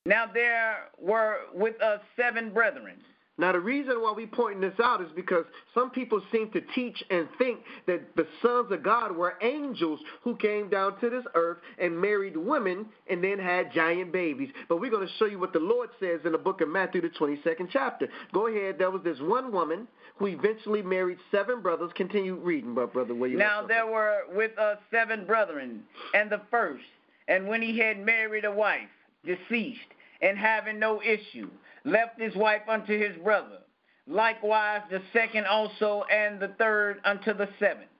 Now 0.06 0.26
there 0.26 0.88
were 0.98 1.40
with 1.52 1.80
us 1.82 2.00
seven 2.16 2.50
brethren. 2.50 3.02
Now, 3.38 3.52
the 3.52 3.60
reason 3.60 4.02
why 4.02 4.12
we 4.12 4.26
pointing 4.26 4.60
this 4.60 4.78
out 4.78 5.00
is 5.00 5.08
because 5.16 5.46
some 5.72 5.90
people 5.90 6.20
seem 6.30 6.50
to 6.50 6.60
teach 6.74 7.02
and 7.10 7.26
think 7.38 7.60
that 7.86 8.14
the 8.14 8.26
sons 8.42 8.70
of 8.70 8.82
God 8.82 9.16
were 9.16 9.38
angels 9.40 10.00
who 10.22 10.36
came 10.36 10.68
down 10.68 11.00
to 11.00 11.08
this 11.08 11.24
earth 11.34 11.56
and 11.78 11.98
married 11.98 12.36
women 12.36 12.86
and 13.08 13.24
then 13.24 13.38
had 13.38 13.72
giant 13.72 14.12
babies. 14.12 14.50
But 14.68 14.80
we're 14.80 14.90
going 14.90 15.06
to 15.06 15.12
show 15.14 15.24
you 15.24 15.38
what 15.38 15.54
the 15.54 15.60
Lord 15.60 15.88
says 15.98 16.20
in 16.26 16.32
the 16.32 16.38
book 16.38 16.60
of 16.60 16.68
Matthew, 16.68 17.00
the 17.00 17.08
22nd 17.08 17.68
chapter. 17.72 18.06
Go 18.34 18.48
ahead. 18.48 18.76
There 18.78 18.90
was 18.90 19.02
this 19.02 19.18
one 19.20 19.50
woman 19.50 19.88
who 20.16 20.26
eventually 20.26 20.82
married 20.82 21.18
seven 21.30 21.62
brothers. 21.62 21.90
Continue 21.94 22.34
reading, 22.34 22.74
but 22.74 22.92
brother, 22.92 23.14
where 23.14 23.30
you 23.30 23.38
Now 23.38 23.66
there 23.66 23.86
were 23.86 24.24
with 24.30 24.58
us 24.58 24.76
seven 24.90 25.24
brethren, 25.24 25.82
and 26.14 26.30
the 26.30 26.42
first, 26.50 26.84
and 27.28 27.48
when 27.48 27.62
he 27.62 27.78
had 27.78 27.98
married 27.98 28.44
a 28.44 28.52
wife, 28.52 28.88
deceased, 29.24 29.80
and 30.22 30.38
having 30.38 30.78
no 30.78 31.02
issue, 31.02 31.50
left 31.84 32.20
his 32.20 32.34
wife 32.34 32.62
unto 32.68 32.98
his 32.98 33.16
brother. 33.22 33.58
Likewise 34.06 34.80
the 34.90 35.02
second 35.12 35.46
also, 35.46 36.04
and 36.10 36.40
the 36.40 36.54
third 36.58 37.00
unto 37.04 37.34
the 37.34 37.48
seventh. 37.58 37.90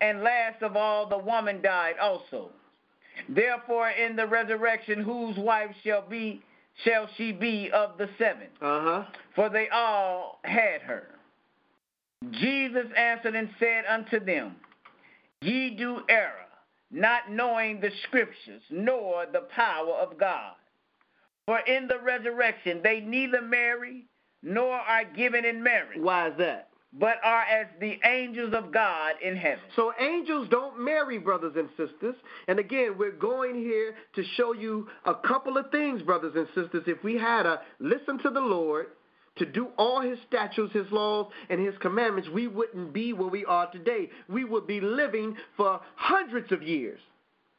And 0.00 0.22
last 0.22 0.62
of 0.62 0.76
all, 0.76 1.08
the 1.08 1.18
woman 1.18 1.62
died 1.62 1.94
also. 2.00 2.50
Therefore, 3.28 3.90
in 3.90 4.16
the 4.16 4.26
resurrection, 4.26 5.02
whose 5.02 5.36
wife 5.36 5.70
shall 5.84 6.02
be 6.08 6.42
shall 6.84 7.08
she 7.16 7.32
be 7.32 7.70
of 7.72 7.98
the 7.98 8.08
seven? 8.18 8.48
Uh 8.60 8.80
huh. 8.80 9.04
for 9.34 9.48
they 9.50 9.68
all 9.68 10.40
had 10.44 10.80
her. 10.82 11.08
Jesus 12.30 12.86
answered 12.96 13.34
and 13.34 13.50
said 13.58 13.84
unto 13.88 14.24
them, 14.24 14.56
Ye 15.42 15.70
do 15.76 16.00
error, 16.08 16.46
not 16.90 17.30
knowing 17.30 17.80
the 17.80 17.90
scriptures, 18.04 18.62
nor 18.70 19.26
the 19.26 19.46
power 19.54 19.94
of 19.94 20.18
God. 20.18 20.54
For 21.46 21.58
in 21.60 21.88
the 21.88 21.98
resurrection 21.98 22.80
they 22.82 23.00
neither 23.00 23.42
marry 23.42 24.06
nor 24.42 24.74
are 24.74 25.04
given 25.04 25.44
in 25.44 25.62
marriage, 25.62 25.98
Why 26.00 26.28
is 26.28 26.34
that? 26.38 26.68
but 26.92 27.16
are 27.24 27.42
as 27.44 27.68
the 27.80 27.98
angels 28.04 28.52
of 28.52 28.70
God 28.70 29.14
in 29.22 29.34
heaven. 29.34 29.64
So 29.76 29.94
angels 29.98 30.48
don't 30.50 30.78
marry 30.78 31.16
brothers 31.18 31.54
and 31.56 31.68
sisters. 31.70 32.14
And 32.48 32.58
again, 32.58 32.96
we're 32.98 33.12
going 33.12 33.54
here 33.54 33.94
to 34.14 34.22
show 34.36 34.52
you 34.52 34.88
a 35.06 35.14
couple 35.14 35.56
of 35.56 35.70
things, 35.70 36.02
brothers 36.02 36.34
and 36.36 36.46
sisters. 36.48 36.84
If 36.86 37.02
we 37.02 37.16
had 37.16 37.46
a 37.46 37.62
listen 37.78 38.18
to 38.18 38.30
the 38.30 38.40
Lord, 38.40 38.88
to 39.36 39.46
do 39.46 39.68
all 39.78 40.02
his 40.02 40.18
statutes, 40.28 40.74
his 40.74 40.90
laws, 40.90 41.32
and 41.48 41.64
his 41.64 41.74
commandments, 41.80 42.28
we 42.28 42.46
wouldn't 42.46 42.92
be 42.92 43.14
where 43.14 43.28
we 43.30 43.46
are 43.46 43.70
today. 43.72 44.10
We 44.28 44.44
would 44.44 44.66
be 44.66 44.80
living 44.82 45.36
for 45.56 45.80
hundreds 45.96 46.52
of 46.52 46.62
years. 46.62 47.00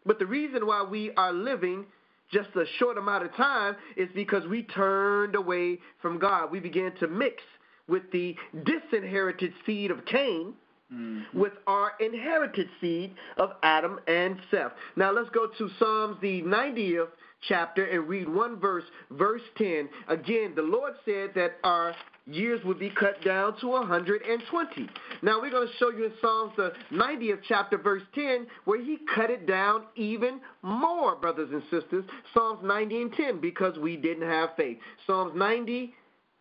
But 0.06 0.20
the 0.20 0.28
reason 0.28 0.68
why 0.68 0.84
we 0.84 1.12
are 1.18 1.34
living 1.34 1.86
just 2.32 2.50
a 2.56 2.66
short 2.78 2.98
amount 2.98 3.24
of 3.24 3.34
time 3.36 3.76
is 3.96 4.10
because 4.16 4.46
we 4.48 4.64
turned 4.64 5.36
away 5.36 5.80
from 6.02 6.20
God. 6.20 6.52
We 6.52 6.60
began 6.60 6.94
to 7.00 7.08
mix 7.08 7.42
with 7.88 8.04
the 8.12 8.36
disinherited 8.64 9.54
seed 9.66 9.92
of 9.92 10.06
Cain 10.06 10.54
mm-hmm. 10.94 11.38
with 11.38 11.54
our 11.68 11.94
inherited 12.00 12.68
seed 12.80 13.14
of 13.38 13.52
Adam 13.62 14.00
and 14.08 14.38
Seth. 14.50 14.72
Now 14.96 15.12
let's 15.12 15.30
go 15.30 15.48
to 15.48 15.70
Psalms, 15.80 16.18
the 16.22 16.42
90th 16.42 17.10
chapter, 17.48 17.86
and 17.86 18.08
read 18.08 18.30
one 18.30 18.60
verse, 18.60 18.86
verse 19.12 19.42
10. 19.58 19.90
Again, 20.08 20.54
the 20.56 20.62
Lord 20.62 20.94
said 21.06 21.32
that 21.36 21.58
our 21.64 21.96
years 22.26 22.64
would 22.64 22.80
be 22.80 22.90
cut 22.90 23.24
down 23.24 23.60
to 23.60 23.68
120. 23.68 24.90
Now 25.22 25.42
we're 25.42 25.52
going 25.52 25.68
to 25.68 25.74
show 25.78 25.90
you 25.90 26.06
in 26.06 26.14
Psalms, 26.22 26.54
the 26.58 26.74
90th 26.92 27.40
chapter, 27.48 27.78
verse 27.78 28.04
10, 28.16 28.48
where 28.66 28.82
he 28.82 28.98
cut 29.14 29.30
it 29.30 29.48
down 29.48 29.84
even 29.96 30.40
more, 30.62 31.16
brothers 31.16 31.50
and 31.52 31.64
sisters. 31.70 32.06
Psalms 32.34 32.60
90 32.64 33.02
and 33.02 33.14
10, 33.14 33.42
because 33.42 33.78
we 33.78 33.98
didn't 33.98 34.28
have 34.28 34.50
faith. 34.56 34.78
Psalms 35.06 35.34
90 35.36 35.94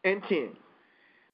and 0.05 0.23
10. 0.29 0.51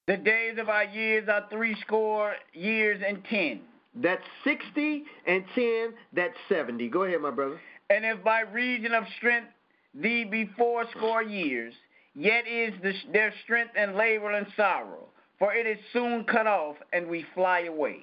The 0.08 0.16
days 0.16 0.56
of 0.58 0.70
our 0.70 0.84
years 0.84 1.28
are 1.28 1.44
threescore 1.50 2.32
years 2.54 3.02
and 3.06 3.22
ten. 3.28 3.60
That's 3.94 4.22
60 4.42 5.04
and 5.26 5.44
10, 5.54 5.92
that's 6.14 6.34
70. 6.48 6.88
Go 6.88 7.02
ahead, 7.02 7.20
my 7.20 7.30
brother. 7.30 7.60
And 7.90 8.06
if 8.06 8.24
by 8.24 8.40
reason 8.40 8.94
of 8.94 9.04
strength 9.18 9.48
thee 9.94 10.24
be 10.24 10.48
fourscore 10.56 11.22
years, 11.22 11.74
yet 12.18 12.46
is 12.46 12.74
the, 12.82 12.92
their 13.12 13.32
strength 13.44 13.72
and 13.76 13.94
labor 13.94 14.32
and 14.32 14.46
sorrow, 14.56 15.08
for 15.38 15.54
it 15.54 15.66
is 15.66 15.78
soon 15.92 16.24
cut 16.24 16.46
off, 16.46 16.76
and 16.92 17.06
we 17.06 17.24
fly 17.34 17.60
away. 17.60 17.98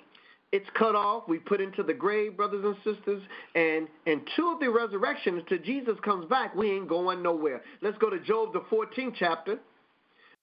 It's 0.51 0.69
cut 0.77 0.95
off. 0.95 1.23
We 1.27 1.39
put 1.39 1.59
into 1.59 1.83
the 1.83 1.93
grave, 1.93 2.37
brothers 2.37 2.63
and 2.63 2.75
sisters. 2.77 3.21
And 3.55 3.89
until 4.05 4.57
the 4.57 4.69
resurrection, 4.69 5.37
until 5.39 5.57
Jesus 5.57 5.97
comes 6.05 6.29
back, 6.29 6.55
we 6.55 6.71
ain't 6.71 6.87
going 6.87 7.21
nowhere. 7.21 7.61
Let's 7.81 7.97
go 7.97 8.09
to 8.09 8.19
Job, 8.21 8.53
the 8.53 8.61
14th 8.71 9.15
chapter. 9.19 9.57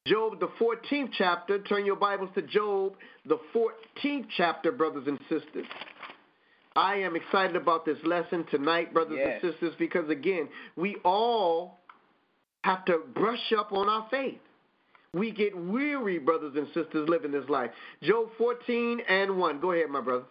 Job, 0.06 0.38
the 0.40 0.48
14th 0.60 1.10
chapter. 1.16 1.60
Turn 1.62 1.86
your 1.86 1.96
Bibles 1.96 2.28
to 2.34 2.42
Job, 2.42 2.94
the 3.24 3.38
14th 3.54 4.26
chapter, 4.36 4.70
brothers 4.70 5.04
and 5.06 5.18
sisters. 5.30 5.66
I 6.74 6.96
am 6.96 7.16
excited 7.16 7.56
about 7.56 7.84
this 7.86 7.98
lesson 8.04 8.44
tonight, 8.50 8.92
brothers 8.92 9.18
Yes. 9.18 9.40
and 9.42 9.52
sisters, 9.52 9.74
because 9.78 10.10
again, 10.10 10.48
we 10.76 10.96
all 11.04 11.78
have 12.62 12.84
to 12.86 13.00
brush 13.14 13.52
up 13.58 13.72
on 13.72 13.88
our 13.88 14.06
faith. 14.10 14.38
We 15.14 15.30
get 15.30 15.56
weary, 15.56 16.18
brothers 16.18 16.54
and 16.56 16.66
sisters, 16.68 17.08
living 17.08 17.32
this 17.32 17.48
life. 17.48 17.70
Job 18.02 18.28
14 18.38 19.00
and 19.08 19.36
1. 19.36 19.60
Go 19.60 19.72
ahead, 19.72 19.90
my 19.90 20.00
brother. 20.00 20.24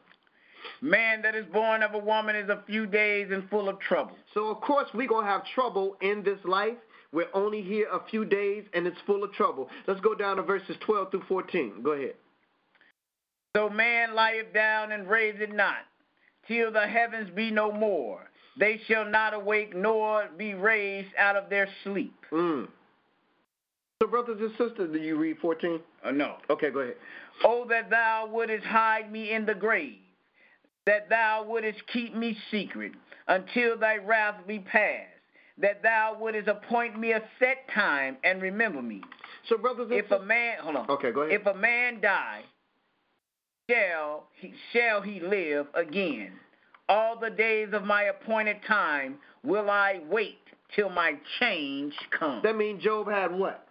Man 0.81 1.21
that 1.21 1.35
is 1.35 1.45
born 1.53 1.83
of 1.83 1.93
a 1.93 1.99
woman 1.99 2.35
is 2.35 2.49
a 2.49 2.63
few 2.65 2.87
days 2.87 3.27
and 3.31 3.47
full 3.49 3.69
of 3.69 3.79
trouble. 3.79 4.15
So, 4.33 4.47
of 4.47 4.61
course, 4.61 4.87
we're 4.93 5.07
going 5.07 5.25
to 5.25 5.31
have 5.31 5.43
trouble 5.53 5.97
in 6.01 6.23
this 6.23 6.39
life. 6.43 6.77
We're 7.13 7.29
only 7.33 7.61
here 7.61 7.87
a 7.91 7.99
few 8.09 8.25
days, 8.25 8.63
and 8.73 8.87
it's 8.87 8.97
full 9.05 9.23
of 9.23 9.33
trouble. 9.33 9.69
Let's 9.87 9.99
go 9.99 10.15
down 10.15 10.37
to 10.37 10.43
verses 10.43 10.75
12 10.85 11.11
through 11.11 11.23
14. 11.27 11.81
Go 11.83 11.91
ahead. 11.91 12.15
So 13.55 13.69
man 13.69 14.15
lieth 14.15 14.53
down 14.53 14.93
and 14.93 15.07
raiseth 15.07 15.51
not, 15.51 15.79
till 16.47 16.71
the 16.71 16.87
heavens 16.87 17.29
be 17.35 17.51
no 17.51 17.71
more. 17.71 18.30
They 18.59 18.79
shall 18.87 19.05
not 19.05 19.33
awake 19.33 19.75
nor 19.75 20.27
be 20.37 20.53
raised 20.53 21.13
out 21.17 21.35
of 21.35 21.49
their 21.49 21.67
sleep. 21.83 22.13
Mm. 22.31 22.67
So, 24.01 24.07
brothers 24.07 24.39
and 24.41 24.51
sisters, 24.51 24.91
do 24.91 24.97
you 24.97 25.17
read 25.17 25.37
14? 25.39 25.79
Uh, 26.03 26.11
no. 26.11 26.37
Okay, 26.49 26.71
go 26.71 26.79
ahead. 26.79 26.95
Oh, 27.43 27.65
that 27.69 27.89
thou 27.89 28.27
wouldest 28.31 28.65
hide 28.65 29.11
me 29.11 29.31
in 29.31 29.45
the 29.45 29.53
grave, 29.53 29.99
that 30.85 31.07
thou 31.07 31.45
wouldest 31.47 31.79
keep 31.93 32.15
me 32.15 32.35
secret 32.49 32.93
until 33.27 33.77
thy 33.77 33.97
wrath 33.97 34.41
be 34.47 34.59
past, 34.59 35.07
that 35.59 35.83
thou 35.83 36.17
wouldest 36.19 36.47
appoint 36.47 36.99
me 36.99 37.11
a 37.11 37.21
set 37.39 37.69
time 37.73 38.17
and 38.23 38.41
remember 38.41 38.81
me. 38.81 39.01
So, 39.47 39.57
brothers 39.57 39.87
and 39.91 39.99
If 39.99 40.09
a 40.11 40.23
man, 40.23 40.57
hold 40.61 40.75
on. 40.75 40.89
Okay, 40.89 41.11
go 41.11 41.21
ahead. 41.21 41.39
If 41.39 41.45
a 41.45 41.55
man 41.55 42.01
die 42.01 42.41
shall 43.69 44.27
he, 44.39 44.53
shall 44.73 45.01
he 45.01 45.19
live 45.19 45.67
again. 45.75 46.31
All 46.89 47.17
the 47.19 47.29
days 47.29 47.69
of 47.73 47.83
my 47.83 48.03
appointed 48.03 48.57
time 48.67 49.17
will 49.43 49.69
I 49.69 50.01
wait 50.09 50.39
till 50.75 50.89
my 50.89 51.13
change 51.39 51.93
comes. 52.17 52.43
That 52.43 52.55
means 52.55 52.83
Job 52.83 53.07
had 53.09 53.31
what? 53.31 53.67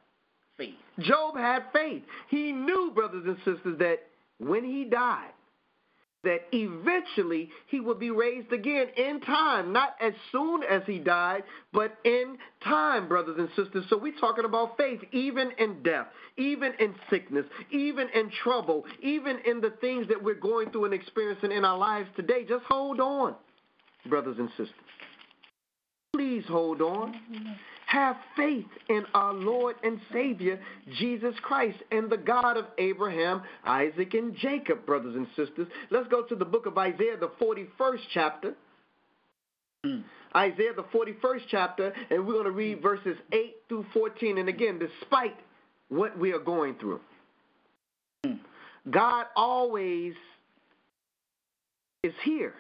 Faith. 0.56 0.74
Job 1.00 1.36
had 1.36 1.64
faith. 1.72 2.02
He 2.28 2.52
knew, 2.52 2.92
brothers 2.94 3.24
and 3.26 3.36
sisters, 3.38 3.78
that 3.78 3.98
when 4.38 4.64
he 4.64 4.84
died, 4.84 5.32
that 6.22 6.40
eventually 6.52 7.48
he 7.68 7.80
would 7.80 7.98
be 7.98 8.10
raised 8.10 8.52
again 8.52 8.86
in 8.96 9.20
time, 9.20 9.72
not 9.72 9.94
as 10.00 10.12
soon 10.30 10.62
as 10.62 10.82
he 10.86 10.98
died, 10.98 11.42
but 11.72 11.96
in 12.04 12.36
time, 12.62 13.08
brothers 13.08 13.36
and 13.38 13.48
sisters. 13.56 13.84
So 13.88 13.96
we're 13.96 14.18
talking 14.20 14.44
about 14.44 14.76
faith, 14.76 15.00
even 15.12 15.50
in 15.58 15.82
death, 15.82 16.08
even 16.36 16.72
in 16.78 16.94
sickness, 17.08 17.46
even 17.70 18.08
in 18.14 18.30
trouble, 18.42 18.84
even 19.02 19.38
in 19.46 19.60
the 19.60 19.70
things 19.80 20.08
that 20.08 20.22
we're 20.22 20.34
going 20.34 20.70
through 20.70 20.86
and 20.86 20.94
experiencing 20.94 21.52
in 21.52 21.64
our 21.64 21.78
lives 21.78 22.08
today. 22.16 22.44
Just 22.46 22.64
hold 22.68 23.00
on, 23.00 23.34
brothers 24.06 24.36
and 24.38 24.50
sisters. 24.50 24.74
Please 26.14 26.44
hold 26.48 26.82
on. 26.82 27.14
Have 27.90 28.14
faith 28.36 28.68
in 28.88 29.04
our 29.14 29.32
Lord 29.32 29.74
and 29.82 30.00
Savior, 30.12 30.60
Jesus 31.00 31.34
Christ, 31.42 31.78
and 31.90 32.08
the 32.08 32.16
God 32.16 32.56
of 32.56 32.66
Abraham, 32.78 33.42
Isaac, 33.64 34.14
and 34.14 34.36
Jacob, 34.36 34.86
brothers 34.86 35.16
and 35.16 35.26
sisters. 35.34 35.66
Let's 35.90 36.06
go 36.06 36.22
to 36.22 36.36
the 36.36 36.44
book 36.44 36.66
of 36.66 36.78
Isaiah, 36.78 37.16
the 37.18 37.32
41st 37.42 37.98
chapter. 38.14 38.54
Mm. 39.84 40.04
Isaiah, 40.36 40.72
the 40.76 40.84
41st 40.84 41.40
chapter, 41.50 41.92
and 42.10 42.24
we're 42.24 42.34
going 42.34 42.44
to 42.44 42.52
read 42.52 42.80
verses 42.80 43.16
8 43.32 43.56
through 43.68 43.86
14. 43.92 44.38
And 44.38 44.48
again, 44.48 44.78
despite 44.78 45.36
what 45.88 46.16
we 46.16 46.30
are 46.30 46.38
going 46.38 46.76
through, 46.76 47.00
mm. 48.24 48.38
God 48.88 49.26
always 49.34 50.14
is 52.04 52.14
here 52.22 52.54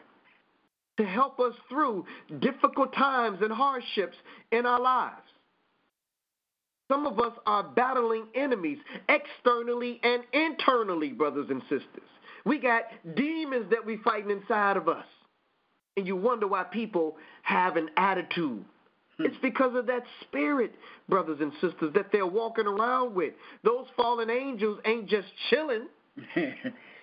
to 1.00 1.06
help 1.06 1.40
us 1.40 1.54
through 1.70 2.04
difficult 2.40 2.92
times 2.94 3.38
and 3.40 3.50
hardships 3.50 4.16
in 4.52 4.66
our 4.66 4.80
lives. 4.80 5.16
Some 6.90 7.06
of 7.06 7.18
us 7.18 7.32
are 7.46 7.62
battling 7.62 8.26
enemies 8.34 8.78
externally 9.08 9.98
and 10.02 10.22
internally, 10.32 11.08
brothers 11.10 11.46
and 11.48 11.62
sisters. 11.62 12.08
We 12.44 12.58
got 12.58 12.82
demons 13.14 13.70
that 13.70 13.84
we 13.86 13.96
fighting 13.98 14.30
inside 14.30 14.76
of 14.76 14.88
us. 14.88 15.06
And 15.96 16.06
you 16.06 16.16
wonder 16.16 16.46
why 16.46 16.64
people 16.64 17.16
have 17.42 17.76
an 17.76 17.88
attitude. 17.96 18.64
Hmm. 19.16 19.24
It's 19.24 19.36
because 19.40 19.74
of 19.74 19.86
that 19.86 20.02
spirit, 20.22 20.74
brothers 21.08 21.38
and 21.40 21.52
sisters, 21.62 21.92
that 21.94 22.06
they're 22.12 22.26
walking 22.26 22.66
around 22.66 23.14
with. 23.14 23.32
Those 23.64 23.86
fallen 23.96 24.28
angels 24.28 24.80
ain't 24.84 25.08
just 25.08 25.28
chilling. 25.48 25.86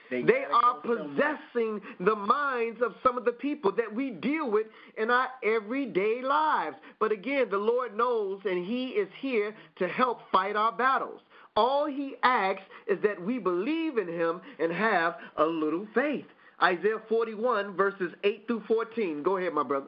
They, 0.09 0.21
they 0.21 0.45
are 0.51 0.75
possessing 0.75 1.81
the 1.99 2.15
minds 2.15 2.81
of 2.81 2.95
some 3.03 3.17
of 3.17 3.25
the 3.25 3.31
people 3.31 3.71
that 3.73 3.93
we 3.93 4.11
deal 4.11 4.49
with 4.49 4.67
in 4.97 5.09
our 5.09 5.27
everyday 5.43 6.21
lives. 6.21 6.77
But 6.99 7.11
again, 7.11 7.47
the 7.49 7.57
Lord 7.57 7.95
knows, 7.95 8.41
and 8.45 8.65
He 8.65 8.89
is 8.89 9.09
here 9.19 9.55
to 9.79 9.87
help 9.87 10.21
fight 10.31 10.55
our 10.55 10.71
battles. 10.71 11.21
All 11.55 11.87
He 11.87 12.15
asks 12.23 12.63
is 12.87 12.99
that 13.03 13.21
we 13.21 13.39
believe 13.39 13.97
in 13.97 14.07
Him 14.07 14.41
and 14.59 14.71
have 14.71 15.15
a 15.37 15.45
little 15.45 15.87
faith. 15.93 16.25
Isaiah 16.61 17.01
41, 17.07 17.75
verses 17.75 18.13
8 18.23 18.45
through 18.47 18.63
14. 18.67 19.23
Go 19.23 19.37
ahead, 19.37 19.53
my 19.53 19.63
brother. 19.63 19.87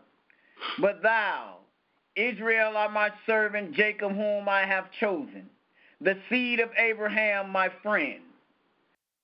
But 0.80 1.02
thou, 1.02 1.58
Israel, 2.16 2.76
are 2.76 2.90
my 2.90 3.10
servant, 3.26 3.74
Jacob, 3.74 4.12
whom 4.12 4.50
I 4.50 4.66
have 4.66 4.92
chosen, 5.00 5.50
the 6.02 6.18
seed 6.30 6.60
of 6.60 6.70
Abraham, 6.78 7.50
my 7.50 7.70
friend. 7.82 8.22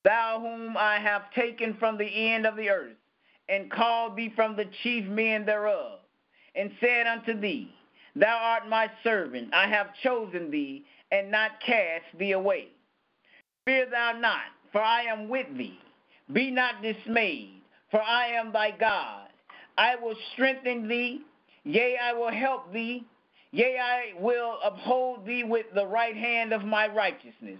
Thou 0.05 0.39
whom 0.39 0.77
I 0.77 0.99
have 0.99 1.31
taken 1.33 1.75
from 1.79 1.97
the 1.97 2.05
end 2.05 2.45
of 2.45 2.55
the 2.55 2.69
earth, 2.69 2.95
and 3.49 3.71
called 3.71 4.15
thee 4.15 4.31
from 4.35 4.55
the 4.55 4.65
chief 4.83 5.03
men 5.05 5.45
thereof, 5.45 5.99
and 6.55 6.71
said 6.79 7.07
unto 7.07 7.39
thee, 7.39 7.73
Thou 8.15 8.37
art 8.37 8.69
my 8.69 8.89
servant, 9.03 9.51
I 9.51 9.67
have 9.67 9.87
chosen 10.03 10.51
thee, 10.51 10.85
and 11.11 11.31
not 11.31 11.59
cast 11.65 12.05
thee 12.19 12.33
away. 12.33 12.67
Fear 13.65 13.87
thou 13.89 14.11
not, 14.19 14.43
for 14.71 14.79
I 14.79 15.01
am 15.03 15.27
with 15.27 15.47
thee. 15.57 15.79
Be 16.31 16.51
not 16.51 16.83
dismayed, 16.83 17.61
for 17.89 18.01
I 18.01 18.27
am 18.27 18.53
thy 18.53 18.71
God. 18.71 19.27
I 19.75 19.95
will 19.95 20.15
strengthen 20.33 20.87
thee, 20.87 21.21
yea, 21.63 21.97
I 22.01 22.13
will 22.13 22.31
help 22.31 22.71
thee, 22.71 23.03
yea, 23.51 23.79
I 23.79 24.21
will 24.21 24.59
uphold 24.63 25.25
thee 25.25 25.43
with 25.43 25.65
the 25.73 25.87
right 25.87 26.15
hand 26.15 26.53
of 26.53 26.63
my 26.63 26.87
righteousness. 26.87 27.59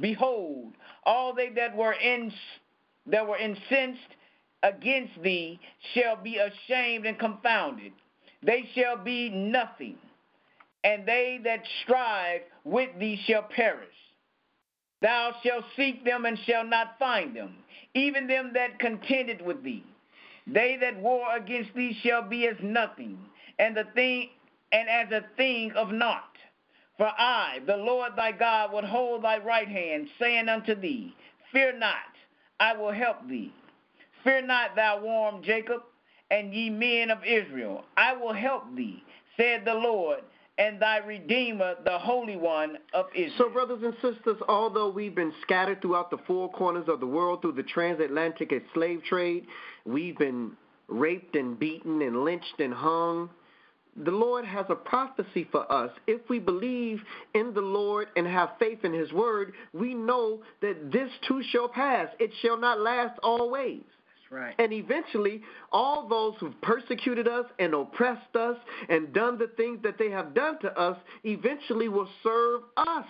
Behold, 0.00 0.74
all 1.04 1.34
they 1.34 1.50
that 1.50 1.74
were 1.76 1.94
in 1.94 2.32
that 3.06 3.26
were 3.26 3.38
incensed 3.38 4.00
against 4.62 5.22
thee 5.22 5.58
shall 5.94 6.16
be 6.16 6.38
ashamed 6.38 7.06
and 7.06 7.18
confounded. 7.18 7.92
They 8.42 8.68
shall 8.74 8.96
be 8.96 9.30
nothing, 9.30 9.96
and 10.84 11.06
they 11.06 11.40
that 11.44 11.62
strive 11.82 12.42
with 12.64 12.90
thee 12.98 13.20
shall 13.26 13.42
perish. 13.42 13.88
Thou 15.02 15.34
shalt 15.42 15.64
seek 15.76 16.04
them 16.04 16.24
and 16.24 16.38
shall 16.46 16.64
not 16.64 16.98
find 16.98 17.34
them, 17.34 17.56
even 17.94 18.26
them 18.26 18.52
that 18.54 18.78
contended 18.78 19.40
with 19.40 19.62
thee. 19.62 19.84
They 20.46 20.76
that 20.80 20.96
war 20.98 21.36
against 21.36 21.74
thee 21.74 21.96
shall 22.02 22.22
be 22.22 22.46
as 22.46 22.56
nothing, 22.62 23.18
and 23.58 23.76
the 23.76 23.84
thing 23.94 24.30
and 24.72 24.88
as 24.88 25.10
a 25.12 25.24
thing 25.36 25.72
of 25.72 25.90
naught. 25.90 26.35
For 26.96 27.06
I, 27.06 27.60
the 27.66 27.76
Lord 27.76 28.12
thy 28.16 28.32
God, 28.32 28.72
would 28.72 28.84
hold 28.84 29.22
thy 29.22 29.38
right 29.38 29.68
hand, 29.68 30.08
saying 30.18 30.48
unto 30.48 30.74
thee, 30.74 31.14
Fear 31.52 31.78
not, 31.78 31.94
I 32.58 32.74
will 32.74 32.92
help 32.92 33.28
thee. 33.28 33.52
Fear 34.24 34.46
not, 34.46 34.74
thou 34.76 35.00
warm 35.00 35.42
Jacob, 35.42 35.82
and 36.30 36.54
ye 36.54 36.70
men 36.70 37.10
of 37.10 37.18
Israel, 37.24 37.84
I 37.96 38.14
will 38.14 38.32
help 38.32 38.64
thee, 38.74 39.04
said 39.36 39.64
the 39.64 39.74
Lord, 39.74 40.20
and 40.58 40.80
thy 40.80 40.98
Redeemer, 40.98 41.74
the 41.84 41.98
Holy 41.98 42.36
One 42.36 42.78
of 42.94 43.06
Israel. 43.14 43.34
So, 43.38 43.50
brothers 43.50 43.82
and 43.82 43.94
sisters, 43.94 44.40
although 44.48 44.88
we've 44.88 45.14
been 45.14 45.34
scattered 45.42 45.82
throughout 45.82 46.10
the 46.10 46.18
four 46.26 46.50
corners 46.50 46.88
of 46.88 47.00
the 47.00 47.06
world 47.06 47.42
through 47.42 47.52
the 47.52 47.62
transatlantic 47.62 48.52
slave 48.72 49.02
trade, 49.04 49.46
we've 49.84 50.16
been 50.16 50.52
raped 50.88 51.36
and 51.36 51.58
beaten 51.58 52.00
and 52.00 52.24
lynched 52.24 52.58
and 52.58 52.72
hung 52.72 53.28
the 54.04 54.10
Lord 54.10 54.44
has 54.44 54.66
a 54.68 54.74
prophecy 54.74 55.48
for 55.50 55.70
us. 55.72 55.90
If 56.06 56.20
we 56.28 56.38
believe 56.38 57.00
in 57.34 57.54
the 57.54 57.60
Lord 57.60 58.08
and 58.16 58.26
have 58.26 58.50
faith 58.58 58.84
in 58.84 58.92
His 58.92 59.12
word, 59.12 59.52
we 59.72 59.94
know 59.94 60.40
that 60.60 60.92
this 60.92 61.10
too 61.26 61.42
shall 61.50 61.68
pass. 61.68 62.08
It 62.18 62.30
shall 62.42 62.58
not 62.58 62.80
last 62.80 63.18
always. 63.22 63.82
That's 63.82 64.32
right. 64.32 64.54
And 64.58 64.72
eventually, 64.72 65.42
all 65.72 66.08
those 66.08 66.34
who've 66.38 66.60
persecuted 66.60 67.26
us 67.26 67.46
and 67.58 67.74
oppressed 67.74 68.36
us 68.36 68.56
and 68.88 69.12
done 69.12 69.38
the 69.38 69.50
things 69.56 69.80
that 69.82 69.98
they 69.98 70.10
have 70.10 70.34
done 70.34 70.58
to 70.60 70.78
us 70.78 70.98
eventually 71.24 71.88
will 71.88 72.08
serve 72.22 72.62
us 72.76 73.06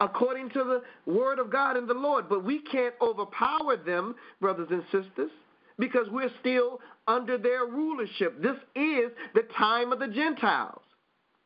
according 0.00 0.50
to 0.50 0.64
the 0.64 0.82
word 1.10 1.38
of 1.38 1.50
God 1.50 1.76
and 1.76 1.88
the 1.88 1.94
Lord. 1.94 2.28
But 2.28 2.44
we 2.44 2.60
can't 2.60 2.94
overpower 3.00 3.76
them, 3.76 4.16
brothers 4.40 4.68
and 4.70 4.82
sisters 4.92 5.30
because 5.78 6.06
we're 6.10 6.30
still 6.40 6.80
under 7.06 7.38
their 7.38 7.66
rulership. 7.66 8.40
This 8.42 8.56
is 8.74 9.10
the 9.34 9.42
time 9.56 9.92
of 9.92 9.98
the 9.98 10.08
Gentiles. 10.08 10.82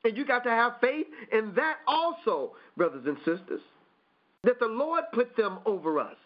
And 0.05 0.17
you 0.17 0.25
got 0.25 0.45
to 0.45 0.51
have 0.51 0.75
faith 0.81 1.07
in 1.33 1.53
that 1.57 1.79
also, 1.87 2.53
brothers 2.77 3.05
and 3.07 3.17
sisters, 3.19 3.61
that 4.45 4.61
the 4.61 4.67
Lord 4.67 5.05
put 5.13 5.37
them 5.37 5.59
over 5.67 5.99
us. 5.99 6.17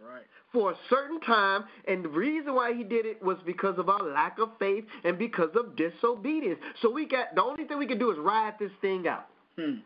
Right. 0.00 0.24
For 0.52 0.72
a 0.72 0.76
certain 0.88 1.20
time, 1.20 1.64
and 1.86 2.04
the 2.04 2.08
reason 2.08 2.54
why 2.54 2.72
he 2.72 2.82
did 2.82 3.04
it 3.04 3.22
was 3.22 3.36
because 3.44 3.78
of 3.78 3.88
our 3.88 4.02
lack 4.02 4.38
of 4.38 4.48
faith 4.58 4.84
and 5.04 5.18
because 5.18 5.50
of 5.54 5.76
disobedience. 5.76 6.58
So 6.80 6.90
we 6.90 7.06
got 7.06 7.34
the 7.34 7.42
only 7.42 7.64
thing 7.64 7.78
we 7.78 7.86
can 7.86 7.98
do 7.98 8.10
is 8.10 8.18
ride 8.18 8.54
this 8.58 8.72
thing 8.80 9.06
out. 9.06 9.26
Hmm. 9.58 9.76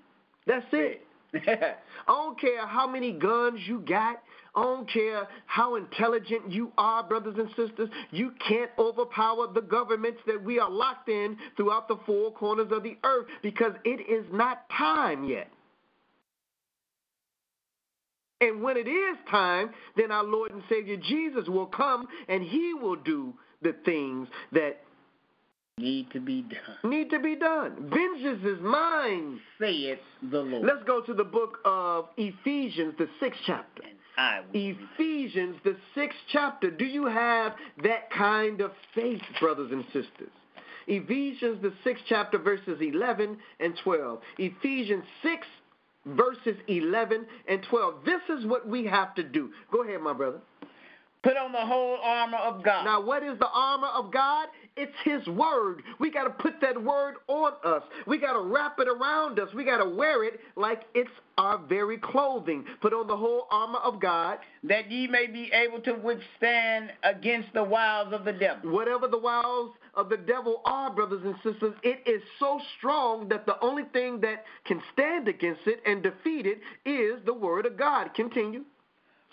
That's 0.46 0.64
it. 0.72 1.02
I 1.46 1.74
don't 2.06 2.40
care 2.40 2.66
how 2.66 2.86
many 2.86 3.12
guns 3.12 3.60
you 3.66 3.80
got. 3.80 4.22
I 4.54 4.62
don't 4.62 4.88
care 4.88 5.26
how 5.46 5.74
intelligent 5.74 6.50
you 6.50 6.72
are, 6.78 7.02
brothers 7.02 7.34
and 7.36 7.48
sisters. 7.48 7.88
You 8.12 8.32
can't 8.46 8.70
overpower 8.78 9.48
the 9.52 9.62
governments 9.62 10.20
that 10.26 10.42
we 10.42 10.60
are 10.60 10.70
locked 10.70 11.08
in 11.08 11.36
throughout 11.56 11.88
the 11.88 11.98
four 12.06 12.32
corners 12.32 12.70
of 12.70 12.84
the 12.84 12.96
earth 13.02 13.26
because 13.42 13.72
it 13.84 14.08
is 14.08 14.24
not 14.32 14.64
time 14.76 15.24
yet. 15.24 15.50
And 18.40 18.62
when 18.62 18.76
it 18.76 18.88
is 18.88 19.16
time, 19.30 19.70
then 19.96 20.12
our 20.12 20.24
Lord 20.24 20.52
and 20.52 20.62
Savior 20.68 20.96
Jesus 20.96 21.48
will 21.48 21.66
come 21.66 22.06
and 22.28 22.42
he 22.42 22.74
will 22.74 22.96
do 22.96 23.34
the 23.62 23.74
things 23.84 24.28
that 24.52 24.82
need 25.78 26.10
to 26.12 26.20
be 26.20 26.42
done. 26.42 26.90
Need 26.90 27.10
to 27.10 27.18
be 27.18 27.36
done. 27.36 27.90
Vengeance 27.90 28.44
is 28.44 28.60
mine, 28.62 29.40
saith 29.58 29.98
the 30.30 30.40
Lord. 30.40 30.64
Let's 30.64 30.84
go 30.86 31.00
to 31.02 31.14
the 31.14 31.24
book 31.24 31.58
of 31.64 32.06
Ephesians, 32.16 32.94
the 32.98 33.08
sixth 33.20 33.40
chapter. 33.46 33.82
Ephesians, 34.52 35.56
the 35.64 35.76
sixth 35.94 36.18
chapter. 36.32 36.70
Do 36.70 36.84
you 36.84 37.06
have 37.06 37.54
that 37.82 38.10
kind 38.16 38.60
of 38.60 38.70
faith, 38.94 39.20
brothers 39.40 39.72
and 39.72 39.84
sisters? 39.86 40.30
Ephesians, 40.86 41.60
the 41.62 41.72
sixth 41.82 42.04
chapter, 42.08 42.38
verses 42.38 42.78
11 42.80 43.36
and 43.58 43.74
12. 43.82 44.20
Ephesians 44.38 45.04
6, 45.22 45.46
verses 46.06 46.56
11 46.68 47.26
and 47.48 47.66
12. 47.68 47.94
This 48.04 48.38
is 48.38 48.46
what 48.46 48.68
we 48.68 48.86
have 48.86 49.14
to 49.16 49.24
do. 49.24 49.50
Go 49.72 49.82
ahead, 49.82 50.00
my 50.00 50.12
brother. 50.12 50.38
Put 51.24 51.38
on 51.38 51.52
the 51.52 51.58
whole 51.58 51.96
armor 52.02 52.36
of 52.36 52.62
God. 52.62 52.84
Now, 52.84 53.00
what 53.00 53.22
is 53.22 53.38
the 53.38 53.48
armor 53.48 53.88
of 53.88 54.12
God? 54.12 54.48
It's 54.76 54.92
His 55.04 55.26
Word. 55.28 55.82
We 56.00 56.10
got 56.10 56.24
to 56.24 56.30
put 56.30 56.60
that 56.60 56.82
Word 56.82 57.14
on 57.28 57.52
us. 57.64 57.82
We 58.06 58.18
got 58.18 58.32
to 58.32 58.40
wrap 58.40 58.78
it 58.80 58.88
around 58.88 59.38
us. 59.38 59.48
We 59.54 59.64
got 59.64 59.78
to 59.78 59.88
wear 59.88 60.24
it 60.24 60.40
like 60.56 60.82
it's 60.94 61.10
our 61.38 61.58
very 61.58 61.98
clothing. 61.98 62.64
Put 62.80 62.92
on 62.92 63.06
the 63.06 63.16
whole 63.16 63.46
armor 63.50 63.78
of 63.78 64.00
God. 64.00 64.38
that 64.64 64.90
ye 64.90 65.06
may 65.06 65.26
be 65.26 65.50
able 65.52 65.80
to 65.82 65.92
withstand 65.92 66.90
against 67.02 67.52
the 67.54 67.62
wiles 67.62 68.12
of 68.12 68.24
the 68.24 68.32
devil. 68.32 68.70
Whatever 68.72 69.06
the 69.06 69.18
wiles 69.18 69.72
of 69.94 70.08
the 70.08 70.16
devil 70.16 70.60
are, 70.64 70.90
brothers 70.90 71.22
and 71.24 71.36
sisters, 71.36 71.74
it 71.82 72.00
is 72.06 72.22
so 72.38 72.60
strong 72.78 73.28
that 73.28 73.46
the 73.46 73.60
only 73.60 73.84
thing 73.92 74.20
that 74.20 74.44
can 74.64 74.82
stand 74.92 75.28
against 75.28 75.66
it 75.66 75.80
and 75.86 76.02
defeat 76.02 76.46
it 76.46 76.58
is 76.88 77.20
the 77.26 77.34
Word 77.34 77.66
of 77.66 77.76
God. 77.76 78.12
Continue. 78.14 78.64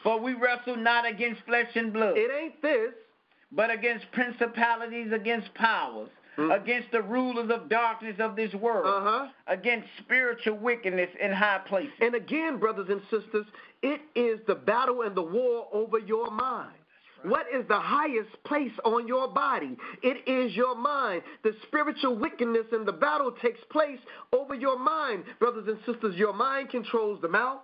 For 0.04 0.20
we 0.20 0.34
wrestle 0.34 0.78
not 0.78 1.08
against 1.08 1.42
flesh 1.46 1.70
and 1.76 1.94
blood, 1.94 2.14
It 2.16 2.32
ain't 2.32 2.62
this. 2.62 2.92
But 3.52 3.70
against 3.70 4.10
principalities, 4.12 5.12
against 5.12 5.54
powers, 5.54 6.10
Mm. 6.38 6.56
against 6.56 6.90
the 6.92 7.02
rulers 7.02 7.50
of 7.50 7.68
darkness 7.68 8.18
of 8.20 8.38
this 8.38 8.54
world, 8.56 8.86
Uh 8.88 9.02
huh. 9.02 9.28
against 9.48 9.88
spiritual 9.98 10.56
wickedness 10.58 11.10
in 11.20 11.30
high 11.32 11.60
places. 11.60 11.94
And 12.00 12.16
again, 12.16 12.58
brothers 12.58 12.88
and 12.90 13.02
sisters, 13.10 13.46
it 13.82 14.02
is 14.16 14.40
the 14.48 14.56
battle 14.56 15.02
and 15.02 15.14
the 15.14 15.22
war 15.22 15.68
over 15.74 16.00
your 16.00 16.32
mind. 16.32 16.72
What 17.24 17.46
is 17.54 17.68
the 17.68 17.80
highest 17.80 18.32
place 18.46 18.72
on 18.84 19.08
your 19.08 19.28
body? 19.28 19.78
It 20.02 20.28
is 20.28 20.56
your 20.56 20.74
mind. 20.74 21.22
The 21.44 21.54
spiritual 21.64 22.16
wickedness 22.16 22.66
and 22.72 22.86
the 22.86 22.94
battle 22.94 23.32
takes 23.34 23.60
place 23.66 24.00
over 24.32 24.56
your 24.56 24.80
mind. 24.80 25.26
Brothers 25.38 25.68
and 25.68 25.78
sisters, 25.86 26.16
your 26.16 26.34
mind 26.34 26.70
controls 26.70 27.20
the 27.22 27.28
mouth. 27.28 27.62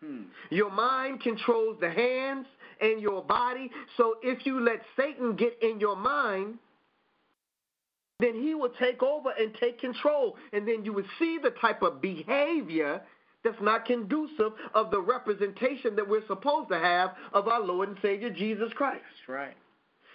Hmm. 0.00 0.22
Your 0.48 0.70
mind 0.70 1.20
controls 1.20 1.78
the 1.78 1.90
hands 1.90 2.46
and 2.80 3.00
your 3.00 3.22
body. 3.22 3.70
So 3.96 4.16
if 4.22 4.44
you 4.46 4.60
let 4.60 4.80
Satan 4.96 5.36
get 5.36 5.58
in 5.62 5.80
your 5.80 5.96
mind, 5.96 6.58
then 8.18 8.34
he 8.34 8.54
will 8.54 8.72
take 8.78 9.02
over 9.02 9.30
and 9.38 9.54
take 9.58 9.80
control. 9.80 10.36
And 10.52 10.66
then 10.68 10.84
you 10.84 10.92
would 10.92 11.06
see 11.18 11.38
the 11.42 11.50
type 11.50 11.82
of 11.82 12.00
behavior 12.00 13.00
that's 13.42 13.60
not 13.62 13.86
conducive 13.86 14.52
of 14.74 14.90
the 14.90 15.00
representation 15.00 15.96
that 15.96 16.06
we're 16.06 16.26
supposed 16.26 16.68
to 16.68 16.78
have 16.78 17.12
of 17.32 17.48
our 17.48 17.60
Lord 17.60 17.88
and 17.88 17.98
Savior 18.02 18.28
Jesus 18.30 18.70
Christ. 18.74 19.00
That's 19.02 19.28
right. 19.28 19.56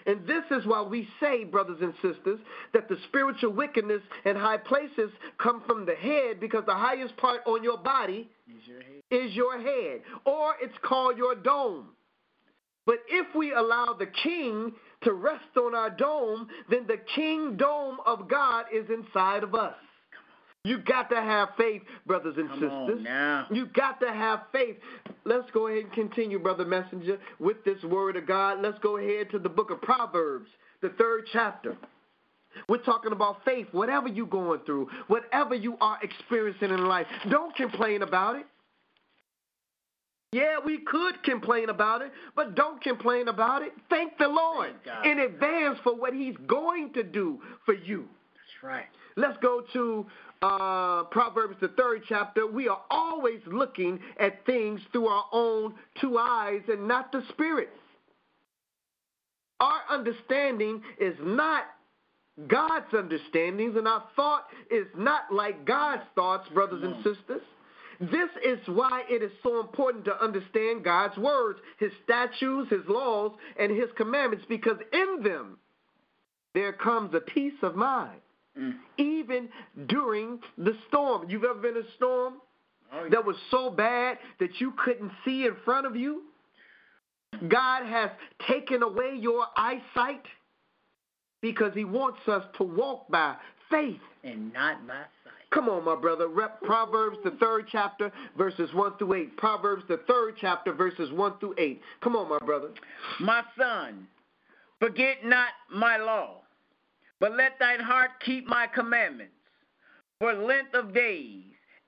And 0.07 0.27
this 0.27 0.43
is 0.51 0.67
why 0.67 0.83
we 0.83 1.07
say, 1.19 1.45
brothers 1.45 1.79
and 1.81 1.91
sisters, 1.95 2.39
that 2.73 2.87
the 2.87 2.97
spiritual 3.07 3.53
wickedness 3.53 4.03
in 4.23 4.35
high 4.35 4.57
places 4.57 5.09
come 5.39 5.63
from 5.65 5.87
the 5.87 5.95
head 5.95 6.39
because 6.39 6.63
the 6.67 6.75
highest 6.75 7.17
part 7.17 7.41
on 7.47 7.63
your 7.63 7.79
body 7.79 8.29
Use 8.45 8.61
your 8.67 8.81
head. 8.83 9.01
is 9.09 9.33
your 9.33 9.59
head, 9.59 10.01
or 10.25 10.53
it's 10.61 10.77
called 10.83 11.17
your 11.17 11.33
dome. 11.33 11.87
But 12.85 12.97
if 13.09 13.33
we 13.35 13.53
allow 13.53 13.95
the 13.97 14.07
king 14.07 14.73
to 15.03 15.13
rest 15.13 15.57
on 15.57 15.73
our 15.75 15.89
dome, 15.89 16.47
then 16.69 16.85
the 16.87 16.99
kingdom 17.15 17.97
of 18.05 18.27
God 18.29 18.65
is 18.73 18.85
inside 18.89 19.43
of 19.43 19.55
us. 19.55 19.75
You 20.63 20.79
got 20.79 21.09
to 21.11 21.17
have 21.17 21.49
faith, 21.57 21.83
brothers 22.07 22.35
and 22.37 22.49
Come 22.49 22.59
sisters. 22.59 23.01
You 23.51 23.67
got 23.67 23.99
to 23.99 24.11
have 24.11 24.43
faith. 24.51 24.77
Let's 25.23 25.49
go 25.51 25.67
ahead 25.67 25.83
and 25.83 25.93
continue, 25.93 26.39
Brother 26.39 26.65
Messenger, 26.65 27.19
with 27.39 27.63
this 27.65 27.81
word 27.83 28.15
of 28.15 28.25
God. 28.25 28.61
Let's 28.61 28.79
go 28.79 28.97
ahead 28.97 29.29
to 29.31 29.39
the 29.39 29.49
book 29.49 29.69
of 29.69 29.79
Proverbs, 29.81 30.49
the 30.81 30.89
third 30.97 31.27
chapter. 31.31 31.77
We're 32.67 32.77
talking 32.77 33.11
about 33.11 33.43
faith. 33.45 33.67
Whatever 33.73 34.07
you're 34.07 34.25
going 34.25 34.61
through, 34.65 34.89
whatever 35.07 35.53
you 35.53 35.77
are 35.81 35.99
experiencing 36.01 36.71
in 36.71 36.85
life, 36.87 37.05
don't 37.29 37.55
complain 37.55 38.01
about 38.01 38.37
it. 38.37 38.47
Yeah, 40.35 40.57
we 40.65 40.79
could 40.79 41.23
complain 41.23 41.69
about 41.69 42.01
it, 42.01 42.11
but 42.35 42.55
don't 42.55 42.83
complain 42.83 43.29
about 43.29 43.61
it. 43.61 43.71
Thank 43.89 44.17
the 44.17 44.27
Lord 44.27 44.73
Thank 44.83 45.05
in 45.05 45.19
advance 45.19 45.79
for 45.81 45.95
what 45.95 46.13
He's 46.13 46.35
going 46.45 46.91
to 46.91 47.03
do 47.03 47.39
for 47.63 47.73
you. 47.73 48.01
That's 48.33 48.61
right. 48.61 48.85
Let's 49.15 49.37
go 49.41 49.63
to 49.71 50.05
uh, 50.41 51.03
Proverbs, 51.05 51.55
the 51.61 51.69
third 51.69 52.01
chapter. 52.09 52.45
We 52.45 52.67
are 52.67 52.81
always 52.91 53.39
looking 53.47 53.97
at 54.19 54.45
things 54.45 54.81
through 54.91 55.07
our 55.07 55.23
own 55.31 55.73
two 56.01 56.17
eyes 56.17 56.63
and 56.67 56.85
not 56.85 57.13
the 57.13 57.23
Spirit. 57.29 57.69
Our 59.61 59.79
understanding 59.89 60.81
is 60.99 61.15
not 61.21 61.63
God's 62.49 62.93
understandings, 62.93 63.77
and 63.77 63.87
our 63.87 64.03
thought 64.17 64.47
is 64.69 64.87
not 64.97 65.31
like 65.31 65.63
God's 65.63 66.03
thoughts, 66.13 66.49
brothers 66.49 66.83
and 66.83 66.97
sisters. 66.97 67.41
This 67.99 68.29
is 68.43 68.59
why 68.67 69.03
it 69.09 69.21
is 69.23 69.31
so 69.43 69.59
important 69.59 70.05
to 70.05 70.23
understand 70.23 70.83
God's 70.83 71.17
words, 71.17 71.59
His 71.79 71.91
statutes, 72.03 72.69
His 72.69 72.85
laws, 72.87 73.31
and 73.57 73.71
His 73.71 73.89
commandments, 73.95 74.45
because 74.49 74.77
in 74.91 75.23
them 75.23 75.57
there 76.53 76.73
comes 76.73 77.13
a 77.13 77.19
peace 77.21 77.61
of 77.61 77.75
mind 77.75 78.19
Mm. 78.57 78.75
even 78.97 79.49
during 79.87 80.39
the 80.57 80.77
storm. 80.87 81.29
You've 81.29 81.43
ever 81.43 81.55
been 81.59 81.75
in 81.75 81.83
a 81.83 81.91
storm 81.97 82.35
Oh, 82.93 83.03
yeah. 83.03 83.09
that 83.09 83.25
was 83.25 83.35
so 83.51 83.69
bad 83.69 84.17
that 84.39 84.61
you 84.61 84.71
couldn't 84.81 85.11
see 85.25 85.45
in 85.45 85.55
front 85.65 85.85
of 85.85 85.97
you? 85.97 86.23
God 87.49 87.85
has 87.85 88.11
taken 88.47 88.81
away 88.81 89.17
your 89.19 89.45
eyesight 89.57 90.25
because 91.41 91.73
He 91.73 91.83
wants 91.83 92.19
us 92.29 92.45
to 92.57 92.63
walk 92.63 93.09
by 93.09 93.35
faith. 93.69 93.99
and 94.23 94.53
not 94.53 94.87
by 94.87 94.93
sight. 94.93 95.05
Come 95.51 95.69
on, 95.69 95.85
my 95.85 95.95
brother. 95.95 96.27
Rep 96.27 96.61
Proverbs, 96.61 97.17
the 97.23 97.31
third 97.31 97.67
chapter, 97.71 98.11
verses 98.37 98.73
1 98.73 98.97
through 98.97 99.13
8. 99.13 99.37
Proverbs, 99.37 99.83
the 99.87 99.99
third 100.07 100.35
chapter, 100.39 100.73
verses 100.73 101.11
1 101.11 101.33
through 101.39 101.55
8. 101.57 101.81
Come 102.01 102.15
on, 102.15 102.29
my 102.29 102.39
brother. 102.39 102.69
My 103.19 103.41
son, 103.57 104.07
forget 104.79 105.23
not 105.23 105.49
my 105.71 105.97
law, 105.97 106.41
but 107.19 107.35
let 107.35 107.57
thine 107.59 107.79
heart 107.79 108.11
keep 108.25 108.47
my 108.47 108.67
commandments. 108.67 109.33
For 110.19 110.33
length 110.33 110.73
of 110.73 110.93
days 110.93 111.43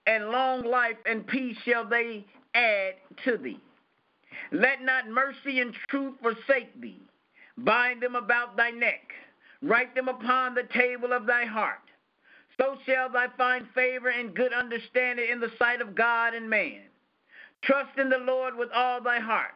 and 0.05 0.30
long 0.30 0.64
life 0.64 0.97
and 1.05 1.26
peace 1.28 1.58
shall 1.66 1.88
they 1.88 2.26
add 2.53 2.93
to 3.26 3.38
thee. 3.38 3.60
Let 4.51 4.82
not 4.82 5.10
mercy 5.10 5.60
and 5.60 5.74
truth 5.89 6.16
forsake 6.22 6.80
thee. 6.80 7.01
Bind 7.58 8.01
them 8.01 8.16
about 8.16 8.55
thy 8.55 8.70
neck, 8.70 9.01
write 9.62 9.95
them 9.95 10.08
upon 10.08 10.53
the 10.53 10.68
table 10.74 11.12
of 11.12 11.26
thy 11.26 11.45
heart. 11.45 11.80
So 12.60 12.78
shall 12.86 13.12
thou 13.12 13.28
find 13.38 13.68
favor 13.76 14.10
and 14.10 14.36
good 14.36 14.53
understanding 14.53 15.30
in 15.32 15.39
the 15.39 15.51
sight 15.60 15.82
of 15.82 15.95
God 15.95 16.34
and 16.34 16.49
man. 16.49 16.82
Trust 17.64 17.97
in 17.97 18.10
the 18.10 18.18
Lord 18.18 18.55
with 18.55 18.70
all 18.74 19.01
thy 19.01 19.20
heart, 19.20 19.55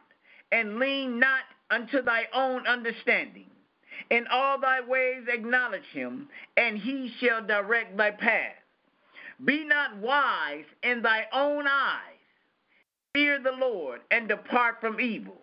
and 0.51 0.77
lean 0.79 1.19
not 1.19 1.41
unto 1.69 2.01
thy 2.01 2.23
own 2.33 2.67
understanding. 2.67 3.45
In 4.09 4.25
all 4.31 4.59
thy 4.59 4.81
ways 4.81 5.23
acknowledge 5.27 5.85
him, 5.93 6.27
and 6.57 6.77
he 6.77 7.11
shall 7.19 7.45
direct 7.45 7.95
thy 7.97 8.11
path. 8.11 8.55
Be 9.45 9.63
not 9.63 9.97
wise 9.97 10.65
in 10.83 11.01
thy 11.01 11.25
own 11.33 11.65
eyes. 11.67 11.99
Fear 13.13 13.39
the 13.43 13.51
Lord, 13.51 14.01
and 14.11 14.27
depart 14.27 14.75
from 14.79 14.99
evil. 14.99 15.37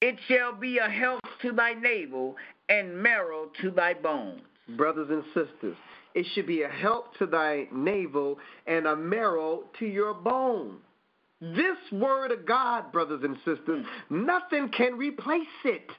It 0.00 0.16
shall 0.28 0.54
be 0.54 0.78
a 0.78 0.88
health 0.88 1.20
to 1.42 1.52
thy 1.52 1.74
navel, 1.74 2.36
and 2.68 2.96
marrow 2.96 3.50
to 3.60 3.70
thy 3.70 3.94
bones. 3.94 4.42
brothers 4.76 5.08
and 5.10 5.24
sisters. 5.34 5.76
It 6.14 6.26
should 6.34 6.46
be 6.46 6.62
a 6.62 6.68
help 6.68 7.16
to 7.18 7.26
thy 7.26 7.68
navel 7.72 8.38
and 8.66 8.86
a 8.86 8.96
marrow 8.96 9.64
to 9.78 9.86
your 9.86 10.14
bone. 10.14 10.78
This 11.40 11.78
word 11.92 12.32
of 12.32 12.44
God, 12.44 12.92
brothers 12.92 13.22
and 13.24 13.36
sisters, 13.44 13.86
nothing 14.10 14.68
can 14.76 14.98
replace 14.98 15.46
it. 15.64 15.90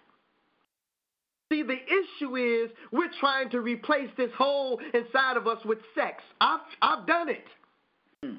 See, 1.52 1.64
the 1.64 1.74
issue 1.74 2.38
is 2.38 2.72
we're 2.92 3.12
trying 3.20 3.50
to 3.50 3.60
replace 3.60 4.10
this 4.18 4.32
hole 4.38 4.80
inside 4.94 5.38
of 5.38 5.48
us 5.48 5.58
with 5.66 5.80
sex. 5.96 6.24
I've, 6.40 6.60
I've 6.82 7.08
done 7.08 7.28
it. 7.30 8.38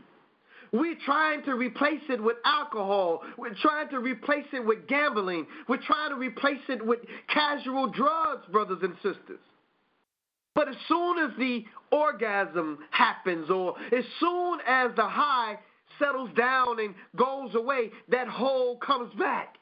We're 0.72 0.96
trying 1.04 1.44
to 1.44 1.54
replace 1.54 2.00
it 2.08 2.22
with 2.22 2.38
alcohol. 2.46 3.20
We're 3.36 3.54
trying 3.60 3.90
to 3.90 3.98
replace 3.98 4.46
it 4.54 4.64
with 4.64 4.86
gambling. 4.86 5.46
We're 5.68 5.82
trying 5.86 6.10
to 6.10 6.16
replace 6.16 6.62
it 6.68 6.84
with 6.84 7.00
casual 7.28 7.88
drugs, 7.88 8.46
brothers 8.50 8.78
and 8.82 8.94
sisters. 9.02 9.40
But 10.54 10.68
as 10.68 10.76
soon 10.88 11.18
as 11.18 11.30
the 11.38 11.64
orgasm 11.90 12.78
happens, 12.90 13.50
or 13.50 13.74
as 13.92 14.04
soon 14.20 14.58
as 14.66 14.90
the 14.96 15.06
high 15.06 15.58
settles 15.98 16.30
down 16.36 16.80
and 16.80 16.94
goes 17.16 17.54
away, 17.54 17.90
that 18.08 18.28
hole 18.28 18.76
comes 18.76 19.12
back. 19.14 19.56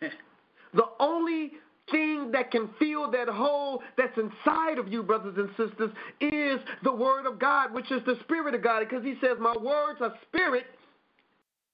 the 0.00 0.86
only 0.98 1.52
thing 1.90 2.30
that 2.32 2.50
can 2.50 2.70
fill 2.78 3.10
that 3.10 3.28
hole 3.28 3.82
that's 3.96 4.16
inside 4.16 4.78
of 4.78 4.88
you, 4.88 5.02
brothers 5.02 5.36
and 5.36 5.48
sisters, 5.50 5.90
is 6.20 6.58
the 6.82 6.92
Word 6.92 7.26
of 7.26 7.38
God, 7.38 7.72
which 7.72 7.90
is 7.92 8.02
the 8.06 8.16
Spirit 8.24 8.54
of 8.54 8.62
God. 8.62 8.80
Because 8.80 9.04
He 9.04 9.14
says, 9.20 9.36
My 9.38 9.54
words 9.56 10.00
are 10.00 10.14
spirit 10.28 10.66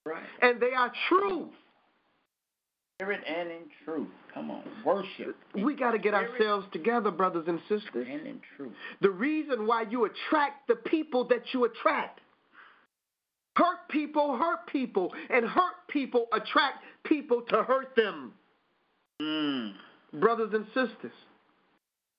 Right. 0.04 0.22
and 0.42 0.60
they 0.60 0.72
are 0.72 0.92
truth. 1.08 1.50
Spirit 2.98 3.20
and 3.26 3.50
in 3.50 3.62
truth. 3.84 4.08
Come 4.32 4.50
on. 4.50 4.62
Worship. 4.84 5.36
We 5.54 5.74
got 5.74 5.92
to 5.92 5.98
get 5.98 6.14
ourselves 6.14 6.66
together, 6.72 7.10
brothers 7.10 7.44
and 7.48 7.60
sisters. 7.68 8.06
And 8.08 8.26
in 8.26 8.40
truth. 8.56 8.72
The 9.00 9.10
reason 9.10 9.66
why 9.66 9.84
you 9.90 10.04
attract 10.04 10.68
the 10.68 10.76
people 10.76 11.24
that 11.28 11.42
you 11.52 11.64
attract. 11.64 12.20
Hurt 13.56 13.88
people 13.90 14.38
hurt 14.38 14.66
people, 14.68 15.12
and 15.28 15.44
hurt 15.44 15.74
people 15.88 16.28
attract 16.32 16.84
people 17.04 17.42
to 17.48 17.62
hurt 17.62 17.94
them. 17.96 18.32
Mm. 19.20 19.72
Brothers 20.14 20.50
and 20.54 20.66
sisters, 20.68 21.12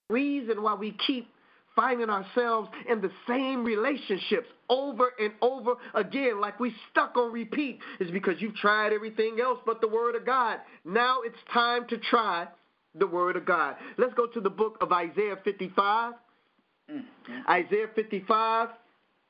reason 0.08 0.62
why 0.62 0.74
we 0.74 0.96
keep 1.06 1.28
finding 1.74 2.10
ourselves 2.10 2.68
in 2.88 3.00
the 3.00 3.10
same 3.28 3.64
relationships 3.64 4.48
over 4.68 5.12
and 5.18 5.32
over 5.40 5.74
again, 5.94 6.40
like 6.40 6.58
we 6.60 6.74
stuck 6.90 7.16
on 7.16 7.32
repeat, 7.32 7.78
is 8.00 8.10
because 8.10 8.34
you've 8.40 8.54
tried 8.56 8.92
everything 8.92 9.38
else 9.42 9.58
but 9.66 9.80
the 9.80 9.88
Word 9.88 10.14
of 10.14 10.24
God. 10.24 10.58
Now 10.84 11.22
it's 11.22 11.36
time 11.52 11.86
to 11.88 11.98
try 11.98 12.46
the 12.94 13.06
Word 13.06 13.36
of 13.36 13.44
God. 13.44 13.76
Let's 13.98 14.14
go 14.14 14.26
to 14.26 14.40
the 14.40 14.50
book 14.50 14.78
of 14.80 14.92
Isaiah 14.92 15.36
55. 15.44 16.14
Mm-hmm. 16.90 17.50
Isaiah 17.50 17.86
55 17.94 18.68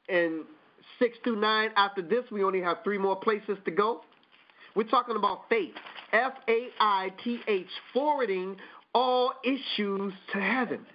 and 0.09 0.45
6 0.99 1.19
through 1.25 1.41
9. 1.41 1.71
After 1.77 2.03
this, 2.03 2.25
we 2.31 2.43
only 2.43 2.61
have 2.61 2.79
three 2.85 2.99
more 2.99 3.17
places 3.17 3.59
to 3.65 3.71
go. 3.71 4.03
We're 4.75 4.85
talking 4.85 5.17
about 5.17 5.49
faith. 5.49 5.75
F 6.13 6.33
A 6.49 6.69
I 6.81 7.13
T 7.23 7.41
H, 7.47 7.67
forwarding 7.93 8.57
all 8.95 9.33
issues 9.45 10.13
to 10.33 10.41
heaven. 10.41 10.87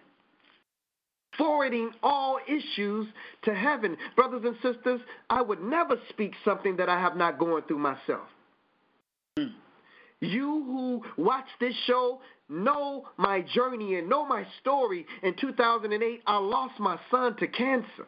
Forwarding 1.37 1.91
all 2.01 2.39
issues 2.47 3.07
to 3.43 3.53
heaven. 3.53 3.97
Brothers 4.15 4.43
and 4.45 4.55
sisters, 4.61 5.01
I 5.29 5.41
would 5.41 5.61
never 5.61 5.95
speak 6.09 6.33
something 6.43 6.77
that 6.77 6.89
I 6.89 6.99
have 6.99 7.15
not 7.15 7.37
gone 7.37 7.63
through 7.67 7.79
myself. 7.79 8.27
Mm. 9.37 9.53
You 10.19 10.63
who 10.65 11.03
watch 11.21 11.45
this 11.59 11.75
show 11.85 12.21
know 12.49 13.07
my 13.17 13.41
journey 13.53 13.95
and 13.95 14.09
know 14.09 14.25
my 14.25 14.45
story. 14.61 15.05
In 15.21 15.35
2008, 15.39 16.21
I 16.25 16.37
lost 16.37 16.79
my 16.79 16.99
son 17.11 17.35
to 17.37 17.47
cancer. 17.47 18.07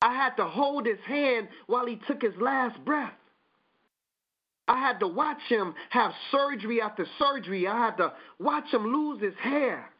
I 0.00 0.14
had 0.14 0.36
to 0.36 0.44
hold 0.44 0.86
his 0.86 1.00
hand 1.06 1.48
while 1.66 1.86
he 1.86 2.00
took 2.06 2.22
his 2.22 2.34
last 2.40 2.82
breath. 2.84 3.12
I 4.68 4.78
had 4.78 4.98
to 5.00 5.06
watch 5.06 5.40
him 5.48 5.74
have 5.90 6.12
surgery 6.30 6.80
after 6.80 7.06
surgery. 7.18 7.66
I 7.68 7.78
had 7.78 7.96
to 7.98 8.12
watch 8.38 8.72
him 8.72 8.84
lose 8.84 9.22
his 9.22 9.34
hair, 9.40 9.90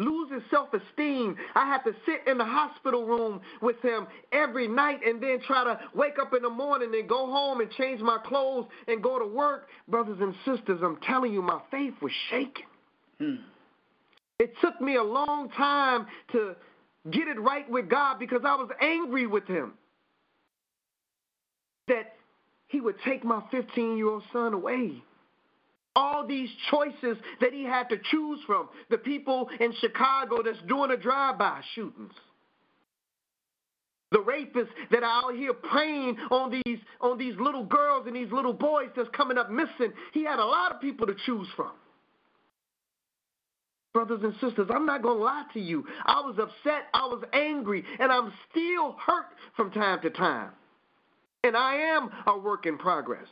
lose 0.00 0.30
his 0.30 0.42
self 0.50 0.68
esteem. 0.72 1.36
I 1.54 1.66
had 1.66 1.82
to 1.84 1.92
sit 2.04 2.20
in 2.26 2.38
the 2.38 2.44
hospital 2.44 3.06
room 3.06 3.40
with 3.62 3.80
him 3.82 4.06
every 4.32 4.68
night 4.68 5.00
and 5.06 5.22
then 5.22 5.40
try 5.46 5.64
to 5.64 5.80
wake 5.94 6.18
up 6.20 6.34
in 6.34 6.42
the 6.42 6.50
morning 6.50 6.92
and 6.94 7.08
go 7.08 7.26
home 7.26 7.60
and 7.60 7.70
change 7.72 8.00
my 8.00 8.18
clothes 8.18 8.66
and 8.88 9.02
go 9.02 9.18
to 9.18 9.26
work. 9.26 9.68
Brothers 9.88 10.18
and 10.20 10.34
sisters, 10.44 10.80
I'm 10.82 10.98
telling 11.06 11.32
you, 11.32 11.42
my 11.42 11.60
faith 11.70 11.94
was 12.02 12.12
shaken. 12.30 12.64
Hmm. 13.18 13.34
It 14.38 14.52
took 14.60 14.80
me 14.80 14.96
a 14.96 15.02
long 15.02 15.48
time 15.50 16.06
to 16.32 16.54
get 17.10 17.28
it 17.28 17.40
right 17.40 17.68
with 17.70 17.88
God 17.88 18.18
because 18.18 18.42
I 18.44 18.54
was 18.54 18.68
angry 18.82 19.26
with 19.26 19.46
him. 19.46 19.72
That 21.88 22.16
he 22.66 22.80
would 22.80 22.96
take 23.04 23.24
my 23.24 23.42
15 23.50 23.96
year 23.96 24.08
old 24.08 24.24
son 24.32 24.52
away. 24.52 25.02
All 25.96 26.26
these 26.26 26.50
choices 26.70 27.16
that 27.40 27.52
he 27.52 27.64
had 27.64 27.88
to 27.88 27.96
choose 28.10 28.38
from. 28.46 28.68
The 28.90 28.98
people 28.98 29.48
in 29.58 29.72
Chicago 29.80 30.42
that's 30.44 30.58
doing 30.68 30.90
the 30.90 30.96
drive 30.96 31.38
by 31.38 31.62
shootings. 31.74 32.12
The 34.12 34.18
rapists 34.18 34.68
that 34.92 35.02
are 35.02 35.24
out 35.24 35.34
here 35.34 35.52
preying 35.52 36.16
on 36.30 36.50
these 36.50 36.78
on 37.00 37.18
these 37.18 37.34
little 37.40 37.64
girls 37.64 38.06
and 38.06 38.14
these 38.14 38.30
little 38.30 38.52
boys 38.52 38.90
that's 38.94 39.08
coming 39.16 39.36
up 39.36 39.50
missing. 39.50 39.92
He 40.12 40.24
had 40.24 40.38
a 40.38 40.44
lot 40.44 40.72
of 40.72 40.80
people 40.80 41.06
to 41.08 41.14
choose 41.24 41.48
from. 41.56 41.72
Brothers 43.92 44.20
and 44.22 44.34
sisters, 44.34 44.68
I'm 44.72 44.84
not 44.84 45.02
going 45.02 45.16
to 45.16 45.24
lie 45.24 45.46
to 45.54 45.60
you. 45.60 45.86
I 46.04 46.20
was 46.20 46.36
upset, 46.38 46.82
I 46.92 47.06
was 47.06 47.24
angry, 47.32 47.82
and 47.98 48.12
I'm 48.12 48.30
still 48.50 48.94
hurt 49.04 49.32
from 49.56 49.70
time 49.70 50.02
to 50.02 50.10
time. 50.10 50.50
And 51.42 51.56
I 51.56 51.76
am 51.76 52.10
a 52.26 52.38
work 52.38 52.66
in 52.66 52.76
progress. 52.76 53.26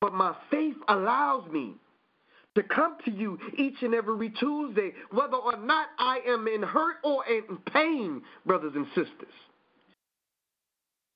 But 0.00 0.12
my 0.14 0.34
faith 0.50 0.76
allows 0.88 1.50
me 1.50 1.74
to 2.54 2.62
come 2.62 2.96
to 3.04 3.10
you 3.10 3.38
each 3.56 3.82
and 3.82 3.94
every 3.94 4.30
Tuesday, 4.30 4.92
whether 5.10 5.36
or 5.36 5.56
not 5.56 5.88
I 5.98 6.20
am 6.26 6.48
in 6.48 6.62
hurt 6.62 6.96
or 7.04 7.24
in 7.26 7.58
pain, 7.72 8.22
brothers 8.46 8.72
and 8.74 8.86
sisters. 8.88 9.34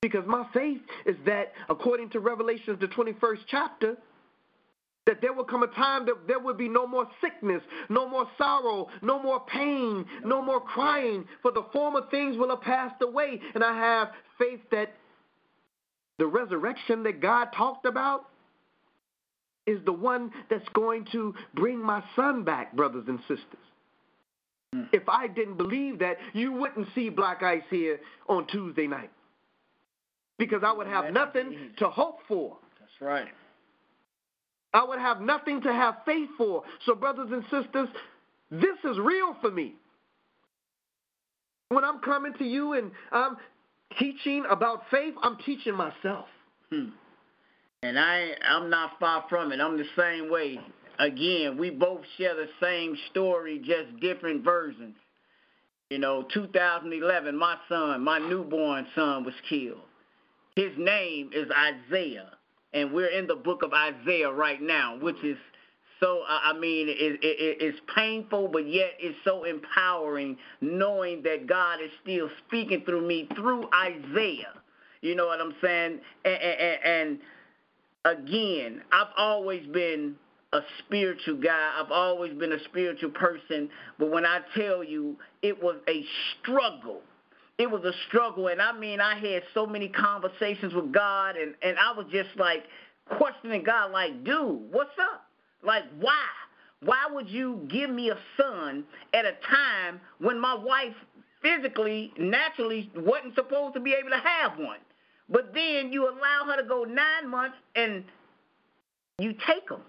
Because 0.01 0.25
my 0.25 0.45
faith 0.53 0.81
is 1.05 1.15
that, 1.25 1.53
according 1.69 2.09
to 2.11 2.19
Revelations, 2.19 2.79
the 2.79 2.87
21st 2.87 3.39
chapter, 3.47 3.97
that 5.05 5.19
there 5.21 5.33
will 5.33 5.43
come 5.43 5.63
a 5.63 5.67
time 5.67 6.05
that 6.05 6.27
there 6.27 6.39
will 6.39 6.53
be 6.53 6.69
no 6.69 6.85
more 6.85 7.07
sickness, 7.21 7.61
no 7.89 8.07
more 8.07 8.27
sorrow, 8.37 8.87
no 9.01 9.21
more 9.21 9.39
pain, 9.51 10.05
no 10.23 10.41
more 10.41 10.59
crying, 10.59 11.25
for 11.41 11.51
the 11.51 11.65
former 11.73 12.01
things 12.11 12.37
will 12.37 12.49
have 12.49 12.61
passed 12.61 13.01
away. 13.01 13.39
And 13.55 13.63
I 13.63 13.75
have 13.75 14.09
faith 14.37 14.61
that 14.71 14.93
the 16.19 16.27
resurrection 16.27 17.03
that 17.03 17.19
God 17.19 17.49
talked 17.55 17.85
about 17.85 18.25
is 19.67 19.79
the 19.85 19.93
one 19.93 20.31
that's 20.49 20.67
going 20.73 21.05
to 21.11 21.33
bring 21.53 21.79
my 21.79 22.03
son 22.15 22.43
back, 22.43 22.75
brothers 22.75 23.05
and 23.07 23.19
sisters. 23.21 23.65
Mm. 24.75 24.87
If 24.91 25.07
I 25.07 25.27
didn't 25.27 25.57
believe 25.57 25.99
that, 25.99 26.17
you 26.33 26.51
wouldn't 26.51 26.87
see 26.95 27.09
Black 27.09 27.43
Ice 27.43 27.63
here 27.69 27.99
on 28.27 28.47
Tuesday 28.47 28.87
night. 28.87 29.11
Because 30.37 30.61
I 30.65 30.71
would 30.71 30.87
have 30.87 31.13
nothing 31.13 31.71
to 31.77 31.89
hope 31.89 32.19
for. 32.27 32.57
That's 32.79 32.91
right. 32.99 33.27
I 34.73 34.83
would 34.83 34.99
have 34.99 35.21
nothing 35.21 35.61
to 35.61 35.71
have 35.71 35.97
faith 36.05 36.29
for. 36.37 36.63
So, 36.85 36.95
brothers 36.95 37.29
and 37.31 37.43
sisters, 37.43 37.89
this 38.49 38.77
is 38.83 38.97
real 38.97 39.35
for 39.41 39.51
me. 39.51 39.75
When 41.69 41.83
I'm 41.83 41.99
coming 41.99 42.33
to 42.39 42.43
you 42.43 42.73
and 42.73 42.91
I'm 43.11 43.37
teaching 43.99 44.43
about 44.49 44.83
faith, 44.89 45.13
I'm 45.21 45.37
teaching 45.45 45.75
myself. 45.75 46.25
Hmm. 46.71 46.89
And 47.83 47.97
I, 47.97 48.33
I'm 48.47 48.69
not 48.69 48.99
far 48.99 49.25
from 49.27 49.51
it. 49.51 49.59
I'm 49.59 49.75
the 49.75 49.85
same 49.97 50.29
way. 50.29 50.59
Again, 50.99 51.57
we 51.57 51.71
both 51.71 52.01
share 52.15 52.35
the 52.35 52.47
same 52.61 52.95
story, 53.09 53.57
just 53.57 53.99
different 53.99 54.43
versions. 54.43 54.95
You 55.89 55.97
know, 55.97 56.23
2011, 56.31 57.35
my 57.35 57.57
son, 57.67 58.03
my 58.03 58.19
newborn 58.19 58.85
son, 58.93 59.23
was 59.23 59.33
killed. 59.49 59.81
His 60.55 60.71
name 60.77 61.31
is 61.33 61.47
Isaiah, 61.49 62.29
and 62.71 62.93
we're 62.93 63.07
in 63.07 63.25
the 63.25 63.35
book 63.35 63.63
of 63.63 63.73
Isaiah 63.73 64.31
right 64.31 64.61
now, 64.61 64.99
which 64.99 65.21
is 65.23 65.37
so 65.99 66.23
I 66.27 66.53
mean, 66.53 66.87
it, 66.87 67.19
it, 67.21 67.57
it's 67.61 67.79
painful, 67.95 68.47
but 68.47 68.67
yet 68.67 68.91
it's 68.99 69.17
so 69.23 69.43
empowering 69.43 70.37
knowing 70.59 71.21
that 71.23 71.47
God 71.47 71.79
is 71.81 71.91
still 72.03 72.29
speaking 72.47 72.83
through 72.85 73.07
me 73.07 73.27
through 73.35 73.69
Isaiah. 73.73 74.53
You 75.01 75.15
know 75.15 75.27
what 75.27 75.39
I'm 75.39 75.53
saying? 75.61 75.99
And, 76.25 76.35
and, 76.35 76.79
and 76.83 77.19
again, 78.05 78.81
I've 78.91 79.13
always 79.17 79.65
been 79.67 80.15
a 80.53 80.61
spiritual 80.79 81.37
guy. 81.37 81.73
I've 81.79 81.91
always 81.91 82.33
been 82.33 82.51
a 82.51 82.63
spiritual 82.65 83.11
person. 83.11 83.69
But 83.97 84.11
when 84.11 84.25
I 84.25 84.41
tell 84.55 84.83
you, 84.83 85.17
it 85.41 85.61
was 85.61 85.77
a 85.87 86.03
struggle. 86.39 87.01
It 87.57 87.69
was 87.69 87.83
a 87.83 87.93
struggle. 88.07 88.47
And 88.47 88.61
I 88.61 88.77
mean, 88.77 88.99
I 88.99 89.17
had 89.17 89.43
so 89.53 89.65
many 89.65 89.87
conversations 89.87 90.73
with 90.73 90.91
God, 90.91 91.35
and, 91.37 91.53
and 91.61 91.77
I 91.77 91.93
was 91.95 92.05
just 92.11 92.29
like 92.37 92.63
questioning 93.17 93.63
God, 93.63 93.91
like, 93.91 94.23
dude, 94.23 94.71
what's 94.71 94.97
up? 94.99 95.25
Like, 95.63 95.83
why? 95.99 96.25
Why 96.83 97.07
would 97.11 97.29
you 97.29 97.67
give 97.69 97.91
me 97.91 98.09
a 98.09 98.17
son 98.35 98.83
at 99.13 99.25
a 99.25 99.33
time 99.47 100.01
when 100.19 100.39
my 100.39 100.55
wife 100.55 100.95
physically, 101.41 102.11
naturally 102.17 102.91
wasn't 102.95 103.35
supposed 103.35 103.75
to 103.75 103.79
be 103.79 103.93
able 103.93 104.09
to 104.09 104.17
have 104.17 104.57
one? 104.57 104.79
But 105.31 105.53
then 105.53 105.93
you 105.93 106.09
allow 106.09 106.45
her 106.47 106.61
to 106.61 106.67
go 106.67 106.83
nine 106.83 107.29
months 107.29 107.55
and 107.75 108.03
you 109.17 109.33
take 109.47 109.67
them. 109.69 109.81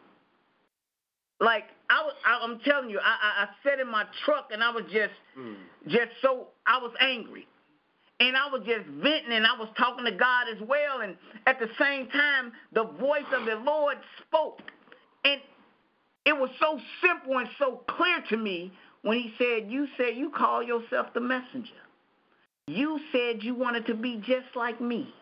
Like 1.40 1.64
I 1.90 2.02
was, 2.04 2.14
I, 2.24 2.44
am 2.44 2.60
telling 2.64 2.88
you, 2.88 3.00
I, 3.00 3.02
I, 3.02 3.44
I 3.44 3.48
sat 3.64 3.80
in 3.80 3.90
my 3.90 4.04
truck 4.24 4.50
and 4.52 4.62
I 4.62 4.70
was 4.70 4.84
just, 4.84 5.12
mm. 5.36 5.56
just 5.88 6.12
so 6.22 6.46
I 6.64 6.78
was 6.78 6.92
angry, 7.00 7.48
and 8.20 8.36
I 8.36 8.46
was 8.46 8.62
just 8.64 8.86
venting 8.86 9.32
and 9.32 9.44
I 9.44 9.58
was 9.58 9.68
talking 9.76 10.04
to 10.04 10.12
God 10.12 10.46
as 10.54 10.62
well. 10.68 11.00
And 11.00 11.16
at 11.46 11.58
the 11.58 11.68
same 11.80 12.08
time, 12.10 12.52
the 12.72 12.84
voice 12.84 13.26
of 13.34 13.44
the 13.44 13.56
Lord 13.56 13.96
spoke, 14.24 14.60
and 15.24 15.40
it 16.24 16.32
was 16.32 16.50
so 16.60 16.78
simple 17.04 17.38
and 17.38 17.48
so 17.58 17.82
clear 17.88 18.22
to 18.28 18.36
me 18.36 18.72
when 19.02 19.18
he 19.18 19.34
said, 19.36 19.68
You 19.68 19.88
said 19.96 20.16
you 20.16 20.30
call 20.30 20.62
yourself 20.62 21.08
the 21.12 21.20
messenger. 21.20 21.72
You 22.68 23.00
said 23.10 23.42
you 23.42 23.56
wanted 23.56 23.86
to 23.86 23.94
be 23.94 24.18
just 24.18 24.54
like 24.54 24.80
me. 24.80 25.12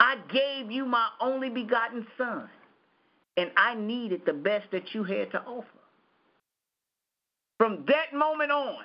I 0.00 0.16
gave 0.32 0.70
you 0.70 0.84
my 0.84 1.08
only 1.20 1.50
begotten 1.50 2.06
son, 2.16 2.48
and 3.36 3.50
I 3.56 3.74
needed 3.74 4.22
the 4.26 4.32
best 4.32 4.70
that 4.72 4.94
you 4.94 5.04
had 5.04 5.30
to 5.32 5.42
offer. 5.42 5.66
From 7.58 7.84
that 7.88 8.16
moment 8.16 8.52
on, 8.52 8.84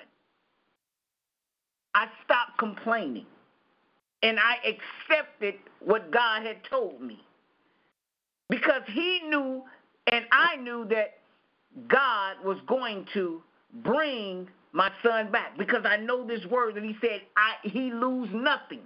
I 1.94 2.08
stopped 2.24 2.58
complaining 2.58 3.26
and 4.22 4.38
I 4.40 4.56
accepted 4.66 5.54
what 5.80 6.10
God 6.10 6.44
had 6.44 6.64
told 6.68 7.00
me. 7.00 7.20
Because 8.48 8.82
he 8.88 9.20
knew 9.28 9.62
and 10.08 10.24
I 10.32 10.56
knew 10.56 10.86
that 10.90 11.18
God 11.88 12.36
was 12.44 12.58
going 12.66 13.06
to 13.14 13.42
bring 13.84 14.48
my 14.72 14.90
son 15.04 15.30
back 15.30 15.56
because 15.56 15.84
I 15.84 15.96
know 15.96 16.26
this 16.26 16.44
word 16.46 16.74
that 16.74 16.82
he 16.82 16.96
said, 17.00 17.22
I, 17.36 17.68
he 17.68 17.92
lose 17.92 18.28
nothing. 18.32 18.80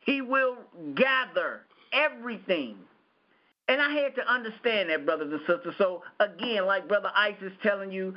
He 0.00 0.20
will 0.20 0.58
gather 0.94 1.62
everything. 1.92 2.76
And 3.68 3.80
I 3.80 3.90
had 3.90 4.14
to 4.16 4.28
understand 4.28 4.90
that, 4.90 5.06
brothers 5.06 5.32
and 5.32 5.40
sisters. 5.46 5.74
So 5.78 6.02
again, 6.18 6.66
like 6.66 6.88
Brother 6.88 7.10
Ice 7.14 7.36
is 7.40 7.52
telling 7.62 7.92
you, 7.92 8.14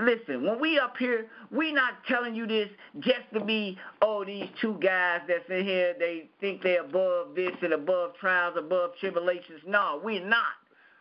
listen, 0.00 0.42
when 0.42 0.58
we 0.58 0.78
up 0.78 0.96
here, 0.96 1.26
we 1.50 1.72
not 1.72 1.94
telling 2.08 2.34
you 2.34 2.46
this 2.46 2.68
just 3.00 3.30
to 3.34 3.44
be, 3.44 3.78
oh, 4.00 4.24
these 4.24 4.48
two 4.60 4.78
guys 4.80 5.20
that's 5.28 5.48
in 5.50 5.64
here, 5.64 5.94
they 5.98 6.30
think 6.40 6.62
they're 6.62 6.82
above 6.82 7.34
this 7.34 7.52
and 7.62 7.72
above 7.72 8.14
trials, 8.18 8.56
above 8.58 8.92
tribulations. 8.98 9.60
No, 9.66 10.00
we're 10.02 10.24
not. 10.24 10.44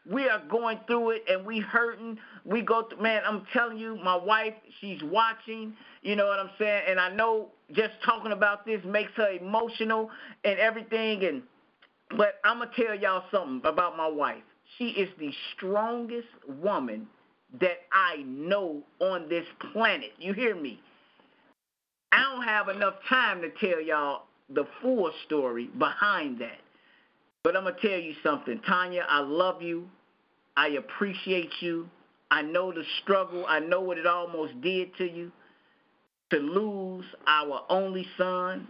We 0.08 0.30
are 0.30 0.44
going 0.50 0.80
through 0.86 1.12
it 1.12 1.24
and 1.30 1.46
we 1.46 1.60
hurting. 1.60 2.20
We 2.44 2.62
go 2.62 2.84
through, 2.84 3.02
man, 3.02 3.24
I'm 3.26 3.48
telling 3.54 3.78
you, 3.78 3.96
my 4.04 4.16
wife, 4.16 4.54
she's 4.80 5.02
watching, 5.04 5.74
you 6.04 6.16
know 6.16 6.28
what 6.28 6.40
I'm 6.40 6.52
saying? 6.60 6.84
And 6.88 7.00
I 7.00 7.10
know 7.10 7.50
just 7.72 7.94
talking 8.06 8.32
about 8.32 8.66
this 8.66 8.82
makes 8.86 9.12
her 9.16 9.32
emotional 9.32 10.10
and 10.44 10.60
everything 10.60 11.24
and 11.24 11.44
but 12.12 12.36
I'm 12.44 12.60
gonna 12.60 12.72
tell 12.76 12.96
y'all 12.96 13.24
something 13.32 13.68
about 13.68 13.98
my 13.98 14.08
wife. 14.08 14.44
She 14.78 14.90
is 14.90 15.10
the 15.18 15.32
strongest 15.56 16.28
woman 16.48 17.08
that 17.60 17.80
I 17.92 18.24
know 18.24 18.84
on 19.00 19.30
this 19.30 19.46
planet. 19.74 20.12
You 20.20 20.34
hear 20.34 20.56
me? 20.56 20.80
I 22.12 22.22
don't 22.22 22.44
have 22.44 22.70
enough 22.70 22.96
time 23.10 23.42
to 23.42 23.50
tell 23.50 23.82
y'all 23.82 24.24
the 24.50 24.66
full 24.82 25.12
story 25.26 25.70
behind 25.78 26.40
that. 26.40 26.60
But 27.44 27.56
I'm 27.56 27.64
going 27.64 27.76
to 27.76 27.88
tell 27.88 28.00
you 28.00 28.14
something. 28.24 28.60
Tanya, 28.68 29.06
I 29.08 29.20
love 29.20 29.62
you. 29.62 29.88
I 30.58 30.70
appreciate 30.70 31.52
you. 31.60 31.90
I 32.32 32.42
know 32.42 32.72
the 32.72 32.84
struggle. 33.04 33.46
I 33.48 33.60
know 33.60 33.82
what 33.82 33.98
it 33.98 34.08
almost 34.08 34.60
did 34.62 34.96
to 34.98 35.06
you 35.06 35.32
to 36.32 36.38
lose 36.38 37.06
our 37.28 37.62
only 37.70 38.08
son. 38.18 38.68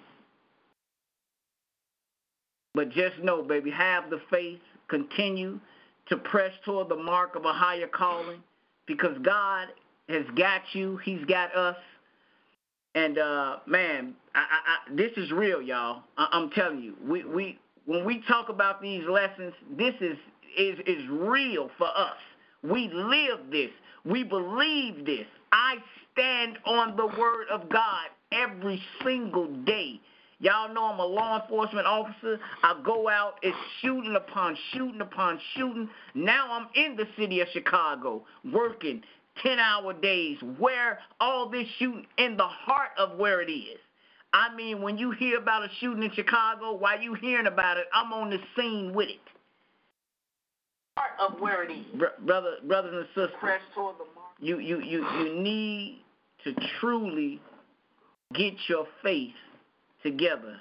But 2.73 2.89
just 2.91 3.19
know, 3.19 3.41
baby, 3.41 3.71
have 3.71 4.09
the 4.09 4.21
faith. 4.29 4.59
Continue 4.87 5.59
to 6.09 6.17
press 6.17 6.51
toward 6.63 6.89
the 6.89 6.95
mark 6.95 7.35
of 7.35 7.45
a 7.45 7.53
higher 7.53 7.87
calling 7.87 8.43
because 8.85 9.17
God 9.23 9.69
has 10.09 10.25
got 10.35 10.61
you. 10.73 10.97
He's 10.97 11.23
got 11.25 11.55
us. 11.55 11.77
And 12.93 13.17
uh, 13.17 13.57
man, 13.65 14.13
I, 14.35 14.39
I, 14.39 14.95
this 14.95 15.11
is 15.17 15.31
real, 15.31 15.61
y'all. 15.61 16.03
I, 16.17 16.27
I'm 16.31 16.49
telling 16.51 16.81
you, 16.81 16.95
we, 17.03 17.23
we 17.25 17.59
when 17.85 18.05
we 18.05 18.23
talk 18.27 18.49
about 18.49 18.81
these 18.81 19.03
lessons, 19.07 19.53
this 19.77 19.93
is 20.01 20.17
is 20.57 20.79
is 20.85 21.07
real 21.09 21.69
for 21.77 21.87
us. 21.87 22.17
We 22.63 22.89
live 22.93 23.51
this. 23.51 23.71
We 24.05 24.23
believe 24.23 25.05
this. 25.05 25.25
I 25.51 25.77
stand 26.13 26.59
on 26.65 26.95
the 26.95 27.07
word 27.07 27.47
of 27.51 27.69
God 27.69 28.07
every 28.31 28.81
single 29.03 29.47
day. 29.65 29.99
Y'all 30.39 30.73
know 30.73 30.85
I'm 30.85 30.99
a 30.99 31.05
law 31.05 31.41
enforcement 31.41 31.87
officer. 31.87 32.39
I 32.61 32.79
go 32.85 33.09
out, 33.09 33.39
it's 33.41 33.57
shooting 33.81 34.15
upon 34.15 34.57
shooting 34.73 35.01
upon 35.01 35.39
shooting. 35.55 35.89
Now 36.13 36.51
I'm 36.51 36.67
in 36.75 36.95
the 36.95 37.07
city 37.17 37.39
of 37.39 37.47
Chicago 37.53 38.23
working 38.53 39.01
10 39.41 39.59
hour 39.59 39.93
days 39.93 40.37
where 40.59 40.99
all 41.19 41.49
this 41.49 41.67
shooting 41.79 42.05
in 42.17 42.37
the 42.37 42.47
heart 42.47 42.91
of 42.97 43.17
where 43.17 43.41
it 43.41 43.51
is. 43.51 43.79
I 44.33 44.53
mean, 44.53 44.81
when 44.81 44.97
you 44.97 45.11
hear 45.11 45.37
about 45.37 45.63
a 45.63 45.69
shooting 45.79 46.03
in 46.03 46.11
Chicago, 46.11 46.73
while 46.75 46.99
you 46.99 47.13
hearing 47.13 47.47
about 47.47 47.77
it, 47.77 47.85
I'm 47.93 48.11
on 48.11 48.29
the 48.29 48.39
scene 48.55 48.93
with 48.93 49.07
it. 49.09 49.19
Part 50.95 51.11
of 51.19 51.39
where 51.39 51.63
it 51.63 51.71
is. 51.71 51.85
Brother, 52.25 52.55
brothers 52.65 52.93
and 52.93 53.07
sisters, 53.07 53.35
Press 53.39 53.61
toward 53.73 53.95
the 53.95 54.05
mark. 54.15 54.31
you, 54.39 54.59
you, 54.59 54.79
you, 54.81 55.05
you 55.19 55.41
need 55.41 56.01
to 56.43 56.53
truly 56.79 57.41
get 58.33 58.53
your 58.67 58.87
faith 59.03 59.33
together 60.03 60.57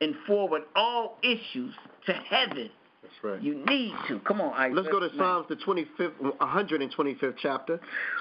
and 0.00 0.14
forward 0.26 0.62
all 0.74 1.18
issues 1.22 1.74
to 2.06 2.12
heaven. 2.12 2.70
That's 3.02 3.14
right. 3.22 3.42
You 3.42 3.62
need 3.66 3.92
to. 4.08 4.20
Come 4.20 4.40
on, 4.40 4.54
Ike. 4.54 4.72
Let's 4.74 4.88
go 4.88 5.00
to 5.00 5.08
man. 5.08 5.18
Psalms, 5.18 5.46
the 5.48 5.56
25th, 5.56 6.38
125th 6.38 7.34
chapter. 7.42 7.80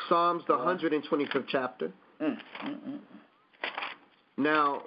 Psalms, 0.09 0.43
the 0.47 0.53
125th 0.53 1.45
chapter. 1.47 1.91
Mm, 2.21 2.37
mm, 2.65 2.69
mm. 2.69 2.99
Now, 4.37 4.83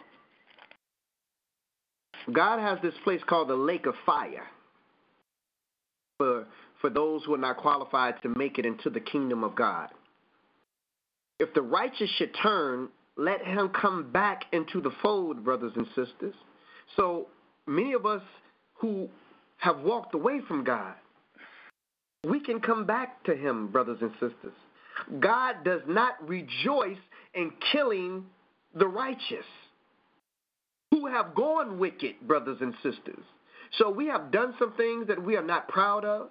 God 2.33 2.59
has 2.59 2.79
this 2.83 2.95
place 3.05 3.21
called 3.27 3.49
the 3.49 3.55
lake 3.57 3.87
of 3.87 3.95
fire 4.05 4.47
for, 6.19 6.47
for 6.81 6.91
those 6.91 7.25
who 7.25 7.35
are 7.35 7.39
not 7.39 7.57
qualified 7.57 8.21
to 8.23 8.29
make 8.37 8.59
it 8.59 8.67
into 8.67 8.91
the 8.91 9.01
kingdom 9.01 9.45
of 9.45 9.55
God. 9.55 9.89
If 11.39 11.53
the 11.55 11.63
righteous 11.63 12.11
should 12.17 12.35
turn, 12.43 12.89
let 13.17 13.45
him 13.45 13.71
come 13.71 14.11
back 14.11 14.45
into 14.53 14.81
the 14.81 14.93
fold, 15.03 15.45
brothers 15.45 15.73
and 15.77 15.87
sisters. 15.89 16.35
So 16.97 17.29
many 17.67 17.93
of 17.93 18.07
us 18.07 18.23
who 18.75 19.09
have 19.59 19.81
walked 19.81 20.15
away 20.15 20.41
from 20.47 20.65
God, 20.65 20.95
we 22.25 22.41
can 22.41 22.61
come 22.61 22.85
back 22.85 23.23
to 23.25 23.37
him, 23.37 23.69
brothers 23.69 23.99
and 24.01 24.13
sisters. 24.13 24.55
God 25.21 25.65
does 25.65 25.83
not 25.87 26.27
rejoice 26.27 26.99
in 27.35 27.53
killing 27.73 28.25
the 28.75 28.87
righteous 28.87 29.45
who 30.91 31.07
have 31.07 31.35
gone 31.35 31.79
wicked, 31.79 32.15
brothers 32.27 32.59
and 32.61 32.75
sisters. 32.83 33.23
So 33.79 33.91
we 33.91 34.07
have 34.07 34.31
done 34.31 34.55
some 34.59 34.73
things 34.75 35.09
that 35.09 35.23
we 35.23 35.37
are 35.37 35.43
not 35.43 35.69
proud 35.69 36.05
of. 36.05 36.31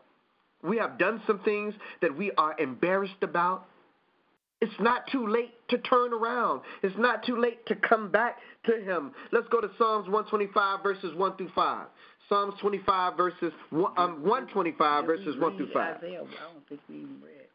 We 0.64 0.78
have 0.78 0.98
done 0.98 1.22
some 1.28 1.40
things 1.40 1.74
that 2.02 2.16
we 2.16 2.32
are 2.38 2.56
embarrassed 2.60 3.22
about. 3.22 3.68
It's 4.62 4.74
not 4.80 5.04
too 5.12 5.28
late 5.28 5.54
to 5.70 5.78
turn 5.80 6.14
around. 6.14 6.62
It's 6.82 6.96
not 6.98 7.26
too 7.26 7.40
late 7.40 7.66
to 7.68 7.76
come 7.76 8.10
back 8.10 8.38
to 8.66 8.82
Him. 8.82 9.12
Let's 9.32 9.48
go 9.50 9.62
to 9.62 9.70
Psalms 9.78 10.06
125, 10.06 10.82
verses 10.82 11.14
1 11.16 11.38
through 11.38 11.52
5. 11.54 11.88
Psalms 12.30 12.56
25, 12.60 13.18
verses 13.18 13.52
one, 13.70 13.94
um, 13.98 14.24
125, 14.24 15.06
verses 15.06 15.36
1 15.38 15.58
through 15.58 15.72
5. 15.72 15.98
Isaiah, 15.98 16.22
I 16.22 16.54
don't 16.54 16.68
think 16.68 16.82
we 16.90 16.96
even 16.96 17.22
read. 17.22 17.46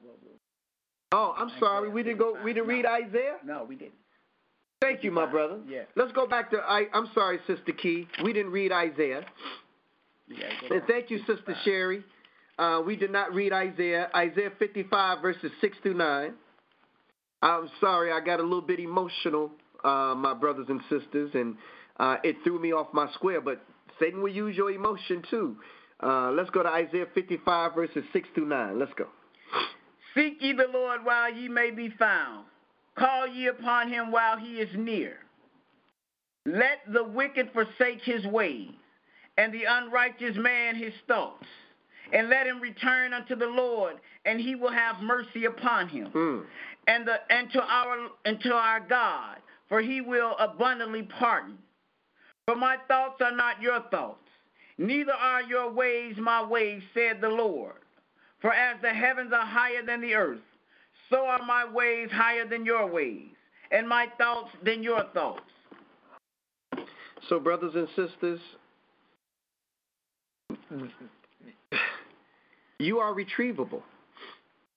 Oh, 1.12 1.34
I'm 1.36 1.50
sorry. 1.58 1.88
We 1.88 2.02
didn't 2.02 2.18
go. 2.18 2.36
We 2.44 2.52
didn't 2.52 2.68
read 2.68 2.86
Isaiah. 2.86 3.38
no, 3.44 3.64
we 3.68 3.74
didn't. 3.74 3.94
Thank 4.80 5.04
you, 5.04 5.10
my 5.10 5.26
brother. 5.26 5.58
Yeah. 5.68 5.82
Let's 5.96 6.12
go 6.12 6.26
back 6.26 6.50
to. 6.52 6.58
I, 6.58 6.84
I'm 6.94 7.08
sorry, 7.14 7.38
Sister 7.46 7.72
Key. 7.72 8.06
We 8.24 8.32
didn't 8.32 8.52
read 8.52 8.72
Isaiah. 8.72 9.24
You 10.28 10.36
And 10.70 10.82
thank 10.86 11.10
you, 11.10 11.18
Sister 11.26 11.56
Sherry. 11.64 12.04
Uh, 12.60 12.82
we 12.84 12.94
did 12.94 13.10
not 13.10 13.32
read 13.32 13.54
Isaiah. 13.54 14.10
Isaiah 14.14 14.52
55, 14.58 15.22
verses 15.22 15.50
6 15.62 15.78
through 15.82 15.94
9. 15.94 16.34
I'm 17.40 17.70
sorry, 17.80 18.12
I 18.12 18.20
got 18.20 18.38
a 18.38 18.42
little 18.42 18.60
bit 18.60 18.78
emotional, 18.78 19.50
uh, 19.82 20.14
my 20.14 20.34
brothers 20.34 20.66
and 20.68 20.78
sisters, 20.90 21.30
and 21.32 21.56
uh, 21.98 22.16
it 22.22 22.36
threw 22.44 22.60
me 22.60 22.72
off 22.72 22.88
my 22.92 23.10
square, 23.14 23.40
but 23.40 23.62
Satan 23.98 24.20
will 24.20 24.28
use 24.28 24.58
your 24.58 24.70
emotion 24.70 25.22
too. 25.30 25.56
Uh, 26.02 26.32
let's 26.32 26.50
go 26.50 26.62
to 26.62 26.68
Isaiah 26.68 27.06
55, 27.14 27.74
verses 27.74 28.04
6 28.12 28.28
through 28.34 28.48
9. 28.48 28.78
Let's 28.78 28.92
go. 28.94 29.06
Seek 30.14 30.36
ye 30.42 30.52
the 30.52 30.66
Lord 30.70 31.00
while 31.02 31.32
ye 31.32 31.48
may 31.48 31.70
be 31.70 31.88
found. 31.98 32.44
Call 32.94 33.26
ye 33.26 33.46
upon 33.46 33.88
him 33.88 34.12
while 34.12 34.36
he 34.36 34.56
is 34.56 34.68
near. 34.76 35.16
Let 36.44 36.80
the 36.92 37.04
wicked 37.04 37.52
forsake 37.54 38.02
his 38.02 38.26
ways, 38.26 38.72
and 39.38 39.50
the 39.54 39.62
unrighteous 39.66 40.36
man 40.36 40.76
his 40.76 40.92
thoughts. 41.08 41.46
And 42.12 42.28
let 42.28 42.46
him 42.46 42.60
return 42.60 43.12
unto 43.12 43.36
the 43.36 43.46
Lord, 43.46 43.96
and 44.24 44.40
he 44.40 44.54
will 44.54 44.72
have 44.72 45.00
mercy 45.00 45.44
upon 45.44 45.88
him. 45.88 46.08
Mm. 46.12 46.44
And 46.86 47.06
the 47.06 47.16
and 47.30 47.50
to 47.52 47.62
our 47.62 48.08
and 48.24 48.40
to 48.40 48.52
our 48.52 48.80
God, 48.80 49.36
for 49.68 49.80
he 49.80 50.00
will 50.00 50.34
abundantly 50.38 51.02
pardon. 51.02 51.58
For 52.46 52.56
my 52.56 52.76
thoughts 52.88 53.20
are 53.20 53.36
not 53.36 53.62
your 53.62 53.80
thoughts, 53.90 54.26
neither 54.76 55.12
are 55.12 55.42
your 55.42 55.70
ways 55.70 56.16
my 56.18 56.44
ways, 56.44 56.82
said 56.94 57.20
the 57.20 57.28
Lord. 57.28 57.74
For 58.40 58.52
as 58.52 58.80
the 58.82 58.90
heavens 58.90 59.32
are 59.32 59.46
higher 59.46 59.84
than 59.84 60.00
the 60.00 60.14
earth, 60.14 60.40
so 61.10 61.26
are 61.26 61.44
my 61.44 61.70
ways 61.70 62.08
higher 62.10 62.48
than 62.48 62.64
your 62.64 62.86
ways, 62.86 63.28
and 63.70 63.88
my 63.88 64.06
thoughts 64.16 64.50
than 64.64 64.82
your 64.82 65.04
thoughts. 65.12 65.42
So, 67.28 67.38
brothers 67.38 67.74
and 67.74 67.88
sisters, 67.94 68.40
you 72.80 72.98
are 72.98 73.14
retrievable. 73.14 73.82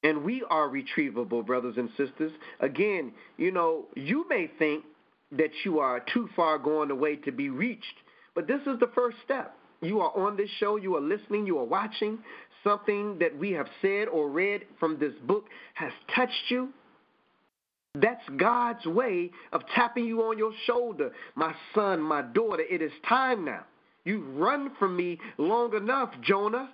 And 0.03 0.23
we 0.23 0.43
are 0.49 0.67
retrievable, 0.67 1.45
brothers 1.45 1.75
and 1.77 1.89
sisters. 1.97 2.33
Again, 2.59 3.13
you 3.37 3.51
know, 3.51 3.85
you 3.95 4.27
may 4.27 4.51
think 4.59 4.83
that 5.31 5.51
you 5.63 5.79
are 5.79 6.03
too 6.13 6.29
far 6.35 6.59
gone 6.59 6.91
away 6.91 7.15
to 7.15 7.31
be 7.31 7.49
reached, 7.49 7.95
but 8.35 8.45
this 8.47 8.59
is 8.67 8.79
the 8.79 8.91
first 8.93 9.17
step. 9.23 9.55
You 9.81 10.01
are 10.01 10.15
on 10.15 10.35
this 10.35 10.49
show, 10.59 10.75
you 10.75 10.95
are 10.95 11.01
listening, 11.01 11.47
you 11.47 11.57
are 11.57 11.65
watching. 11.65 12.19
Something 12.63 13.17
that 13.19 13.37
we 13.37 13.51
have 13.51 13.67
said 13.81 14.07
or 14.07 14.29
read 14.29 14.63
from 14.79 14.99
this 14.99 15.13
book 15.25 15.45
has 15.73 15.91
touched 16.13 16.49
you. 16.49 16.69
That's 17.95 18.23
God's 18.37 18.85
way 18.85 19.31
of 19.51 19.61
tapping 19.75 20.05
you 20.05 20.21
on 20.23 20.37
your 20.37 20.51
shoulder. 20.65 21.11
My 21.35 21.53
son, 21.75 22.01
my 22.01 22.21
daughter, 22.21 22.63
it 22.69 22.81
is 22.81 22.91
time 23.07 23.45
now. 23.45 23.65
You've 24.03 24.35
run 24.35 24.71
from 24.79 24.95
me 24.97 25.19
long 25.37 25.75
enough, 25.75 26.09
Jonah. 26.21 26.69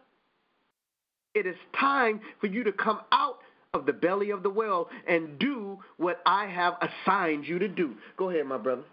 It 1.35 1.45
is 1.45 1.55
time 1.79 2.21
for 2.41 2.47
you 2.47 2.63
to 2.63 2.71
come 2.71 3.01
out 3.11 3.39
of 3.73 3.85
the 3.85 3.93
belly 3.93 4.31
of 4.31 4.41
the 4.41 4.49
well 4.49 4.89
and 5.07 5.37
do 5.37 5.77
what 5.97 6.21
I 6.25 6.47
have 6.47 6.75
assigned 6.81 7.45
you 7.45 7.59
to 7.59 7.67
do. 7.67 7.95
Go 8.17 8.29
ahead, 8.29 8.45
my 8.45 8.57
brother. 8.57 8.83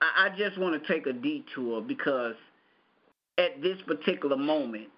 I 0.00 0.28
just 0.36 0.58
want 0.58 0.80
to 0.80 0.92
take 0.92 1.06
a 1.06 1.12
detour 1.12 1.80
because 1.80 2.34
at 3.38 3.62
this 3.62 3.78
particular 3.86 4.36
moment, 4.36 4.88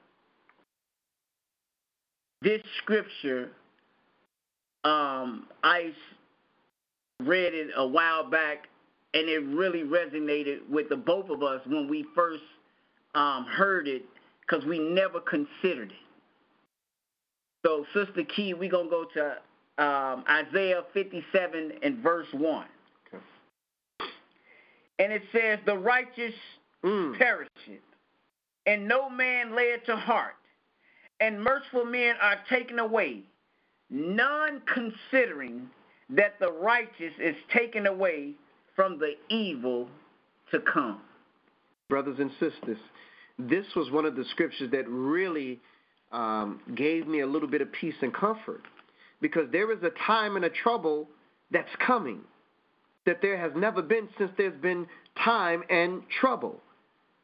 this 2.42 2.62
scripture, 2.82 3.50
um, 4.84 5.46
I 5.62 5.92
read 7.20 7.54
it 7.54 7.68
a 7.76 7.86
while 7.86 8.28
back, 8.28 8.68
and 9.14 9.28
it 9.28 9.38
really 9.38 9.82
resonated 9.82 10.68
with 10.68 10.88
the 10.88 10.96
both 10.96 11.30
of 11.30 11.42
us 11.42 11.60
when 11.66 11.88
we 11.88 12.04
first 12.14 12.42
um, 13.14 13.46
heard 13.46 13.86
it, 13.86 14.04
because 14.40 14.64
we 14.66 14.78
never 14.78 15.20
considered 15.20 15.92
it. 15.92 16.03
So, 17.64 17.86
Sister 17.94 18.24
Key, 18.24 18.54
we're 18.54 18.70
going 18.70 18.86
to 18.86 18.90
go 18.90 19.04
to 19.14 19.82
um, 19.82 20.24
Isaiah 20.28 20.82
57 20.92 21.72
and 21.82 21.98
verse 21.98 22.26
1. 22.32 22.66
Okay. 23.08 23.24
And 24.98 25.12
it 25.12 25.22
says, 25.32 25.58
The 25.66 25.76
righteous 25.76 26.34
Mm. 26.84 27.16
perisheth, 27.16 27.80
and 28.66 28.86
no 28.86 29.08
man 29.08 29.54
it 29.56 29.86
to 29.86 29.96
heart, 29.96 30.34
and 31.18 31.42
merciful 31.42 31.86
men 31.86 32.14
are 32.20 32.36
taken 32.50 32.78
away, 32.78 33.22
none 33.88 34.60
considering 34.66 35.70
that 36.10 36.38
the 36.40 36.52
righteous 36.52 37.14
is 37.18 37.36
taken 37.50 37.86
away 37.86 38.32
from 38.76 38.98
the 38.98 39.14
evil 39.30 39.88
to 40.50 40.60
come. 40.60 41.00
brothers 41.88 42.18
and 42.18 42.30
sisters, 42.32 42.78
this 43.38 43.64
was 43.74 43.90
one 43.90 44.04
of 44.04 44.14
the 44.14 44.24
scriptures 44.26 44.70
that 44.70 44.86
really 44.86 45.58
um, 46.14 46.60
gave 46.74 47.06
me 47.06 47.20
a 47.20 47.26
little 47.26 47.48
bit 47.48 47.60
of 47.60 47.70
peace 47.72 47.94
and 48.00 48.14
comfort 48.14 48.62
because 49.20 49.50
there 49.52 49.72
is 49.72 49.82
a 49.82 49.90
time 50.06 50.36
and 50.36 50.44
a 50.44 50.50
trouble 50.50 51.08
that's 51.50 51.68
coming 51.84 52.20
that 53.04 53.20
there 53.20 53.36
has 53.36 53.52
never 53.54 53.82
been 53.82 54.08
since 54.16 54.30
there's 54.38 54.58
been 54.62 54.86
time 55.22 55.62
and 55.68 56.02
trouble. 56.20 56.60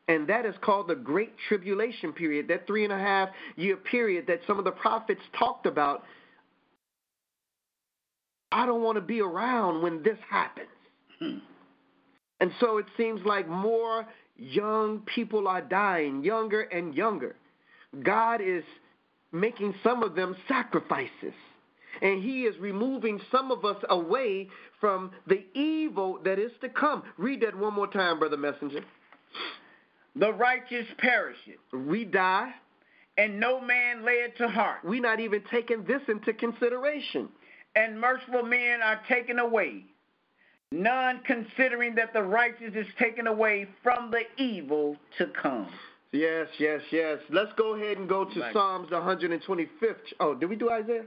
And 0.09 0.28
that 0.28 0.45
is 0.45 0.55
called 0.61 0.88
the 0.88 0.95
Great 0.97 1.32
Tribulation 1.49 2.12
period, 2.12 2.49
that 2.49 2.66
three 2.66 2.84
and 2.84 2.93
a 2.93 2.99
half 2.99 3.28
year 3.57 3.76
period 3.76 4.26
that 4.26 4.41
some 4.47 4.59
of 4.59 4.64
the 4.64 4.72
prophets 4.72 5.20
talked 5.38 5.66
about. 5.66 6.03
I 8.53 8.66
don't 8.66 8.82
want 8.82 8.97
to 8.97 9.03
be 9.03 9.20
around 9.20 9.82
when 9.82 10.03
this 10.03 10.18
happens. 10.28 10.68
And 11.20 12.51
so 12.59 12.78
it 12.78 12.86
seems 12.97 13.20
like 13.24 13.49
more 13.49 14.07
young 14.36 15.01
people 15.14 15.47
are 15.47 15.61
dying, 15.61 16.24
younger 16.24 16.62
and 16.62 16.95
younger. 16.95 17.36
God 18.03 18.41
is 18.41 18.64
making 19.33 19.74
some 19.83 20.03
of 20.03 20.14
them 20.14 20.37
sacrifices. 20.49 21.35
And 22.03 22.22
he 22.22 22.43
is 22.45 22.57
removing 22.59 23.20
some 23.31 23.51
of 23.51 23.64
us 23.64 23.76
away 23.91 24.49
from 24.81 25.11
the 25.26 25.45
evil 25.55 26.18
that 26.24 26.39
is 26.39 26.53
to 26.62 26.68
come. 26.68 27.03
Read 27.18 27.43
that 27.43 27.55
one 27.57 27.74
more 27.74 27.87
time, 27.89 28.18
Brother 28.18 28.37
Messenger. 28.37 28.81
The 30.16 30.33
righteous 30.33 30.87
perisheth, 30.99 31.61
We 31.72 32.05
die. 32.05 32.53
and 33.18 33.39
no 33.39 33.61
man 33.61 34.05
lay 34.05 34.14
it 34.24 34.37
to 34.39 34.49
heart, 34.49 34.78
We're 34.85 35.01
not 35.03 35.20
even 35.20 35.43
taking 35.51 35.85
this 35.85 36.01
into 36.09 36.33
consideration. 36.33 37.28
and 37.76 38.01
merciful 38.01 38.43
men 38.43 38.83
are 38.83 39.01
taken 39.09 39.39
away, 39.39 39.85
none 40.72 41.20
considering 41.24 41.95
that 41.97 42.12
the 42.12 42.22
righteous 42.22 42.72
is 42.74 42.87
taken 42.99 43.26
away 43.28 43.68
from 43.83 44.11
the 44.11 44.22
evil 44.43 44.97
to 45.18 45.26
come. 45.41 45.68
Yes, 46.13 46.49
yes, 46.59 46.81
yes. 46.91 47.19
Let's 47.31 47.53
go 47.57 47.75
ahead 47.75 47.99
and 47.99 48.09
go 48.09 48.25
to. 48.25 48.51
Psalms 48.53 48.89
125th. 48.91 49.69
Oh, 50.19 50.35
did 50.35 50.49
we 50.51 50.57
do 50.57 50.71
Isaiah? 50.71 51.05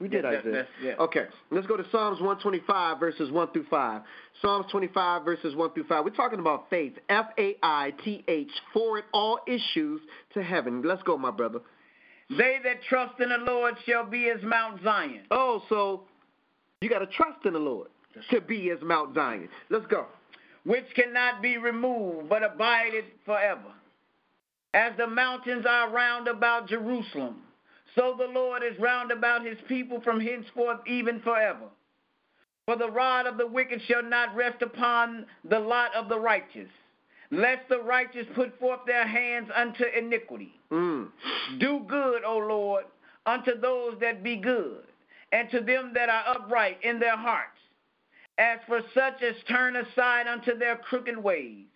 We 0.00 0.08
did 0.08 0.24
Yeah, 0.24 0.30
Isaiah. 0.30 0.52
that's- 0.52 0.68
yeah. 0.82 0.94
Okay, 0.98 1.26
let's 1.50 1.66
go 1.66 1.76
to 1.76 1.84
Psalms 1.90 2.20
125, 2.20 2.98
verses 2.98 3.30
1 3.30 3.48
through 3.48 3.64
5. 3.64 4.02
Psalms 4.42 4.66
25, 4.70 5.24
verses 5.24 5.54
1 5.54 5.70
through 5.70 5.84
5. 5.84 6.04
We're 6.04 6.10
talking 6.10 6.40
about 6.40 6.68
faith. 6.68 6.98
F 7.08 7.26
A 7.38 7.56
I 7.62 7.92
T 8.04 8.24
H, 8.28 8.50
forward 8.72 9.04
all 9.12 9.38
issues 9.46 10.00
to 10.34 10.42
heaven. 10.42 10.82
Let's 10.82 11.02
go, 11.04 11.16
my 11.16 11.30
brother. 11.30 11.60
They 12.30 12.58
that 12.64 12.82
trust 12.88 13.20
in 13.20 13.28
the 13.28 13.38
Lord 13.38 13.74
shall 13.86 14.04
be 14.04 14.30
as 14.30 14.42
Mount 14.42 14.82
Zion, 14.82 15.26
Oh, 15.30 15.62
so 15.68 16.04
you 16.80 16.88
got 16.88 17.00
to 17.00 17.06
trust 17.06 17.44
in 17.44 17.52
the 17.52 17.58
Lord 17.60 17.88
to 18.30 18.40
be 18.40 18.70
as 18.70 18.80
Mount 18.82 19.14
Zion. 19.14 19.48
Let's 19.70 19.86
go. 19.86 20.06
which 20.64 20.86
cannot 20.94 21.42
be 21.42 21.58
removed, 21.58 22.28
but 22.30 22.42
abideth 22.42 23.04
forever. 23.26 23.70
As 24.74 24.92
the 24.96 25.06
mountains 25.06 25.64
are 25.68 25.88
round 25.88 26.26
about 26.26 26.68
Jerusalem, 26.68 27.36
so 27.94 28.16
the 28.18 28.26
Lord 28.26 28.64
is 28.64 28.76
round 28.80 29.12
about 29.12 29.46
his 29.46 29.56
people 29.68 30.00
from 30.00 30.20
henceforth 30.20 30.80
even 30.84 31.20
forever. 31.20 31.68
For 32.66 32.76
the 32.76 32.90
rod 32.90 33.26
of 33.26 33.36
the 33.38 33.46
wicked 33.46 33.80
shall 33.86 34.02
not 34.02 34.34
rest 34.34 34.62
upon 34.62 35.26
the 35.48 35.60
lot 35.60 35.94
of 35.94 36.08
the 36.08 36.18
righteous, 36.18 36.68
lest 37.30 37.68
the 37.68 37.82
righteous 37.82 38.26
put 38.34 38.58
forth 38.58 38.80
their 38.84 39.06
hands 39.06 39.48
unto 39.54 39.84
iniquity. 39.96 40.52
Mm. 40.72 41.08
Do 41.60 41.84
good, 41.86 42.24
O 42.24 42.38
Lord, 42.38 42.86
unto 43.26 43.56
those 43.60 43.96
that 44.00 44.24
be 44.24 44.36
good, 44.36 44.82
and 45.30 45.48
to 45.50 45.60
them 45.60 45.92
that 45.94 46.08
are 46.08 46.34
upright 46.34 46.78
in 46.82 46.98
their 46.98 47.16
hearts. 47.16 47.50
As 48.38 48.58
for 48.66 48.80
such 48.92 49.22
as 49.22 49.36
turn 49.46 49.76
aside 49.76 50.26
unto 50.26 50.58
their 50.58 50.76
crooked 50.78 51.16
ways, 51.16 51.66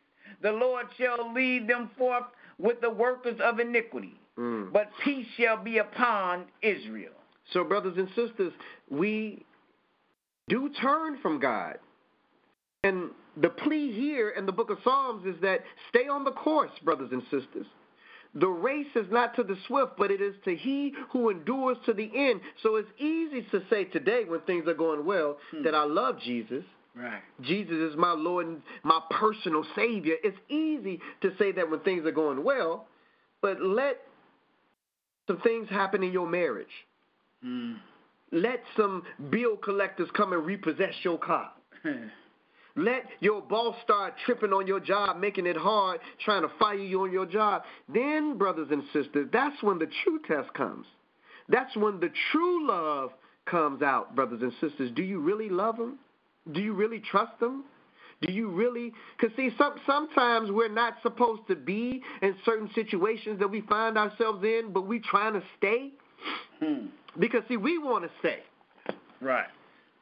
the 0.43 0.51
Lord 0.51 0.87
shall 0.99 1.33
lead 1.33 1.69
them 1.69 1.91
forth 1.97 2.25
with 2.59 2.81
the 2.81 2.91
workers 2.91 3.39
of 3.41 3.61
iniquity, 3.61 4.15
Mm. 4.37 4.73
but 4.73 4.91
peace 5.05 5.27
shall 5.37 5.57
be 5.57 5.79
upon 5.79 6.45
Israel. 6.63 7.13
So, 7.53 7.65
brothers 7.65 7.97
and 7.97 8.09
sisters, 8.15 8.53
we 8.91 9.45
do 10.49 10.69
turn 10.81 11.19
from 11.19 11.41
God. 11.41 11.79
And 12.85 13.11
the 13.37 13.49
plea 13.49 13.91
here 13.93 14.31
in 14.31 14.47
the 14.47 14.53
book 14.53 14.71
of 14.71 14.79
Psalms 14.85 15.27
is 15.27 15.41
that 15.43 15.65
stay 15.89 16.07
on 16.09 16.25
the 16.25 16.31
course, 16.33 16.71
brothers 16.85 17.11
and 17.11 17.23
sisters. 17.25 17.67
The 18.35 18.47
race 18.47 18.95
is 18.95 19.11
not 19.11 19.35
to 19.37 19.43
the 19.43 19.57
swift, 19.67 19.93
but 19.97 20.11
it 20.11 20.21
is 20.21 20.35
to 20.45 20.55
he 20.55 20.95
who 21.13 21.31
endures 21.31 21.79
to 21.87 21.93
the 21.93 22.11
end. 22.15 22.41
So 22.63 22.77
it's 22.77 22.91
easy 22.99 23.43
to 23.51 23.63
say 23.71 23.85
today 23.85 24.25
when 24.25 24.41
things 24.41 24.69
are 24.69 24.75
going 24.75 25.05
well 25.05 25.39
that 25.65 25.75
I 25.75 25.85
love 25.85 26.21
Jesus. 26.21 26.65
Right. 26.99 27.23
Jesus 27.43 27.93
is 27.93 27.97
my 27.97 28.13
Lord 28.13 28.47
and 28.47 28.63
my 28.83 29.01
personal 29.11 29.65
Savior. 29.77 30.15
It's 30.25 30.39
easy 30.49 31.01
to 31.23 31.31
say 31.39 31.53
that 31.53 31.71
when 31.71 31.81
things 31.81 32.05
are 32.07 32.13
going 32.13 32.43
well, 32.43 32.87
but 33.41 33.63
let 33.63 34.01
some 35.29 35.39
things 35.41 35.69
happen 35.69 36.03
in 36.03 36.13
your 36.13 36.27
marriage. 36.27 36.67
Mm. 37.45 37.77
Let 38.33 38.63
some 38.77 39.05
bill 39.31 39.57
collectors 39.57 40.09
come 40.17 40.33
and 40.33 40.45
repossess 40.45 40.95
your 41.03 41.19
car. 41.19 41.53
Let 42.77 43.07
your 43.19 43.41
boss 43.41 43.75
start 43.83 44.15
tripping 44.25 44.53
on 44.53 44.69
your 44.69 44.79
job, 44.79 45.19
making 45.19 45.47
it 45.47 45.57
hard, 45.57 45.99
trying 46.25 46.43
to 46.43 46.51
fire 46.61 46.77
you 46.77 47.03
on 47.03 47.11
your 47.11 47.27
job. 47.27 47.65
Then, 47.93 48.39
brothers 48.39 48.69
and 48.71 48.85
sisters, 48.93 49.29
that's 49.33 49.61
when 49.65 49.81
the 49.81 49.89
true 50.05 50.21
test 50.29 50.55
comes. 50.55 50.87
That's 51.49 51.75
when 51.77 51.99
the 51.99 52.11
true 52.31 52.69
love 52.69 53.11
comes 53.47 53.83
out, 53.83 54.15
brothers 54.15 54.43
and 54.43 54.53
sisters. 54.61 54.93
Do 54.95 55.03
you 55.03 55.19
really 55.19 55.49
love 55.49 55.77
them? 55.77 55.99
Do 56.53 56.61
you 56.61 56.73
really 56.73 57.01
trust 57.01 57.39
them? 57.41 57.65
Do 58.21 58.33
you 58.33 58.51
really? 58.51 58.93
Because 59.19 59.37
see, 59.37 59.51
some 59.57 59.75
sometimes 59.87 60.51
we're 60.51 60.69
not 60.73 60.95
supposed 61.03 61.43
to 61.49 61.55
be 61.55 62.03
in 62.21 62.35
certain 62.45 62.69
situations 62.75 63.39
that 63.39 63.49
we 63.49 63.61
find 63.63 63.97
ourselves 63.97 64.43
in, 64.43 64.71
but 64.73 64.87
we 64.87 64.99
trying 64.99 65.35
to 65.35 65.43
stay 65.57 65.93
Hmm. 66.61 66.87
because 67.19 67.43
see, 67.49 67.57
we 67.57 67.79
want 67.79 68.05
to 68.05 68.11
stay. 68.19 68.41
Right. 69.21 69.47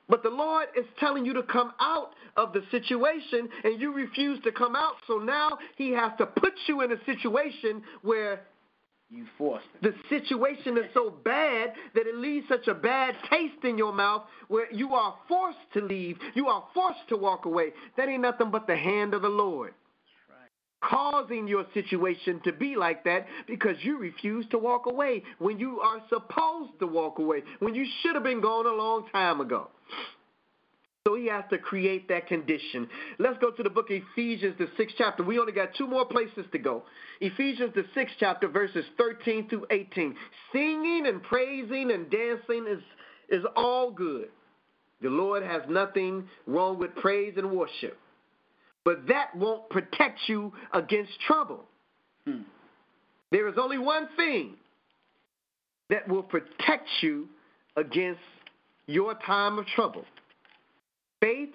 But 0.09 0.23
the 0.23 0.31
Lord 0.31 0.69
is 0.79 0.87
telling 1.01 1.25
you 1.27 1.35
to 1.35 1.43
come 1.43 1.73
out 1.81 2.11
of 2.37 2.53
the 2.53 2.63
situation 2.71 3.49
and 3.65 3.81
you 3.81 3.93
refuse 3.93 4.41
to 4.45 4.53
come 4.53 4.77
out. 4.77 4.95
So 5.07 5.19
now 5.19 5.59
he 5.77 5.91
has 5.91 6.13
to 6.19 6.27
put 6.27 6.53
you 6.69 6.83
in 6.83 6.93
a 6.93 7.05
situation 7.05 7.83
where 8.03 8.43
You 9.09 9.25
forced 9.39 9.67
it. 9.81 9.83
the 9.83 9.95
situation 10.09 10.77
is 10.77 10.87
so 10.93 11.11
bad 11.25 11.73
that 11.95 12.07
it 12.09 12.17
leaves 12.17 12.49
such 12.49 12.67
a 12.67 12.75
bad 12.75 13.15
taste 13.31 13.65
in 13.65 13.79
your 13.79 13.93
mouth 13.93 14.23
where 14.49 14.73
you 14.73 14.95
are 14.95 15.15
forced 15.29 15.59
to 15.75 15.81
leave. 15.81 16.19
You 16.35 16.49
are 16.49 16.65
forced 16.75 17.09
to 17.11 17.17
walk 17.17 17.45
away. 17.45 17.73
That 17.97 18.09
ain't 18.09 18.23
nothing 18.23 18.51
but 18.51 18.67
the 18.67 18.77
hand 18.77 19.15
of 19.15 19.23
the 19.23 19.29
Lord. 19.29 19.75
Causing 20.83 21.49
your 21.49 21.67
situation 21.73 22.41
to 22.45 22.53
be 22.53 22.77
like 22.77 23.05
that 23.05 23.27
because 23.47 23.77
you 23.83 23.99
refuse 23.99 24.47
to 24.51 24.59
walk 24.59 24.87
away 24.87 25.23
when 25.39 25.59
you 25.59 25.81
are 25.81 26.01
supposed 26.09 26.79
to 26.81 26.87
walk 26.87 27.19
away, 27.19 27.43
when 27.61 27.75
you 27.75 27.87
should 28.03 28.15
have 28.15 28.25
been 28.25 28.41
gone 28.41 28.67
a 28.67 28.75
long 28.75 29.09
time 29.11 29.41
ago. 29.41 29.71
So 31.07 31.15
he 31.15 31.29
has 31.29 31.45
to 31.51 31.59
create 31.59 32.09
that 32.09 32.27
condition. 32.27 32.89
Let's 33.21 33.39
go 33.39 33.53
to 33.53 33.63
the 33.63 33.71
book 33.71 33.91
of 33.91 34.03
Ephesians, 34.13 34.57
the 34.59 34.67
sixth 34.77 34.97
chapter. 34.99 35.23
We 35.23 35.39
only 35.39 35.53
got 35.53 35.69
two 35.79 35.87
more 35.87 36.05
places 36.05 36.45
to 36.51 36.59
go. 36.59 36.83
Ephesians, 37.21 37.71
the 37.77 37.85
sixth 37.95 38.17
chapter, 38.19 38.49
verses 38.49 38.85
13 38.99 39.49
through 39.49 39.67
18. 39.71 40.17
Singing 40.53 41.05
and 41.07 41.23
praising 41.23 41.93
and 41.93 42.11
dancing 42.11 42.67
is, 42.69 42.83
is 43.29 43.45
all 43.55 43.93
good. 43.93 44.31
The 45.01 45.09
Lord 45.09 45.45
has 45.45 45.63
nothing 45.69 46.29
wrong 46.49 46.77
with 46.77 46.93
praise 46.97 47.35
and 47.37 47.53
worship. 47.53 47.97
But 48.85 49.07
that 49.07 49.29
won't 49.37 49.71
protect 49.71 50.19
you 50.27 50.53
against 50.73 51.13
trouble. 51.25 51.67
Hmm. 52.27 52.41
There 53.31 53.47
is 53.47 53.55
only 53.61 53.79
one 53.79 54.09
thing 54.17 54.57
that 55.89 56.09
will 56.09 56.25
protect 56.25 56.89
you 57.01 57.29
against 57.77 58.19
your 58.89 59.15
time 59.25 59.61
of 59.61 59.67
trouble 59.67 60.05
faith, 61.27 61.49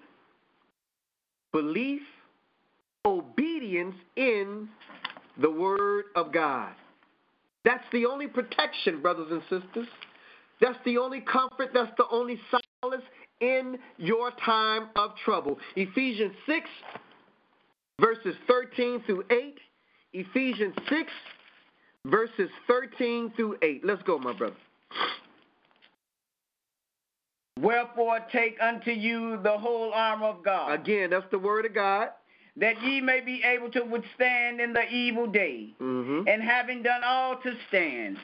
belief, 1.54 2.02
obedience 3.06 3.96
in 4.18 4.68
the 5.42 5.50
Word 5.50 6.06
of 6.16 6.34
God. 6.34 6.74
That's 7.64 7.84
the 7.94 8.06
only 8.06 8.28
protection, 8.28 9.02
brothers 9.02 9.28
and 9.32 9.42
sisters. 9.44 9.88
That's 10.60 10.78
the 10.84 10.98
only 10.98 11.22
comfort, 11.22 11.70
that's 11.74 11.92
the 11.98 12.06
only 12.12 12.38
solace 12.82 13.02
in 13.40 13.78
your 13.98 14.32
time 14.44 14.90
of 14.98 15.12
trouble. 15.24 15.58
Ephesians 15.78 16.34
6, 16.46 16.70
verses 18.00 18.36
13 18.48 19.04
through 19.06 19.24
8. 19.32 19.58
Ephesians 20.14 20.76
6, 20.90 21.12
verses 22.08 22.50
13 22.68 23.32
through 23.38 23.56
8. 23.62 23.86
Let's 23.86 24.04
go, 24.04 24.20
my 24.20 24.34
brother. 24.34 24.56
Wherefore 27.62 28.20
take 28.32 28.58
unto 28.62 28.92
you 28.92 29.38
the 29.44 29.58
whole 29.58 29.92
armor 29.94 30.28
of 30.28 30.44
God, 30.44 30.74
Again, 30.80 31.12
that's 31.12 31.30
the 31.32 31.40
word 31.40 31.66
of 31.66 31.74
God. 31.74 32.10
that 32.58 32.82
ye 32.84 33.00
may 33.02 33.22
be 33.22 33.42
able 33.44 33.70
to 33.72 33.82
withstand 33.82 34.60
in 34.60 34.74
the 34.74 34.86
evil 34.90 35.28
day, 35.28 35.74
Mm-hmm. 35.80 36.28
and 36.28 36.42
having 36.42 36.84
done 36.84 37.02
all 37.06 37.38
to 37.38 37.54
stand. 37.70 38.18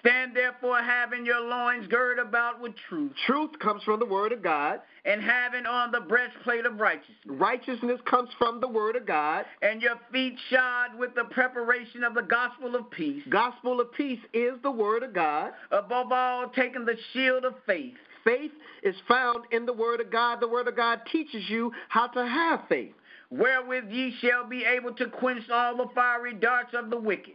Stand 0.00 0.34
therefore 0.36 0.78
having 0.82 1.26
your 1.26 1.40
loins 1.40 1.86
girded 1.88 2.24
about 2.24 2.60
with 2.60 2.72
truth, 2.88 3.12
Truth 3.26 3.58
comes 3.58 3.82
from 3.82 3.98
the 3.98 4.06
word 4.06 4.32
of 4.32 4.42
God. 4.42 4.80
and 5.04 5.22
having 5.22 5.66
on 5.66 5.90
the 5.90 6.00
breastplate 6.00 6.66
of 6.66 6.78
righteousness, 6.78 7.16
Righteousness 7.26 8.00
comes 8.04 8.28
from 8.38 8.60
the 8.60 8.68
word 8.68 8.96
of 8.96 9.06
God. 9.06 9.44
and 9.62 9.82
your 9.82 9.96
feet 10.12 10.38
shod 10.50 10.96
with 10.98 11.14
the 11.14 11.24
preparation 11.24 12.04
of 12.04 12.14
the 12.14 12.22
gospel 12.22 12.76
of 12.76 12.90
peace. 12.90 13.22
Gospel 13.28 13.80
of 13.80 13.92
peace 13.92 14.20
is 14.32 14.54
the 14.62 14.70
word 14.70 15.02
of 15.02 15.12
God. 15.12 15.52
Above 15.70 16.12
all, 16.12 16.48
taking 16.50 16.84
the 16.84 16.96
shield 17.12 17.44
of 17.44 17.54
faith, 17.66 17.94
Faith 18.24 18.52
is 18.82 18.96
found 19.06 19.44
in 19.52 19.64
the 19.64 19.72
word 19.72 20.00
of 20.00 20.10
God. 20.10 20.40
The 20.40 20.48
word 20.48 20.68
of 20.68 20.76
God 20.76 21.00
teaches 21.10 21.48
you 21.48 21.72
how 21.88 22.08
to 22.08 22.26
have 22.26 22.60
faith. 22.68 22.92
wherewith 23.30 23.84
ye 23.90 24.14
shall 24.20 24.44
be 24.46 24.64
able 24.64 24.92
to 24.94 25.06
quench 25.06 25.48
all 25.50 25.76
the 25.76 25.86
fiery 25.94 26.34
darts 26.34 26.74
of 26.74 26.90
the 26.90 26.98
wicked. 26.98 27.34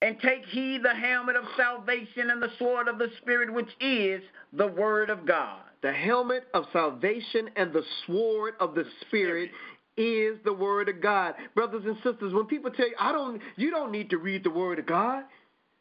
And 0.00 0.16
take 0.20 0.44
heed 0.46 0.82
the 0.84 0.94
helmet 0.94 1.36
of 1.36 1.44
salvation 1.56 2.30
and 2.30 2.40
the 2.40 2.52
sword 2.58 2.86
of 2.86 2.98
the 2.98 3.08
Spirit, 3.20 3.52
which 3.52 3.70
is 3.80 4.22
the 4.52 4.66
word 4.66 5.10
of 5.10 5.26
God. 5.26 5.62
The 5.82 5.92
helmet 5.92 6.44
of 6.54 6.64
salvation 6.72 7.50
and 7.56 7.72
the 7.72 7.84
sword 8.06 8.54
of 8.58 8.74
the 8.74 8.84
spirit 9.02 9.50
is 9.96 10.38
the 10.44 10.52
word 10.52 10.88
of 10.88 11.00
God. 11.00 11.34
Brothers 11.54 11.84
and 11.84 11.96
sisters, 11.96 12.32
when 12.32 12.46
people 12.46 12.70
tell 12.70 12.88
you, 12.88 12.94
I 12.98 13.12
don't 13.12 13.40
you 13.56 13.70
don't 13.70 13.92
need 13.92 14.10
to 14.10 14.18
read 14.18 14.44
the 14.44 14.50
word 14.50 14.78
of 14.78 14.86
God. 14.86 15.24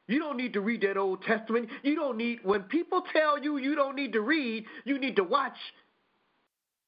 You 0.07 0.19
don't 0.19 0.37
need 0.37 0.53
to 0.53 0.61
read 0.61 0.81
that 0.81 0.97
Old 0.97 1.23
Testament. 1.23 1.69
You 1.83 1.95
don't 1.95 2.17
need 2.17 2.39
when 2.43 2.63
people 2.63 3.03
tell 3.11 3.41
you 3.41 3.57
you 3.57 3.75
don't 3.75 3.95
need 3.95 4.13
to 4.13 4.21
read, 4.21 4.65
you 4.85 4.99
need 4.99 5.15
to 5.15 5.23
watch 5.23 5.57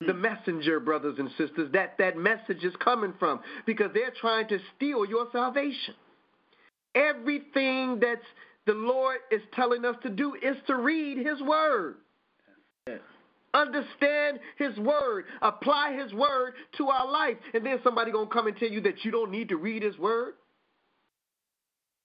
the 0.06 0.14
messenger, 0.14 0.80
brothers 0.80 1.16
and 1.20 1.30
sisters, 1.32 1.72
that 1.74 1.98
that 1.98 2.16
message 2.16 2.64
is 2.64 2.74
coming 2.80 3.14
from 3.20 3.42
because 3.66 3.90
they're 3.94 4.14
trying 4.22 4.48
to 4.48 4.60
steal 4.76 5.06
your 5.06 5.28
salvation. 5.32 5.96
Everything 6.96 8.00
that 8.00 8.20
the 8.66 8.74
Lord 8.74 9.18
is 9.32 9.42
telling 9.54 9.86
us 9.86 9.96
to 10.04 10.10
do 10.10 10.36
is 10.36 10.58
to 10.68 10.76
read 10.76 11.18
his 11.18 11.42
word. 11.42 11.96
Understand 13.54 14.40
his 14.58 14.78
word. 14.78 15.26
Apply 15.42 15.94
his 15.94 16.14
word 16.14 16.54
to 16.78 16.90
our 16.90 17.10
life. 17.10 17.38
And 17.54 17.66
then 17.66 17.80
somebody 17.84 18.12
gonna 18.12 18.30
come 18.30 18.48
and 18.48 18.56
tell 18.58 18.70
you 18.70 18.82
that 18.82 19.04
you 19.04 19.12
don't 19.12 19.32
need 19.32 19.50
to 19.50 19.58
read 19.58 19.82
his 19.82 19.98
word. 19.98 20.34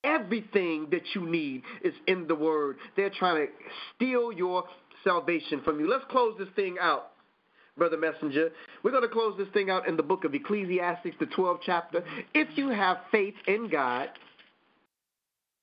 Everything 0.05 0.89
that 0.91 1.03
you 1.15 1.27
need 1.27 1.63
is 1.83 1.95
in 2.07 2.27
the 2.27 2.35
word. 2.35 2.77
They're 2.97 3.11
trying 3.11 3.47
to 3.47 3.53
steal 3.95 4.33
your 4.33 4.65
salvation 5.03 5.63
from 5.65 5.81
you. 5.81 5.89
Let's 5.89 6.05
close 6.11 6.35
this 6.39 6.49
thing 6.57 6.77
out, 6.81 7.13
Brother 7.77 7.97
Messenger. 7.97 8.51
We're 8.83 8.91
going 8.91 9.03
to 9.03 9.09
close 9.09 9.35
this 9.39 9.49
thing 9.55 9.71
out 9.71 9.89
in 9.89 9.97
the 9.97 10.03
book 10.03 10.25
of 10.25 10.35
Ecclesiastes, 10.35 11.17
the 11.21 11.27
12th 11.27 11.61
chapter. 11.65 12.05
If 12.35 12.49
you 12.57 12.69
have 12.69 12.99
faith 13.11 13.35
in 13.47 13.71
God, 13.71 14.09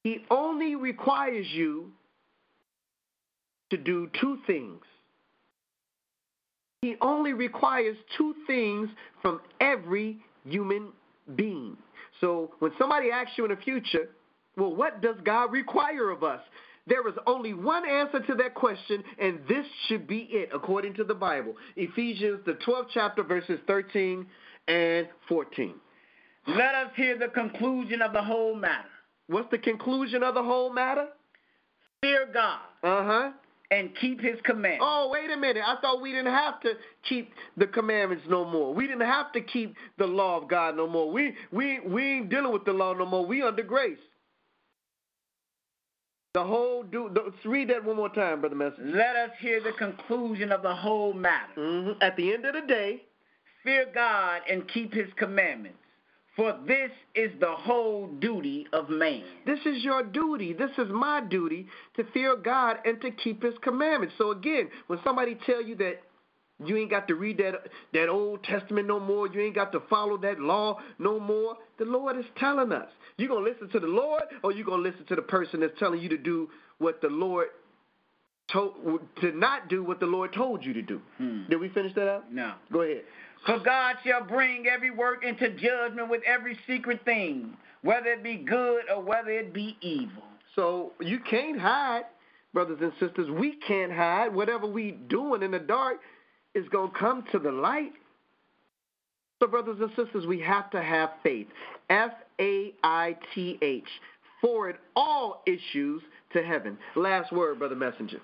he 0.04 0.26
only 0.30 0.76
requires 0.76 1.48
you 1.52 1.92
to 3.70 3.78
do 3.78 4.10
two 4.20 4.38
things. 4.48 4.82
He 6.82 6.96
only 7.02 7.34
requires 7.34 7.96
two 8.18 8.34
things 8.48 8.90
from 9.22 9.40
every 9.60 10.18
human 10.46 10.90
being. 11.36 11.78
So 12.20 12.52
when 12.60 12.72
somebody 12.80 13.12
asks 13.12 13.34
you 13.38 13.46
in 13.46 13.52
the 13.52 13.58
future, 13.58 14.10
well, 14.58 14.76
what 14.76 15.02
does 15.02 15.16
God 15.24 15.52
require 15.52 16.10
of 16.10 16.24
us? 16.24 16.42
There 16.88 17.08
is 17.08 17.14
only 17.28 17.54
one 17.54 17.88
answer 17.88 18.20
to 18.20 18.36
that 18.36 18.56
question, 18.56 19.04
and 19.20 19.40
this 19.48 19.66
should 19.88 20.08
be 20.08 20.28
it 20.32 20.50
according 20.54 20.96
to 20.96 21.04
the 21.04 21.14
Bible. 21.14 21.56
Ephesians, 21.76 22.40
the 22.46 22.58
12th 22.68 22.88
chapter, 22.94 23.24
verses 23.24 23.60
13 23.68 24.26
and 24.68 25.08
14. 25.30 25.76
Let 26.48 26.74
us 26.74 26.92
hear 26.96 27.18
the 27.20 27.28
conclusion 27.28 28.02
of 28.02 28.14
the 28.14 28.24
whole 28.24 28.56
matter. 28.56 28.90
What's 29.32 29.50
the 29.52 29.58
conclusion 29.58 30.24
of 30.24 30.36
the 30.36 30.44
whole 30.44 30.72
matter? 30.72 31.08
Fear 32.02 32.30
God 32.34 32.60
Uh 32.84 33.06
huh. 33.06 33.32
and 33.70 33.92
keep 34.02 34.20
his 34.20 34.40
commandments. 34.44 34.84
Oh, 34.86 35.10
wait 35.12 35.30
a 35.32 35.38
minute. 35.38 35.64
I 35.66 35.80
thought 35.82 36.02
we 36.02 36.12
didn't 36.12 36.34
have 36.34 36.60
to 36.62 36.74
keep 37.08 37.32
the 37.58 37.68
commandments 37.68 38.26
no 38.28 38.44
more. 38.44 38.74
We 38.74 38.88
didn't 38.88 39.08
have 39.08 39.32
to 39.34 39.42
keep 39.42 39.76
the 39.98 40.08
law 40.08 40.38
of 40.42 40.50
God 40.50 40.76
no 40.76 40.88
more. 40.88 41.12
We 41.12 41.36
we 41.52 41.80
we 41.80 42.04
ain't 42.18 42.30
dealing 42.30 42.52
with 42.52 42.66
the 42.66 42.74
law 42.74 42.94
no 42.94 43.06
more. 43.06 43.26
We 43.26 43.42
under 43.42 43.64
grace. 43.64 44.00
The 46.34 46.44
whole 46.44 46.84
do. 46.84 47.10
Let's 47.14 47.46
read 47.46 47.70
that 47.70 47.84
one 47.84 47.98
more 47.98 48.10
time, 48.10 48.40
brother 48.42 48.56
Messenger. 48.56 48.98
Let 48.98 49.16
us 49.16 49.32
hear 49.40 49.62
the 49.62 49.74
conclusion 49.74 50.52
of 50.52 50.62
the 50.62 50.74
whole 50.74 51.14
matter. 51.14 51.54
hmm 51.56 51.92
At 52.02 52.16
the 52.16 52.34
end 52.34 52.46
of 52.46 52.54
the 52.54 52.62
day, 52.62 53.04
Fear 53.64 53.88
God 53.94 54.42
and 54.50 54.68
keep 54.70 54.92
his 54.94 55.08
commandments, 55.18 55.78
for 56.36 56.58
this 56.66 56.92
is 57.14 57.32
the 57.40 57.52
whole 57.52 58.08
duty 58.08 58.66
of 58.72 58.90
man. 58.90 59.24
this 59.46 59.60
is 59.66 59.84
your 59.84 60.04
duty. 60.04 60.54
This 60.54 60.72
is 60.78 60.88
my 60.90 61.22
duty 61.22 61.68
to 61.98 62.04
fear 62.14 62.36
God 62.36 62.78
and 62.86 63.02
to 63.02 63.12
keep 63.12 63.44
His 63.44 63.54
commandments. 63.62 64.16
So 64.18 64.32
again, 64.32 64.70
when 64.88 65.00
somebody 65.04 65.38
tell 65.46 65.62
you 65.62 65.76
that 65.76 66.02
you 66.64 66.78
ain't 66.78 66.90
got 66.90 67.08
to 67.08 67.16
read 67.16 67.38
that 67.40 67.56
that 67.94 68.08
Old 68.08 68.44
Testament 68.44 68.88
no 68.88 69.00
more, 69.00 69.28
you 69.28 69.42
ain't 69.42 69.56
got 69.56 69.72
to 69.74 69.82
follow 69.90 70.18
that 70.20 70.40
law 70.40 70.78
no 71.00 71.20
more, 71.20 71.56
the 71.80 71.86
Lord 71.86 72.18
is 72.18 72.26
telling 72.38 72.72
us. 72.72 72.90
You 73.18 73.28
gonna 73.28 73.48
listen 73.48 73.70
to 73.70 73.80
the 73.80 73.88
Lord, 73.88 74.24
or 74.44 74.52
you 74.52 74.64
gonna 74.64 74.84
listen 74.84 75.06
to 75.08 75.16
the 75.16 75.22
person 75.22 75.60
that's 75.60 75.78
telling 75.80 76.02
you 76.02 76.10
to 76.10 76.18
do 76.18 76.50
what 76.78 77.02
the 77.02 77.10
Lord 77.10 77.48
to 78.54 79.32
not 79.34 79.70
do 79.70 79.84
what 79.84 80.00
the 80.00 80.06
Lord 80.06 80.34
told 80.34 80.64
you 80.64 80.74
to 80.74 80.82
do? 80.82 81.02
Hmm. 81.18 81.44
Did 81.50 81.60
we 81.60 81.70
finish 81.70 81.94
that 81.96 82.08
up? 82.08 82.32
No. 82.32 82.54
Go 82.72 82.82
ahead. 82.82 83.04
For 83.46 83.60
God 83.60 83.96
shall 84.06 84.24
bring 84.24 84.68
every 84.68 84.92
work 84.92 85.24
into 85.24 85.50
judgment 85.50 86.10
with 86.10 86.22
every 86.28 86.58
secret 86.68 87.04
thing, 87.06 87.58
whether 87.82 88.08
it 88.08 88.24
be 88.24 88.36
good 88.36 88.84
or 88.94 89.02
whether 89.02 89.32
it 89.32 89.54
be 89.54 89.78
evil. 89.82 90.24
So 90.56 90.92
you 91.00 91.20
can't 91.20 91.60
hide, 91.60 92.04
brothers 92.54 92.80
and 92.82 92.92
sisters. 93.00 93.30
We 93.32 93.56
can't 93.68 93.92
hide. 93.92 94.34
Whatever 94.34 94.68
we 94.68 94.92
doing 94.92 95.44
in 95.44 95.52
the 95.52 95.60
dark 95.60 96.02
is 96.54 96.68
gonna 96.70 96.92
come 96.92 97.24
to 97.32 97.40
the 97.40 97.52
light. 97.52 97.94
So, 99.40 99.48
brothers 99.48 99.78
and 99.80 99.90
sisters, 99.96 100.28
we 100.28 100.40
have 100.42 100.70
to 100.70 100.84
have 100.84 101.10
faith. 101.24 101.48
F 101.90 102.12
A 102.40 102.74
I 102.84 103.18
T 103.34 103.58
H. 103.64 103.88
Forward 104.40 104.78
all 104.96 105.42
issues 105.48 106.04
to 106.34 106.44
heaven. 106.44 106.78
Last 106.96 107.32
word, 107.32 107.58
brother 107.58 107.76
messenger. 107.76 108.20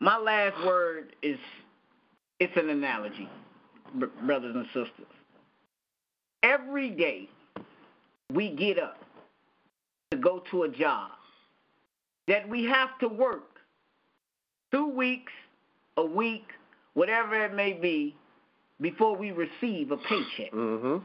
My 0.00 0.18
last 0.18 0.64
word 0.64 1.16
is 1.22 1.38
it's 2.38 2.56
an 2.56 2.68
analogy, 2.68 3.28
brothers 4.26 4.54
and 4.54 4.66
sisters. 4.66 5.06
Every 6.42 6.90
day 6.90 7.28
we 8.32 8.50
get 8.50 8.78
up 8.78 8.98
to 10.10 10.18
go 10.18 10.42
to 10.50 10.64
a 10.64 10.68
job 10.68 11.10
that 12.28 12.48
we 12.48 12.64
have 12.64 12.98
to 13.00 13.08
work 13.08 13.60
two 14.70 14.88
weeks, 14.88 15.32
a 15.96 16.04
week, 16.04 16.48
whatever 16.94 17.44
it 17.44 17.54
may 17.54 17.72
be, 17.72 18.14
before 18.80 19.16
we 19.16 19.30
receive 19.30 19.90
a 19.90 19.96
paycheck. 19.96 20.52
Mm-hmm. 20.52 20.98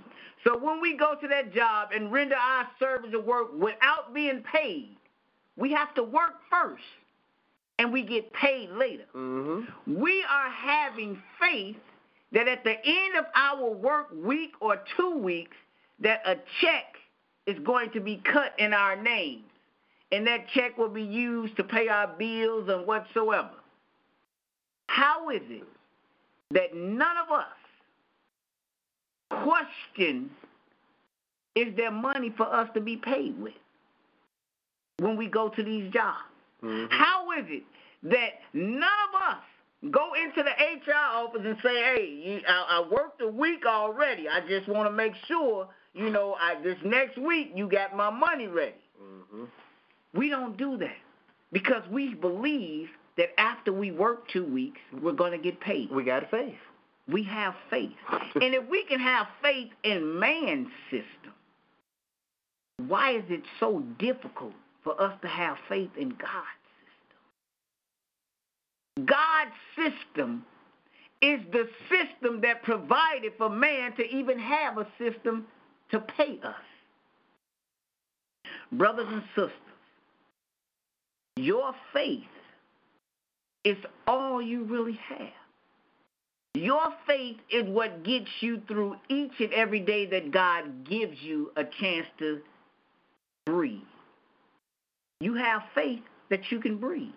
So 0.44 0.58
when 0.58 0.82
we 0.82 0.98
go 0.98 1.16
to 1.16 1.28
that 1.28 1.54
job 1.54 1.90
and 1.96 2.12
render 2.12 2.36
our 2.36 2.68
service 2.80 3.12
of 3.14 3.24
work 3.24 3.54
without 3.54 4.14
being 4.14 4.44
paid, 4.52 4.98
we 5.56 5.72
have 5.72 5.94
to 5.94 6.04
work 6.04 6.42
first 6.50 6.84
and 7.80 7.92
we 7.92 8.04
get 8.04 8.32
paid 8.34 8.70
later. 8.72 9.06
Mm-hmm. 9.16 10.00
We 10.00 10.24
are 10.30 10.50
having 10.50 11.22
faith 11.40 11.78
that 12.32 12.48
at 12.48 12.64
the 12.64 12.76
end 12.86 13.16
of 13.18 13.26
our 13.36 13.70
work 13.70 14.10
week 14.14 14.52
or 14.60 14.82
two 14.98 15.18
weeks, 15.18 15.58
that 16.00 16.22
a 16.26 16.36
check 16.62 16.96
is 17.48 17.58
going 17.60 17.92
to 17.92 18.00
be 18.00 18.22
cut 18.32 18.54
in 18.58 18.74
our 18.74 19.02
name. 19.02 19.44
And 20.12 20.28
that 20.28 20.48
check 20.54 20.78
will 20.78 20.90
be 20.90 21.04
used 21.04 21.56
to 21.58 21.64
pay 21.64 21.88
our 21.88 22.08
bills 22.08 22.68
and 22.70 22.86
whatsoever. 22.86 23.52
How 24.88 25.30
is 25.30 25.42
it 25.50 25.64
that 26.52 26.76
none 26.76 27.16
of 27.18 27.32
us 27.32 27.46
question 29.44 30.30
is 31.56 31.76
there 31.76 31.92
money 31.92 32.34
for 32.36 32.44
us 32.44 32.70
to 32.74 32.82
be 32.82 32.98
paid 32.98 33.40
with 33.40 33.54
when 35.00 35.18
we 35.18 35.28
go 35.28 35.50
to 35.50 35.64
these 35.64 35.92
jobs? 35.92 36.31
Mm-hmm. 36.64 36.94
How 36.94 37.32
is 37.40 37.46
it 37.50 37.64
that 38.04 38.30
none 38.54 38.84
of 38.84 39.22
us 39.30 39.44
go 39.92 40.14
into 40.14 40.44
the 40.44 40.52
HR 40.52 40.96
office 40.96 41.42
and 41.44 41.58
say, 41.64 41.76
"Hey, 41.76 42.22
you, 42.24 42.42
I, 42.48 42.80
I 42.80 42.90
worked 42.90 43.22
a 43.22 43.28
week 43.28 43.66
already. 43.66 44.28
I 44.30 44.42
just 44.48 44.68
want 44.68 44.88
to 44.88 44.92
make 44.92 45.14
sure, 45.28 45.68
you 45.94 46.10
know, 46.10 46.36
I, 46.40 46.62
this 46.62 46.78
next 46.84 47.18
week 47.18 47.52
you 47.56 47.68
got 47.70 47.96
my 47.96 48.10
money 48.10 48.48
ready." 48.48 48.76
Mm-hmm. 49.02 49.46
We 50.14 50.30
don't 50.30 50.58
do 50.58 50.78
that. 50.78 50.98
because 51.52 51.84
we 51.90 52.14
believe 52.14 52.90
that 53.18 53.40
after 53.40 53.74
we 53.74 53.92
work 53.92 54.28
two 54.30 54.46
weeks, 54.46 54.80
we're 55.02 55.12
going 55.14 55.32
to 55.32 55.38
get 55.38 55.60
paid. 55.60 55.92
We 55.92 56.04
got 56.04 56.30
faith. 56.32 56.56
We 57.08 57.24
have 57.24 57.56
faith. 57.70 57.92
and 58.36 58.54
if 58.54 58.68
we 58.70 58.86
can 58.86 59.00
have 59.00 59.28
faith 59.42 59.70
in 59.84 60.20
man's 60.20 60.68
system, 60.90 61.34
why 62.88 63.12
is 63.18 63.24
it 63.30 63.42
so 63.60 63.84
difficult 64.00 64.54
for 64.84 65.00
us 65.02 65.14
to 65.22 65.28
have 65.28 65.58
faith 65.70 65.92
in 65.98 66.10
God's 66.10 66.62
system? 68.96 69.08
God's 69.08 69.52
system 69.76 70.46
is 71.22 71.40
the 71.52 71.70
system 71.90 72.42
that 72.42 72.64
provided 72.64 73.34
for 73.38 73.50
man 73.50 73.96
to 73.96 74.04
even 74.04 74.40
have 74.40 74.78
a 74.78 74.88
system 74.98 75.46
to 75.92 76.00
pay 76.00 76.40
us. 76.44 76.56
Brothers 78.72 79.08
and 79.10 79.24
sisters, 79.36 79.52
your 81.36 81.74
faith 81.94 82.24
is 83.64 83.78
all 84.08 84.42
you 84.42 84.64
really 84.64 85.00
have. 85.08 85.30
Your 86.54 86.94
faith 87.08 87.38
is 87.50 87.68
what 87.68 88.04
gets 88.04 88.30
you 88.42 88.62
through 88.68 88.96
each 89.10 89.32
and 89.40 89.54
every 89.54 89.80
day 89.80 90.06
that 90.08 90.32
God 90.32 90.86
gives 90.86 91.22
you 91.22 91.52
a 91.56 91.64
chance 91.64 92.08
to 92.20 92.42
breathe. 93.46 93.80
You 95.22 95.36
have 95.36 95.62
faith 95.76 96.02
that 96.32 96.52
you 96.52 96.60
can 96.60 96.78
breathe. 96.78 97.14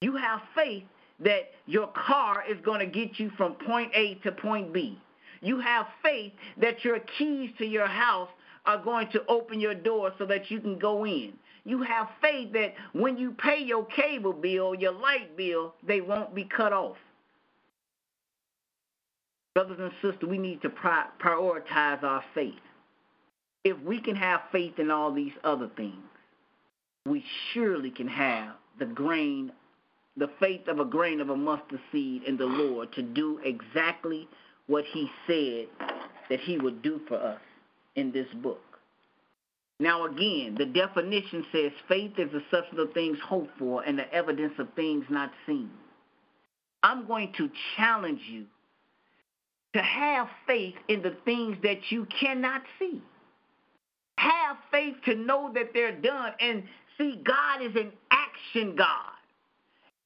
You 0.00 0.16
have 0.16 0.40
faith 0.54 0.84
that 1.22 1.50
your 1.66 1.88
car 1.88 2.42
is 2.50 2.56
going 2.64 2.80
to 2.80 2.86
get 2.86 3.20
you 3.20 3.30
from 3.36 3.56
point 3.66 3.92
A 3.94 4.14
to 4.24 4.32
point 4.32 4.72
B. 4.72 4.98
You 5.42 5.60
have 5.60 5.86
faith 6.02 6.32
that 6.60 6.82
your 6.82 6.98
keys 7.18 7.50
to 7.58 7.66
your 7.66 7.86
house 7.86 8.30
are 8.64 8.82
going 8.82 9.10
to 9.12 9.24
open 9.26 9.60
your 9.60 9.74
door 9.74 10.12
so 10.16 10.24
that 10.26 10.50
you 10.50 10.60
can 10.60 10.78
go 10.78 11.04
in. 11.04 11.34
You 11.64 11.82
have 11.82 12.08
faith 12.22 12.54
that 12.54 12.72
when 12.94 13.18
you 13.18 13.32
pay 13.32 13.62
your 13.62 13.84
cable 13.84 14.32
bill, 14.32 14.74
your 14.74 14.92
light 14.92 15.36
bill, 15.36 15.74
they 15.86 16.00
won't 16.00 16.34
be 16.34 16.44
cut 16.44 16.72
off. 16.72 16.96
Brothers 19.54 19.78
and 19.78 19.92
sisters, 20.00 20.26
we 20.26 20.38
need 20.38 20.62
to 20.62 20.70
prioritize 20.70 22.02
our 22.02 22.24
faith. 22.34 22.54
If 23.64 23.78
we 23.80 24.00
can 24.00 24.16
have 24.16 24.40
faith 24.50 24.78
in 24.78 24.90
all 24.90 25.12
these 25.12 25.32
other 25.44 25.68
things, 25.76 26.00
we 27.06 27.24
surely 27.52 27.90
can 27.90 28.08
have 28.08 28.54
the 28.78 28.86
grain 28.86 29.52
the 30.16 30.30
faith 30.38 30.66
of 30.68 30.80
a 30.80 30.84
grain 30.84 31.20
of 31.20 31.30
a 31.30 31.36
mustard 31.36 31.80
seed 31.92 32.24
in 32.24 32.36
the 32.36 32.44
Lord 32.44 32.92
to 32.92 33.02
do 33.02 33.40
exactly 33.44 34.28
what 34.66 34.84
he 34.92 35.08
said 35.26 35.66
that 36.28 36.40
he 36.40 36.58
would 36.58 36.82
do 36.82 37.00
for 37.08 37.16
us 37.16 37.40
in 37.96 38.12
this 38.12 38.26
book. 38.42 38.60
Now, 39.78 40.04
again, 40.04 40.56
the 40.58 40.66
definition 40.66 41.46
says 41.52 41.72
faith 41.88 42.12
is 42.18 42.30
the 42.32 42.42
substance 42.50 42.80
of 42.80 42.92
things 42.92 43.18
hoped 43.24 43.56
for 43.58 43.82
and 43.82 43.98
the 43.98 44.12
evidence 44.12 44.52
of 44.58 44.68
things 44.74 45.04
not 45.08 45.30
seen. 45.46 45.70
I'm 46.82 47.06
going 47.06 47.32
to 47.38 47.48
challenge 47.76 48.20
you 48.28 48.44
to 49.74 49.80
have 49.80 50.28
faith 50.46 50.74
in 50.88 51.02
the 51.02 51.16
things 51.24 51.56
that 51.62 51.78
you 51.90 52.06
cannot 52.20 52.62
see. 52.78 53.00
Have 54.18 54.56
faith 54.70 54.96
to 55.06 55.14
know 55.14 55.50
that 55.54 55.70
they're 55.72 55.98
done. 55.98 56.32
And 56.40 56.64
see, 56.98 57.20
God 57.24 57.62
is 57.62 57.74
an 57.76 57.92
action 58.10 58.76
God. 58.76 59.12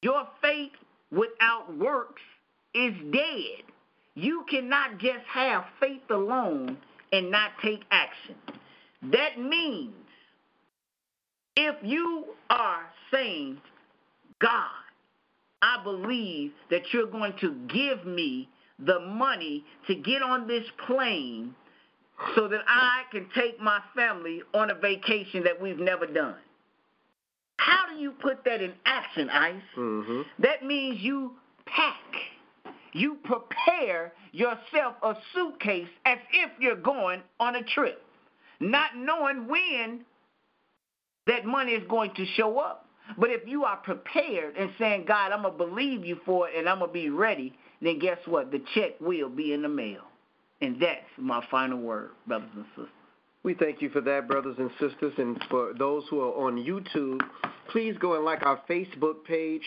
Your 0.01 0.27
faith 0.41 0.71
without 1.11 1.75
works 1.77 2.21
is 2.73 2.93
dead. 3.11 3.63
You 4.15 4.45
cannot 4.49 4.97
just 4.97 5.25
have 5.27 5.65
faith 5.79 6.01
alone 6.09 6.77
and 7.11 7.31
not 7.31 7.51
take 7.61 7.81
action. 7.91 8.35
That 9.11 9.39
means 9.39 9.93
if 11.55 11.75
you 11.83 12.25
are 12.49 12.83
saying, 13.11 13.59
God, 14.39 14.69
I 15.61 15.81
believe 15.83 16.51
that 16.69 16.81
you're 16.91 17.07
going 17.07 17.33
to 17.41 17.53
give 17.67 18.05
me 18.05 18.49
the 18.79 18.99
money 18.99 19.63
to 19.87 19.95
get 19.95 20.21
on 20.21 20.47
this 20.47 20.65
plane 20.85 21.55
so 22.35 22.47
that 22.47 22.61
I 22.67 23.03
can 23.11 23.27
take 23.35 23.59
my 23.59 23.79
family 23.95 24.41
on 24.53 24.69
a 24.69 24.75
vacation 24.75 25.43
that 25.43 25.59
we've 25.61 25.79
never 25.79 26.05
done. 26.05 26.35
How 27.57 27.87
do 27.93 27.99
you 27.99 28.11
put 28.11 28.43
that 28.45 28.61
in 28.61 28.73
action, 28.85 29.29
Ice? 29.29 29.61
Mm-hmm. 29.77 30.21
That 30.39 30.63
means 30.65 31.01
you 31.01 31.33
pack, 31.65 32.73
you 32.93 33.17
prepare 33.23 34.13
yourself 34.31 34.95
a 35.03 35.15
suitcase 35.33 35.87
as 36.05 36.17
if 36.33 36.51
you're 36.59 36.75
going 36.75 37.21
on 37.39 37.55
a 37.55 37.63
trip, 37.63 38.03
not 38.59 38.95
knowing 38.95 39.47
when 39.47 40.05
that 41.27 41.45
money 41.45 41.71
is 41.71 41.83
going 41.89 42.13
to 42.15 42.25
show 42.25 42.59
up. 42.59 42.87
But 43.17 43.29
if 43.29 43.47
you 43.47 43.65
are 43.65 43.77
prepared 43.77 44.57
and 44.57 44.71
saying, 44.79 45.05
God, 45.07 45.31
I'm 45.31 45.43
going 45.43 45.57
to 45.57 45.65
believe 45.65 46.05
you 46.05 46.19
for 46.25 46.49
it 46.49 46.55
and 46.57 46.67
I'm 46.67 46.79
going 46.79 46.89
to 46.89 46.93
be 46.93 47.09
ready, 47.09 47.53
then 47.81 47.99
guess 47.99 48.17
what? 48.25 48.51
The 48.51 48.61
check 48.73 48.99
will 48.99 49.29
be 49.29 49.53
in 49.53 49.61
the 49.61 49.69
mail. 49.69 50.01
And 50.61 50.81
that's 50.81 51.05
my 51.17 51.45
final 51.51 51.77
word, 51.77 52.11
brothers 52.25 52.49
and 52.55 52.65
sisters. 52.69 52.89
We 53.45 53.53
thank 53.53 53.79
you 53.79 53.91
for 53.91 54.01
that, 54.01 54.27
brothers 54.27 54.55
and 54.57 54.71
sisters. 54.79 55.13
And 55.19 55.39
for 55.51 55.71
those 55.77 56.03
who 56.09 56.19
are 56.19 56.47
on 56.47 56.57
YouTube, 56.57 57.21
please 57.69 57.95
go 57.99 58.15
and 58.15 58.25
like 58.25 58.43
our 58.43 58.59
Facebook 58.67 59.23
page, 59.23 59.61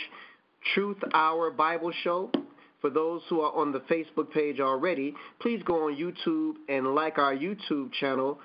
Truth 0.74 0.96
Hour 1.14 1.52
Bible 1.52 1.92
Show. 2.02 2.32
For 2.80 2.90
those 2.90 3.22
who 3.28 3.40
are 3.40 3.54
on 3.54 3.70
the 3.70 3.78
Facebook 3.82 4.32
page 4.32 4.58
already, 4.58 5.14
please 5.40 5.62
go 5.64 5.86
on 5.86 5.94
YouTube 5.94 6.54
and 6.68 6.92
like 6.96 7.18
our 7.18 7.36
YouTube 7.36 7.92
channel, 7.92 8.40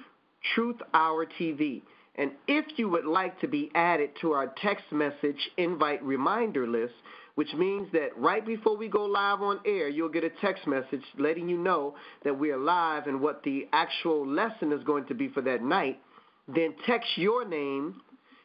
Truth 0.53 0.77
Hour 0.93 1.25
TV. 1.25 1.81
And 2.15 2.31
if 2.47 2.65
you 2.77 2.89
would 2.89 3.05
like 3.05 3.39
to 3.41 3.47
be 3.47 3.71
added 3.73 4.11
to 4.21 4.33
our 4.33 4.53
text 4.61 4.85
message 4.91 5.49
invite 5.57 6.03
reminder 6.03 6.67
list, 6.67 6.93
which 7.35 7.51
means 7.55 7.87
that 7.93 8.09
right 8.15 8.45
before 8.45 8.77
we 8.77 8.87
go 8.87 9.05
live 9.05 9.41
on 9.41 9.59
air, 9.65 9.89
you'll 9.89 10.09
get 10.09 10.23
a 10.23 10.29
text 10.41 10.67
message 10.67 11.01
letting 11.17 11.49
you 11.49 11.57
know 11.57 11.95
that 12.23 12.37
we 12.37 12.51
are 12.51 12.57
live 12.57 13.07
and 13.07 13.19
what 13.19 13.41
the 13.43 13.67
actual 13.73 14.27
lesson 14.27 14.71
is 14.71 14.83
going 14.83 15.05
to 15.07 15.15
be 15.15 15.29
for 15.29 15.41
that 15.41 15.63
night. 15.63 15.99
Then 16.47 16.75
text 16.85 17.09
your 17.15 17.47
name 17.47 18.01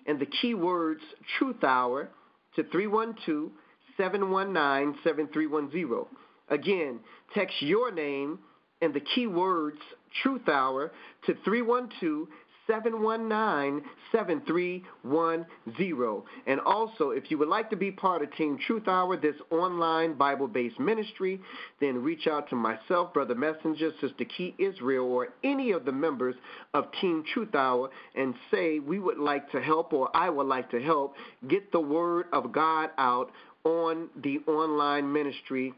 and 0.07 0.19
the 0.19 0.27
keywords 0.43 1.01
Truth 1.39 1.63
Hour 1.63 2.09
to 2.57 2.65
312 2.65 3.51
719 3.99 4.99
7310. 5.05 6.07
Again, 6.49 7.01
text 7.35 7.57
your 7.61 7.93
name 7.93 8.39
and 8.81 8.95
the 8.95 9.03
keywords 9.15 9.81
Truth 10.23 10.49
Hour 10.49 10.93
to 11.27 11.35
312 11.45 12.29
719 12.69 13.83
7310. 14.13 16.23
And 16.47 16.61
also, 16.61 17.11
if 17.11 17.31
you 17.31 17.39
would 17.39 17.49
like 17.49 17.71
to 17.71 17.77
be 17.77 17.91
part 17.91 18.23
of 18.23 18.35
Team 18.37 18.59
Truth 18.67 18.87
Hour, 18.87 19.17
this 19.17 19.35
online 19.51 20.15
Bible 20.15 20.47
based 20.47 20.79
ministry, 20.79 21.41
then 21.81 22.03
reach 22.03 22.27
out 22.27 22.49
to 22.51 22.57
myself, 22.57 23.15
Brother 23.15 23.35
Messenger, 23.35 23.93
Sister 24.01 24.25
Key 24.25 24.55
Israel, 24.59 25.07
or 25.07 25.29
any 25.43 25.73
of 25.73 25.85
the 25.85 25.93
members 25.93 26.35
of 26.75 26.87
Team 27.01 27.25
Truth 27.33 27.55
Hour 27.55 27.91
and 28.15 28.35
say, 28.51 28.79
We 28.79 28.99
would 28.99 29.19
like 29.19 29.51
to 29.53 29.61
help, 29.61 29.93
or 29.93 30.15
I 30.15 30.31
would 30.31 30.47
like 30.47 30.71
to 30.71 30.81
help 30.81 31.15
get 31.49 31.73
the 31.73 31.81
word 31.81 32.27
of 32.33 32.53
God 32.53 32.91
out 32.99 33.31
on 33.65 34.09
the 34.23 34.39
online 34.47 35.13
ministry 35.13 35.75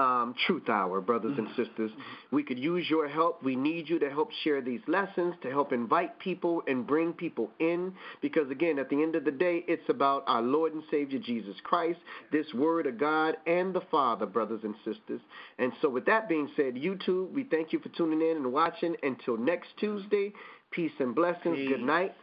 um, 0.00 0.34
Truth 0.46 0.68
Hour, 0.68 1.00
brothers 1.00 1.36
and 1.36 1.46
Mm-hmm. 1.48 1.62
sisters. 1.62 1.90
We 2.30 2.42
could 2.42 2.58
use 2.58 2.86
your 2.88 3.06
help. 3.08 3.42
We 3.42 3.56
need 3.56 3.88
you 3.88 3.98
to 3.98 4.08
help 4.10 4.30
share 4.44 4.60
these 4.60 4.80
lessons, 4.86 5.34
to 5.42 5.50
help 5.50 5.72
invite 5.72 6.18
people 6.18 6.62
and 6.66 6.86
bring 6.86 7.12
people 7.12 7.50
in. 7.58 7.92
Because, 8.22 8.50
again, 8.50 8.78
at 8.78 8.88
the 8.88 9.02
end 9.02 9.14
of 9.16 9.24
the 9.24 9.30
day, 9.30 9.64
it's 9.68 9.88
about 9.88 10.24
our 10.26 10.42
Lord 10.42 10.72
and 10.74 10.82
Savior 10.90 11.18
Jesus 11.18 11.56
Christ, 11.64 11.98
this 12.32 12.46
Word 12.54 12.86
of 12.86 12.98
God, 12.98 13.36
and 13.46 13.74
the 13.74 13.82
Father, 13.90 14.26
brothers 14.26 14.60
and 14.64 14.74
sisters. 14.84 15.20
And 15.58 15.72
so, 15.80 15.88
with 15.88 16.06
that 16.06 16.28
being 16.28 16.48
said, 16.56 16.74
YouTube, 16.74 17.32
we 17.32 17.44
thank 17.44 17.72
you 17.72 17.78
for 17.80 17.88
tuning 17.90 18.22
in 18.22 18.36
and 18.38 18.52
watching. 18.52 18.94
Until 19.02 19.36
next 19.36 19.68
Tuesday, 19.78 20.32
peace 20.70 20.92
and 20.98 21.14
blessings. 21.14 21.56
Peace. 21.56 21.68
Good 21.68 21.82
night. 21.82 22.14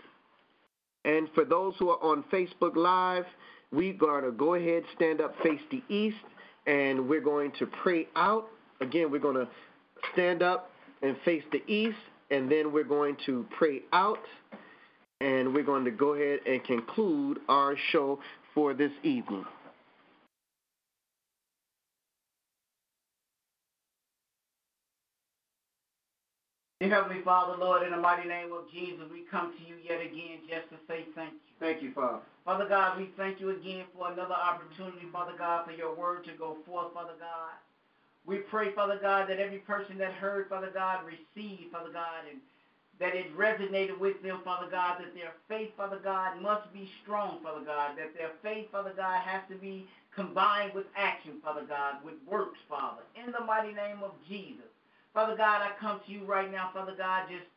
And 1.06 1.28
for 1.36 1.46
those 1.46 1.74
who 1.80 1.90
are 1.90 2.04
on 2.04 2.24
Facebook 2.32 2.76
Live, 2.76 3.26
we're 3.72 3.94
going 3.94 4.24
to 4.24 4.32
go 4.32 4.56
ahead, 4.56 4.84
stand 4.96 5.22
up, 5.22 5.34
face 5.44 5.62
the 5.72 5.82
east, 5.94 6.18
and 6.68 7.10
we're 7.10 7.22
going 7.22 7.52
to 7.60 7.66
pray 7.66 8.08
out. 8.16 8.48
Again, 8.82 9.10
we're 9.10 9.20
going 9.20 9.36
to 9.36 9.48
stand 10.14 10.44
up 10.44 10.70
and 11.02 11.16
face 11.26 11.44
the 11.52 11.66
east, 11.72 11.98
and 12.30 12.52
then 12.52 12.72
we're 12.72 12.84
going 12.84 13.18
to 13.26 13.46
pray 13.58 13.82
out, 13.94 14.20
and 15.22 15.54
we're 15.54 15.64
going 15.64 15.86
to 15.86 15.92
go 15.92 16.14
ahead 16.14 16.40
and 16.46 16.64
conclude 16.64 17.40
our 17.50 17.76
show 17.92 18.20
for 18.54 18.74
this 18.74 18.92
evening. 19.04 19.46
Dear 26.80 26.92
Heavenly 26.92 27.24
Father, 27.24 27.58
Lord, 27.58 27.82
in 27.82 27.90
the 27.90 27.98
mighty 27.98 28.30
name 28.30 28.54
of 28.54 28.70
Jesus, 28.72 29.06
we 29.12 29.22
come 29.32 29.52
to 29.52 29.64
you 29.66 29.78
yet 29.84 30.00
again 30.00 30.46
just 30.48 30.70
to 30.70 30.76
say 30.88 31.06
thank 31.16 31.34
you. 31.34 31.40
Thank 31.60 31.82
you, 31.82 31.92
Father. 31.92 32.20
Father 32.46 32.70
God, 32.70 33.00
we 33.00 33.10
thank 33.18 33.40
you 33.42 33.50
again 33.50 33.86
for 33.98 34.12
another 34.12 34.36
opportunity, 34.36 35.08
Father 35.12 35.34
God, 35.36 35.66
for 35.66 35.72
your 35.72 35.96
word 35.96 36.24
to 36.26 36.34
go 36.34 36.56
forth, 36.68 36.94
Father 36.94 37.18
God. 37.20 37.58
We 38.28 38.38
pray, 38.38 38.74
Father 38.74 39.00
God, 39.02 39.28
that 39.28 39.40
every 39.40 39.58
person 39.58 39.98
that 39.98 40.14
heard, 40.14 40.50
Father 40.50 40.70
God, 40.72 41.00
receive, 41.04 41.72
Father 41.72 41.90
God, 41.92 42.30
and 42.30 42.40
that 43.00 43.16
it 43.16 43.36
resonated 43.36 43.98
with 43.98 44.22
them, 44.22 44.42
Father 44.44 44.70
God, 44.70 45.00
that 45.00 45.16
their 45.16 45.34
faith, 45.50 45.72
Father 45.76 46.00
God, 46.04 46.40
must 46.44 46.72
be 46.74 46.88
strong, 47.02 47.40
Father 47.42 47.66
God, 47.66 47.98
that 47.98 48.16
their 48.16 48.34
faith, 48.44 48.68
Father 48.72 48.94
God, 48.96 49.20
has 49.22 49.42
to 49.50 49.56
be 49.56 49.88
combined 50.14 50.76
with 50.76 50.86
action, 50.96 51.42
Father 51.44 51.66
God, 51.68 51.96
with 52.06 52.16
works, 52.30 52.60
Father, 52.70 53.02
in 53.16 53.32
the 53.32 53.44
mighty 53.46 53.74
name 53.74 54.04
of 54.04 54.12
Jesus. 54.30 54.77
Father 55.18 55.36
God, 55.36 55.64
I 55.64 55.72
come 55.82 56.00
to 56.06 56.12
you 56.12 56.24
right 56.26 56.52
now, 56.52 56.70
Father 56.72 56.94
God, 56.96 57.24
just 57.28 57.48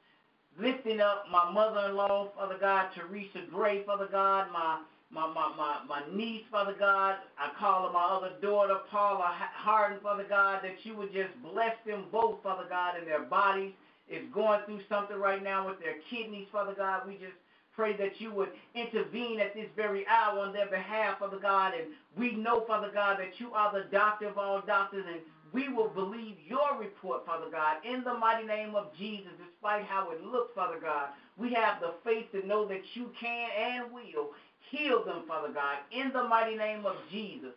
lifting 0.59 0.99
up 0.99 1.27
my 1.31 1.53
mother-in-law, 1.53 2.31
Father 2.35 2.57
God, 2.59 2.89
Teresa 2.95 3.41
Gray, 3.53 3.83
Father 3.85 4.09
God, 4.11 4.47
my 4.51 4.79
my, 5.13 5.27
my, 5.27 5.53
my, 5.59 5.81
my 5.87 6.03
niece, 6.11 6.45
Father 6.51 6.75
God. 6.79 7.17
I 7.39 7.51
call 7.59 7.87
her 7.87 7.93
my 7.93 8.03
other 8.03 8.31
daughter, 8.41 8.77
Paula 8.91 9.31
Harden, 9.53 9.99
Father 10.03 10.25
God, 10.27 10.61
that 10.63 10.77
you 10.85 10.97
would 10.97 11.13
just 11.13 11.29
bless 11.53 11.75
them 11.85 12.07
both, 12.11 12.43
Father 12.43 12.65
God, 12.67 12.99
in 12.99 13.05
their 13.05 13.25
bodies. 13.25 13.73
Is 14.09 14.25
going 14.33 14.61
through 14.65 14.81
something 14.89 15.19
right 15.19 15.43
now 15.43 15.69
with 15.69 15.81
their 15.81 15.97
kidneys, 16.09 16.49
Father 16.51 16.75
God. 16.75 17.07
We 17.07 17.15
just 17.15 17.37
pray 17.77 17.95
that 17.99 18.21
you 18.21 18.33
would 18.33 18.49
intervene 18.75 19.39
at 19.39 19.55
this 19.55 19.69
very 19.77 20.07
hour 20.07 20.39
on 20.41 20.55
their 20.55 20.69
behalf, 20.71 21.19
Father 21.19 21.39
God. 21.39 21.75
And 21.75 21.89
we 22.17 22.33
know, 22.33 22.65
Father 22.67 22.91
God, 22.93 23.19
that 23.19 23.39
you 23.39 23.53
are 23.53 23.71
the 23.71 23.85
doctor 23.91 24.29
of 24.29 24.39
all 24.39 24.63
doctors, 24.67 25.05
and 25.07 25.21
we 25.53 25.69
will 25.69 25.89
believe 25.89 26.37
your 26.47 26.79
report, 26.79 27.27
Father 27.27 27.51
God, 27.51 27.79
in 27.85 28.05
the 28.05 28.15
mighty 28.15 28.47
name 28.47 28.75
of 28.75 28.89
Jesus, 28.99 29.33
despite 29.39 29.85
how 29.85 30.11
it 30.11 30.25
looks, 30.25 30.53
Father 30.55 30.79
God. 30.81 31.09
We 31.37 31.53
have 31.55 31.81
the 31.81 31.95
faith 32.05 32.31
to 32.33 32.47
know 32.47 32.67
that 32.69 32.83
you 32.95 33.11
can 33.21 33.49
and 33.59 33.93
will 33.93 34.31
heal 34.71 35.05
them, 35.05 35.23
Father 35.27 35.53
God, 35.53 35.79
in 35.93 36.13
the 36.13 36.25
mighty 36.25 36.57
name 36.57 36.87
of 36.87 36.97
Jesus. 37.11 37.51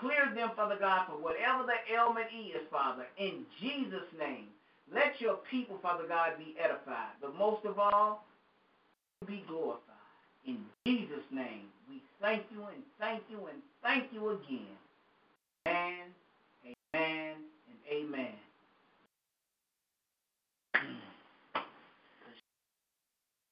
Clear 0.00 0.32
them, 0.34 0.50
Father 0.54 0.76
God, 0.78 1.06
for 1.08 1.14
whatever 1.14 1.64
the 1.64 1.94
ailment 1.94 2.28
is, 2.32 2.62
Father, 2.70 3.06
in 3.18 3.44
Jesus' 3.60 4.10
name. 4.18 4.46
Let 4.92 5.20
your 5.20 5.38
people, 5.50 5.78
Father 5.82 6.04
God, 6.08 6.32
be 6.38 6.54
edified. 6.62 7.14
But 7.20 7.36
most 7.36 7.64
of 7.64 7.78
all, 7.78 8.24
be 9.26 9.44
glorified. 9.46 9.80
In 10.46 10.58
Jesus' 10.86 11.24
name, 11.30 11.68
we 11.88 12.02
thank 12.20 12.42
you 12.50 12.62
and 12.62 12.82
thank 12.98 13.22
you 13.30 13.38
and 13.46 13.62
thank 13.82 14.12
you 14.12 14.30
again. 14.30 14.76
Amen, 15.66 16.06
amen, 16.94 17.19
amen. 17.92 18.32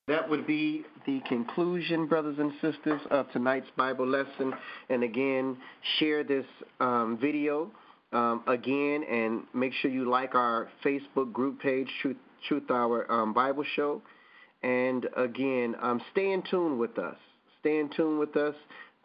That 0.09 0.28
would 0.31 0.47
be 0.47 0.85
the 1.05 1.20
conclusion, 1.28 2.06
brothers 2.06 2.39
and 2.39 2.51
sisters, 2.62 3.01
of 3.10 3.31
tonight's 3.31 3.66
Bible 3.77 4.06
lesson. 4.06 4.55
And 4.89 5.02
again, 5.02 5.59
share 5.98 6.24
this 6.24 6.47
um, 6.81 7.19
video 7.20 7.70
um, 8.12 8.43
again 8.47 9.05
and 9.05 9.43
make 9.52 9.74
sure 9.74 9.90
you 9.90 10.09
like 10.09 10.35
our 10.35 10.69
Facebook 10.82 11.31
group 11.32 11.60
page, 11.60 11.89
Truth, 12.01 12.16
Truth 12.48 12.70
Hour 12.70 13.10
um, 13.12 13.35
Bible 13.35 13.65
Show. 13.77 14.01
And 14.62 15.06
again, 15.15 15.77
um, 15.82 16.01
stay 16.12 16.32
in 16.32 16.43
tune 16.51 16.78
with 16.78 16.98
us. 16.98 17.16
Stay 17.60 17.78
in 17.78 17.90
tune 17.94 18.19
with 18.19 18.35
us. 18.35 18.55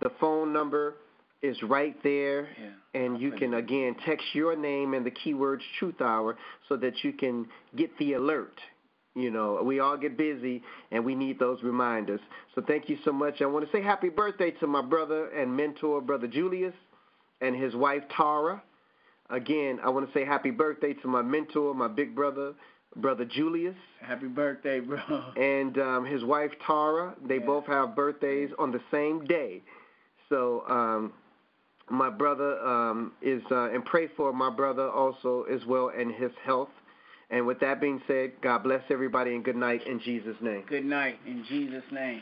The 0.02 0.12
phone 0.22 0.54
number 0.54 0.96
is 1.44 1.62
right 1.62 1.96
there, 2.04 2.48
yeah, 2.60 2.70
and 3.02 3.20
you 3.22 3.32
can 3.34 3.54
again 3.56 3.96
text 4.06 4.26
your 4.34 4.56
name 4.56 4.94
and 4.94 5.06
the 5.06 5.12
keywords 5.12 5.60
Truth 5.78 6.02
Hour 6.02 6.38
so 6.70 6.78
that 6.78 7.04
you 7.04 7.14
can 7.14 7.46
get 7.76 7.96
the 8.00 8.14
alert. 8.14 8.60
You 9.16 9.30
know, 9.30 9.62
we 9.64 9.80
all 9.80 9.96
get 9.98 10.18
busy 10.18 10.64
and 10.92 11.06
we 11.06 11.14
need 11.14 11.38
those 11.38 11.62
reminders. 11.62 12.22
So 12.56 12.64
thank 12.66 12.90
you 12.90 12.98
so 13.06 13.12
much. 13.12 13.42
I 13.44 13.46
want 13.46 13.64
to 13.64 13.72
say 13.72 13.84
happy 13.84 14.10
birthday 14.10 14.50
to 14.60 14.66
my 14.66 14.82
brother 14.82 15.28
and 15.30 15.56
mentor, 15.56 16.02
Brother 16.02 16.26
Julius, 16.28 16.74
and 17.40 17.56
his 17.56 17.76
wife, 17.76 18.02
Tara. 18.18 18.64
Again, 19.30 19.80
I 19.84 19.90
want 19.90 20.08
to 20.08 20.14
say 20.18 20.26
happy 20.26 20.50
birthday 20.50 20.94
to 20.94 21.08
my 21.08 21.22
mentor, 21.22 21.76
my 21.76 21.88
big 21.88 22.16
brother, 22.16 22.54
Brother 22.96 23.26
Julius. 23.26 23.76
Happy 24.02 24.28
birthday, 24.28 24.80
bro. 24.80 25.00
And 25.36 25.78
um, 25.78 26.06
his 26.06 26.24
wife, 26.24 26.52
Tara. 26.66 27.16
They 27.28 27.36
Yeah. 27.38 27.46
both 27.46 27.66
have 27.68 27.96
birthdays 27.96 28.50
on 28.58 28.72
the 28.72 28.82
same 28.92 29.26
day. 29.26 29.62
So 30.30 30.64
um, 30.68 31.14
my 31.90 32.10
brother 32.10 32.60
um, 32.60 33.12
is, 33.22 33.42
uh, 33.52 33.72
and 33.72 33.84
pray 33.86 34.08
for 34.16 34.34
my 34.34 34.50
brother 34.50 34.90
also 34.90 35.44
as 35.44 35.66
well 35.66 35.92
and 35.98 36.14
his 36.14 36.32
health. 36.46 36.70
And 37.30 37.48
with 37.48 37.60
that 37.62 37.82
being 37.82 38.02
said, 38.08 38.34
God 38.42 38.64
bless 38.64 38.84
everybody 38.90 39.34
and 39.34 39.44
good 39.44 39.56
night 39.56 39.86
in 39.88 40.00
Jesus' 40.00 40.36
name. 40.42 40.64
Good 40.70 40.86
night 40.86 41.20
in 41.26 41.44
Jesus' 41.50 41.84
name. 41.92 42.22